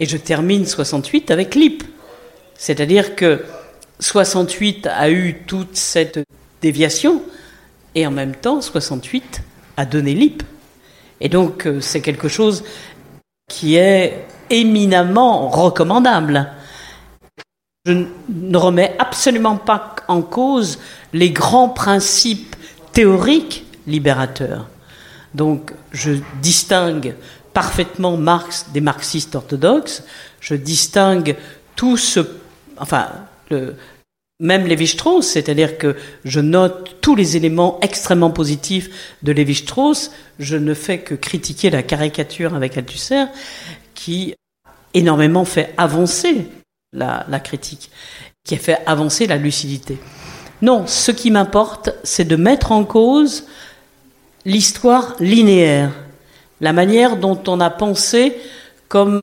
Et 0.00 0.06
je 0.06 0.18
termine 0.18 0.66
68 0.66 1.30
avec 1.30 1.54
l'IP. 1.54 1.82
C'est-à-dire 2.58 3.16
que 3.16 3.42
68 4.00 4.86
a 4.86 5.10
eu 5.10 5.42
toute 5.46 5.78
cette 5.78 6.20
déviation, 6.60 7.22
et 7.94 8.06
en 8.06 8.10
même 8.10 8.34
temps, 8.34 8.60
68 8.60 9.40
a 9.78 9.86
donné 9.86 10.12
l'IP. 10.12 10.42
Et 11.22 11.30
donc, 11.30 11.66
euh, 11.66 11.80
c'est 11.80 12.02
quelque 12.02 12.28
chose 12.28 12.64
qui 13.48 13.76
est 13.76 14.26
éminemment 14.50 15.48
recommandable. 15.48 16.50
Je 17.90 18.04
ne 18.28 18.56
remets 18.56 18.94
absolument 19.00 19.56
pas 19.56 19.96
en 20.06 20.22
cause 20.22 20.78
les 21.12 21.30
grands 21.30 21.68
principes 21.68 22.54
théoriques 22.92 23.64
libérateurs. 23.88 24.68
Donc, 25.34 25.72
je 25.90 26.12
distingue 26.40 27.16
parfaitement 27.52 28.16
Marx 28.16 28.66
des 28.72 28.80
marxistes 28.80 29.34
orthodoxes, 29.34 30.04
je 30.40 30.54
distingue 30.54 31.36
tout 31.74 31.96
ce, 31.96 32.20
enfin, 32.78 33.08
même 34.38 34.66
Lévi-Strauss, 34.66 35.26
c'est-à-dire 35.26 35.76
que 35.76 35.96
je 36.24 36.38
note 36.38 36.96
tous 37.00 37.16
les 37.16 37.36
éléments 37.36 37.80
extrêmement 37.82 38.30
positifs 38.30 39.16
de 39.24 39.32
Lévi-Strauss, 39.32 40.12
je 40.38 40.56
ne 40.56 40.74
fais 40.74 41.00
que 41.00 41.14
critiquer 41.16 41.70
la 41.70 41.82
caricature 41.82 42.54
avec 42.54 42.78
Althusser, 42.78 43.24
qui 43.94 44.34
énormément 44.94 45.44
fait 45.44 45.74
avancer 45.76 46.46
la, 46.92 47.40
critique, 47.40 47.90
qui 48.44 48.54
a 48.54 48.58
fait 48.58 48.78
avancer 48.86 49.26
la 49.26 49.36
lucidité. 49.36 49.98
Non, 50.62 50.86
ce 50.86 51.10
qui 51.10 51.30
m'importe, 51.30 51.90
c'est 52.02 52.24
de 52.24 52.36
mettre 52.36 52.72
en 52.72 52.84
cause 52.84 53.44
l'histoire 54.44 55.14
linéaire, 55.20 55.92
la 56.60 56.72
manière 56.72 57.16
dont 57.16 57.40
on 57.46 57.60
a 57.60 57.70
pensé, 57.70 58.36
comme 58.88 59.20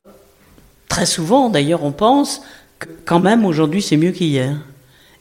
très 0.88 1.06
souvent 1.06 1.50
d'ailleurs 1.50 1.84
on 1.84 1.92
pense, 1.92 2.42
que 2.78 2.88
quand 3.04 3.20
même 3.20 3.44
aujourd'hui 3.44 3.82
c'est 3.82 3.96
mieux 3.96 4.12
qu'hier. 4.12 4.56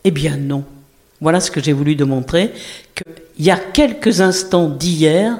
Eh 0.03 0.11
bien 0.11 0.37
non. 0.37 0.63
Voilà 1.19 1.39
ce 1.39 1.49
que 1.49 1.61
j'ai 1.61 1.73
voulu 1.73 1.95
démontrer, 1.95 2.53
qu'il 2.95 3.45
y 3.45 3.51
a 3.51 3.57
quelques 3.57 4.21
instants 4.21 4.69
d'hier 4.69 5.39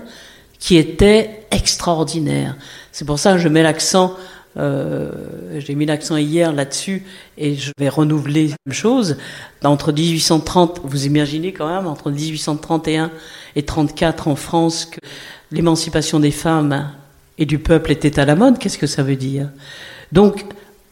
qui 0.60 0.76
étaient 0.76 1.46
extraordinaires. 1.52 2.56
C'est 2.92 3.06
pour 3.06 3.20
ça 3.20 3.34
que 3.34 3.38
je 3.38 3.48
mets 3.48 3.62
l'accent 3.62 4.16
euh, 4.58 5.12
j'ai 5.60 5.76
mis 5.76 5.86
l'accent 5.86 6.18
hier 6.18 6.52
là-dessus 6.52 7.04
et 7.38 7.56
je 7.56 7.72
vais 7.78 7.90
renouveler 7.90 8.48
la 8.48 8.56
même 8.66 8.74
chose. 8.74 9.18
Entre 9.64 9.92
1830, 9.92 10.82
vous 10.84 11.06
imaginez 11.06 11.54
quand 11.54 11.68
même, 11.68 11.88
entre 11.88 12.10
1831 12.10 13.12
et 13.56 13.64
34 13.64 14.28
en 14.28 14.36
France, 14.36 14.86
que 14.86 15.00
l'émancipation 15.52 16.20
des 16.20 16.32
femmes 16.32 16.92
et 17.38 17.46
du 17.46 17.60
peuple 17.60 17.92
était 17.92 18.20
à 18.20 18.26
la 18.26 18.36
mode. 18.36 18.58
Qu'est-ce 18.58 18.78
que 18.78 18.88
ça 18.88 19.04
veut 19.04 19.16
dire? 19.16 19.50
Donc, 20.12 20.46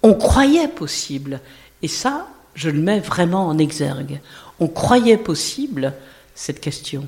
on 0.03 0.13
croyait 0.13 0.67
possible. 0.67 1.39
Et 1.81 1.87
ça, 1.87 2.27
je 2.53 2.69
le 2.69 2.79
mets 2.79 2.99
vraiment 2.99 3.47
en 3.47 3.57
exergue. 3.57 4.19
On 4.59 4.67
croyait 4.67 5.17
possible 5.17 5.93
cette 6.35 6.59
question. 6.59 7.07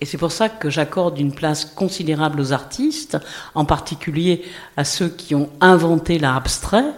Et 0.00 0.06
c'est 0.06 0.18
pour 0.18 0.32
ça 0.32 0.48
que 0.48 0.70
j'accorde 0.70 1.18
une 1.18 1.32
place 1.32 1.64
considérable 1.64 2.40
aux 2.40 2.52
artistes, 2.52 3.18
en 3.54 3.64
particulier 3.64 4.42
à 4.76 4.84
ceux 4.84 5.08
qui 5.08 5.34
ont 5.34 5.50
inventé 5.60 6.18
l'art 6.18 6.36
abstrait, 6.36 6.92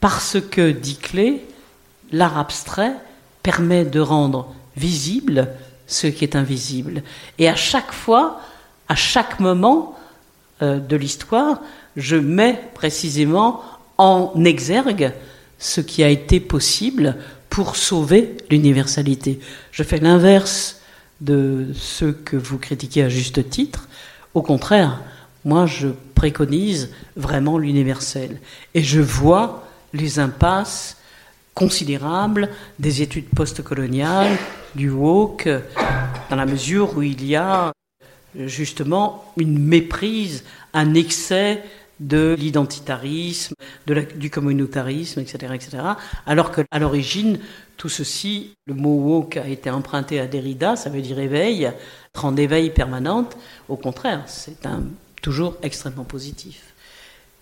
parce 0.00 0.38
que, 0.40 0.70
dit 0.70 0.96
Clé, 0.96 1.46
l'art 2.10 2.38
abstrait 2.38 2.92
permet 3.42 3.84
de 3.84 4.00
rendre 4.00 4.52
visible 4.76 5.48
ce 5.86 6.06
qui 6.06 6.24
est 6.24 6.36
invisible. 6.36 7.02
Et 7.38 7.48
à 7.48 7.56
chaque 7.56 7.92
fois, 7.92 8.40
à 8.88 8.94
chaque 8.94 9.40
moment 9.40 9.98
euh, 10.60 10.78
de 10.78 10.96
l'histoire, 10.96 11.60
je 11.96 12.16
mets 12.16 12.60
précisément 12.74 13.62
en 13.98 14.32
exergue 14.44 15.12
ce 15.58 15.80
qui 15.80 16.02
a 16.02 16.08
été 16.08 16.40
possible 16.40 17.16
pour 17.48 17.76
sauver 17.76 18.36
l'universalité. 18.50 19.40
Je 19.70 19.82
fais 19.82 19.98
l'inverse 19.98 20.81
de 21.22 21.68
ceux 21.74 22.12
que 22.12 22.36
vous 22.36 22.58
critiquez 22.58 23.02
à 23.02 23.08
juste 23.08 23.48
titre. 23.48 23.88
Au 24.34 24.42
contraire, 24.42 25.00
moi, 25.44 25.66
je 25.66 25.88
préconise 26.14 26.90
vraiment 27.16 27.58
l'universel. 27.58 28.40
Et 28.74 28.82
je 28.82 29.00
vois 29.00 29.64
les 29.92 30.18
impasses 30.18 30.96
considérables 31.54 32.48
des 32.78 33.02
études 33.02 33.28
postcoloniales, 33.28 34.36
du 34.74 34.90
woke, 34.90 35.48
dans 36.30 36.36
la 36.36 36.46
mesure 36.46 36.96
où 36.96 37.02
il 37.02 37.24
y 37.24 37.36
a 37.36 37.72
justement 38.34 39.32
une 39.36 39.58
méprise, 39.58 40.44
un 40.72 40.94
excès 40.94 41.62
de 42.00 42.34
l'identitarisme, 42.38 43.54
du 43.86 44.30
communautarisme, 44.30 45.20
etc., 45.20 45.52
etc. 45.54 45.82
Alors 46.26 46.50
que 46.50 46.62
à 46.70 46.78
l'origine, 46.78 47.38
tout 47.82 47.88
ceci, 47.88 48.54
le 48.66 48.74
mot 48.74 48.94
woke 48.94 49.38
a 49.38 49.48
été 49.48 49.68
emprunté 49.68 50.20
à 50.20 50.28
Derrida, 50.28 50.76
ça 50.76 50.88
veut 50.88 51.00
dire 51.00 51.18
éveil, 51.18 51.68
rendre 52.14 52.38
éveil 52.38 52.70
permanente. 52.70 53.36
Au 53.68 53.74
contraire, 53.74 54.22
c'est 54.28 54.58
toujours 55.20 55.56
extrêmement 55.64 56.04
positif. 56.04 56.62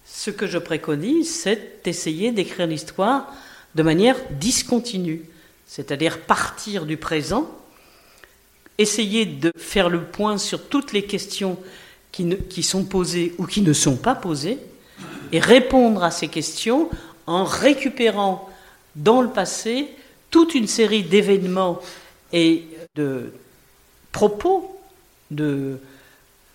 Ce 0.06 0.30
que 0.30 0.46
je 0.46 0.56
préconise, 0.56 1.30
c'est 1.30 1.84
d'essayer 1.84 2.32
d'écrire 2.32 2.66
l'histoire 2.66 3.30
de 3.74 3.82
manière 3.82 4.16
discontinue, 4.30 5.26
c'est-à-dire 5.66 6.18
partir 6.20 6.86
du 6.86 6.96
présent, 6.96 7.46
essayer 8.78 9.26
de 9.26 9.52
faire 9.58 9.90
le 9.90 10.04
point 10.04 10.38
sur 10.38 10.70
toutes 10.70 10.94
les 10.94 11.04
questions 11.04 11.58
qui, 12.12 12.62
sont 12.62 12.84
posées 12.84 13.34
ou 13.36 13.44
qui 13.44 13.60
ne 13.60 13.74
sont 13.74 13.96
pas 13.96 14.14
posées, 14.14 14.56
et 15.32 15.38
répondre 15.38 16.02
à 16.02 16.10
ces 16.10 16.28
questions 16.28 16.88
en 17.26 17.44
récupérant 17.44 18.48
dans 18.96 19.20
le 19.20 19.28
passé 19.28 19.90
toute 20.30 20.54
une 20.54 20.66
série 20.66 21.02
d'événements 21.02 21.80
et 22.32 22.64
de 22.94 23.32
propos, 24.12 24.80
de 25.30 25.78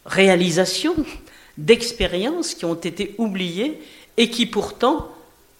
réalisations, 0.05 0.95
d'expériences 1.57 2.53
qui 2.53 2.65
ont 2.65 2.75
été 2.75 3.15
oubliées 3.17 3.81
et 4.17 4.29
qui 4.29 4.45
pourtant 4.45 5.09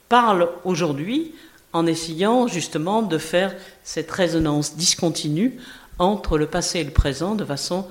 parlent 0.09 0.49
aujourd'hui 0.63 1.33
en 1.73 1.85
essayant 1.87 2.47
justement 2.47 3.01
de 3.01 3.17
faire 3.17 3.55
cette 3.83 4.11
résonance 4.11 4.75
discontinue 4.75 5.57
entre 5.99 6.37
le 6.37 6.47
passé 6.47 6.79
et 6.79 6.83
le 6.83 6.91
présent 6.91 7.35
de 7.35 7.45
façon 7.45 7.87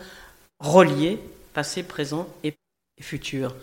reliée 0.61 1.19
passé, 1.53 1.83
présent 1.83 2.27
et 2.43 2.55
futur. 3.01 3.55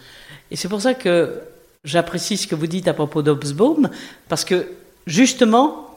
Et 0.50 0.56
c'est 0.56 0.70
pour 0.70 0.82
ça 0.82 0.94
que 0.94 1.42
j'apprécie 1.84 2.38
ce 2.38 2.48
que 2.48 2.56
vous 2.56 2.68
dites 2.68 2.88
à 2.88 2.94
propos 2.94 3.22
d'Obsbaum, 3.22 3.90
parce 4.30 4.46
que 4.46 4.68
justement, 5.08 5.91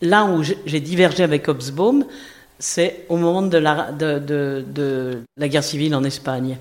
là 0.00 0.24
où 0.24 0.42
j'ai 0.42 0.80
divergé 0.80 1.22
avec 1.22 1.48
Obsbaum, 1.48 2.04
c'est 2.58 3.04
au 3.08 3.16
moment 3.16 3.42
de 3.42 3.58
la, 3.58 3.92
guerre 5.48 5.64
civile 5.64 5.94
en 5.94 6.04
Espagne. 6.04 6.58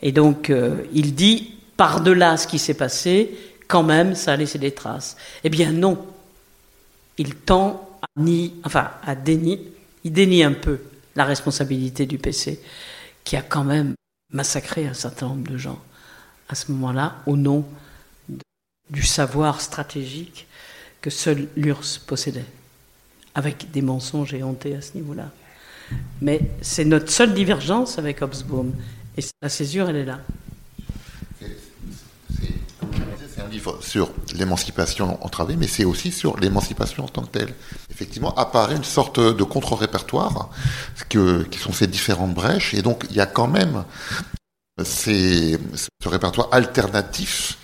Et 0.00 0.12
donc, 0.12 0.50
euh, 0.50 0.76
il 0.92 1.14
dit, 1.14 1.54
par-delà 1.76 2.36
ce 2.36 2.46
qui 2.46 2.58
s'est 2.58 2.74
passé, 2.74 3.36
quand 3.66 3.82
même, 3.82 4.14
ça 4.14 4.32
a 4.32 4.36
laissé 4.36 4.58
des 4.58 4.72
traces. 4.72 5.16
Eh 5.44 5.50
bien, 5.50 5.72
non. 5.72 5.98
Il 7.18 7.34
tend 7.34 7.98
à 8.02 8.06
ni, 8.16 8.54
enfin, 8.64 8.90
à 9.04 9.14
dénier, 9.14 9.60
il 10.04 10.12
dénie 10.12 10.42
un 10.42 10.52
peu 10.52 10.80
la 11.16 11.24
responsabilité 11.24 12.06
du 12.06 12.18
PC 12.18 12.60
qui 13.24 13.36
a 13.36 13.42
quand 13.42 13.64
même 13.64 13.94
massacré 14.32 14.86
un 14.86 14.94
certain 14.94 15.28
nombre 15.28 15.50
de 15.50 15.58
gens 15.58 15.80
à 16.48 16.54
ce 16.54 16.70
moment-là 16.72 17.16
au 17.26 17.36
nom 17.36 17.64
du 18.90 19.02
savoir 19.02 19.60
stratégique 19.60 20.46
que 21.00 21.10
seul 21.10 21.48
l'URSS 21.56 21.98
possédait, 21.98 22.44
avec 23.38 23.70
des 23.70 23.82
mensonges 23.82 24.34
éhontés 24.34 24.74
à 24.74 24.82
ce 24.82 24.94
niveau-là. 24.94 25.30
Mais 26.20 26.40
c'est 26.60 26.84
notre 26.84 27.10
seule 27.10 27.32
divergence 27.32 27.98
avec 27.98 28.20
Hobsbawm, 28.20 28.72
et 29.16 29.22
la 29.40 29.48
césure, 29.48 29.88
elle 29.88 29.96
est 29.96 30.04
là 30.04 30.18
livre 33.48 33.78
sur 33.80 34.10
l'émancipation 34.34 35.24
entravée, 35.24 35.56
mais 35.56 35.66
c'est 35.66 35.84
aussi 35.84 36.12
sur 36.12 36.36
l'émancipation 36.38 37.04
en 37.04 37.08
tant 37.08 37.22
que 37.22 37.38
telle. 37.38 37.54
Effectivement, 37.90 38.34
apparaît 38.34 38.76
une 38.76 38.84
sorte 38.84 39.18
de 39.20 39.42
contre-répertoire, 39.42 40.50
qui 41.08 41.58
sont 41.58 41.72
ces 41.72 41.86
différentes 41.86 42.34
brèches, 42.34 42.74
et 42.74 42.82
donc 42.82 43.06
il 43.08 43.16
y 43.16 43.20
a 43.20 43.26
quand 43.26 43.48
même 43.48 43.84
ce 44.84 45.56
répertoire 46.04 46.48
alternatif 46.52 47.58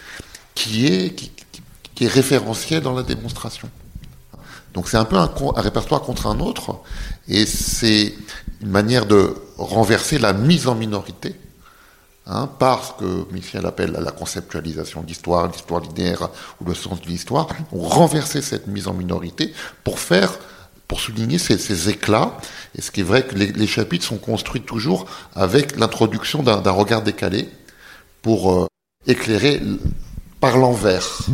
qui 0.54 0.86
est, 0.86 1.14
qui, 1.94 2.04
est 2.04 2.08
référentiel 2.08 2.82
dans 2.82 2.94
la 2.94 3.02
démonstration. 3.02 3.68
Donc 4.74 4.88
c'est 4.88 4.96
un 4.96 5.04
peu 5.04 5.16
un, 5.16 5.30
répertoire 5.56 6.02
contre 6.02 6.26
un 6.26 6.40
autre, 6.40 6.80
et 7.28 7.46
c'est 7.46 8.14
une 8.60 8.70
manière 8.70 9.06
de 9.06 9.34
renverser 9.56 10.18
la 10.18 10.32
mise 10.32 10.66
en 10.68 10.74
minorité 10.74 11.36
Hein, 12.26 12.48
parce 12.58 12.94
que 12.98 13.30
Michel 13.32 13.66
appelle 13.66 13.92
la 13.92 14.10
conceptualisation 14.10 15.02
d'histoire, 15.02 15.46
l'histoire 15.46 15.82
linéaire 15.82 16.30
ou 16.60 16.64
le 16.64 16.74
sens 16.74 17.02
de 17.02 17.06
l'histoire, 17.06 17.48
ont 17.70 17.82
renversé 17.82 18.40
cette 18.40 18.66
mise 18.66 18.88
en 18.88 18.94
minorité 18.94 19.52
pour 19.82 19.98
faire, 19.98 20.38
pour 20.88 21.00
souligner 21.00 21.36
ces, 21.36 21.90
éclats. 21.90 22.38
Et 22.78 22.80
ce 22.80 22.90
qui 22.90 23.00
est 23.00 23.04
vrai 23.04 23.26
que 23.26 23.34
les, 23.34 23.66
chapitres 23.66 24.06
sont 24.06 24.16
construits 24.16 24.62
toujours 24.62 25.04
avec 25.34 25.76
l'introduction 25.76 26.42
d'un 26.42 26.70
regard 26.70 27.02
décalé 27.02 27.50
pour 28.22 28.52
euh, 28.52 28.66
éclairer 29.06 29.60
par 30.40 30.56
l'envers. 30.56 31.28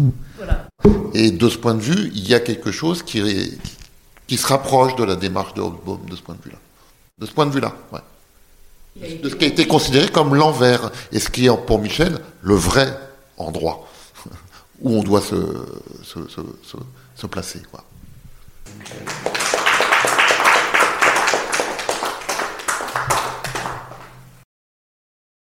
Et 1.14 1.30
de 1.30 1.48
ce 1.48 1.58
point 1.58 1.74
de 1.74 1.80
vue, 1.80 2.10
il 2.14 2.28
y 2.28 2.34
a 2.34 2.40
quelque 2.40 2.70
chose 2.70 3.02
qui, 3.02 3.58
qui 4.26 4.36
se 4.36 4.46
rapproche 4.46 4.96
de 4.96 5.04
la 5.04 5.16
démarche 5.16 5.54
de 5.54 5.60
Hobsbawm 5.60 6.06
de 6.08 6.16
ce 6.16 6.22
point 6.22 6.34
de 6.34 6.42
vue-là. 6.42 6.58
De 7.18 7.26
ce 7.26 7.32
point 7.32 7.46
de 7.46 7.52
vue-là, 7.52 7.74
ouais 7.92 8.00
de 8.96 9.28
ce 9.28 9.34
qui 9.34 9.44
a 9.44 9.48
été 9.48 9.66
considéré 9.66 10.08
comme 10.08 10.34
l'envers, 10.34 10.90
et 11.12 11.20
ce 11.20 11.30
qui 11.30 11.46
est 11.46 11.56
pour 11.66 11.78
Michel 11.78 12.18
le 12.42 12.54
vrai 12.54 12.98
endroit 13.36 13.88
où 14.80 14.96
on 14.98 15.02
doit 15.02 15.20
se, 15.20 15.36
se, 16.02 16.28
se, 16.28 16.76
se 17.14 17.26
placer. 17.26 17.62
Quoi. 17.70 17.84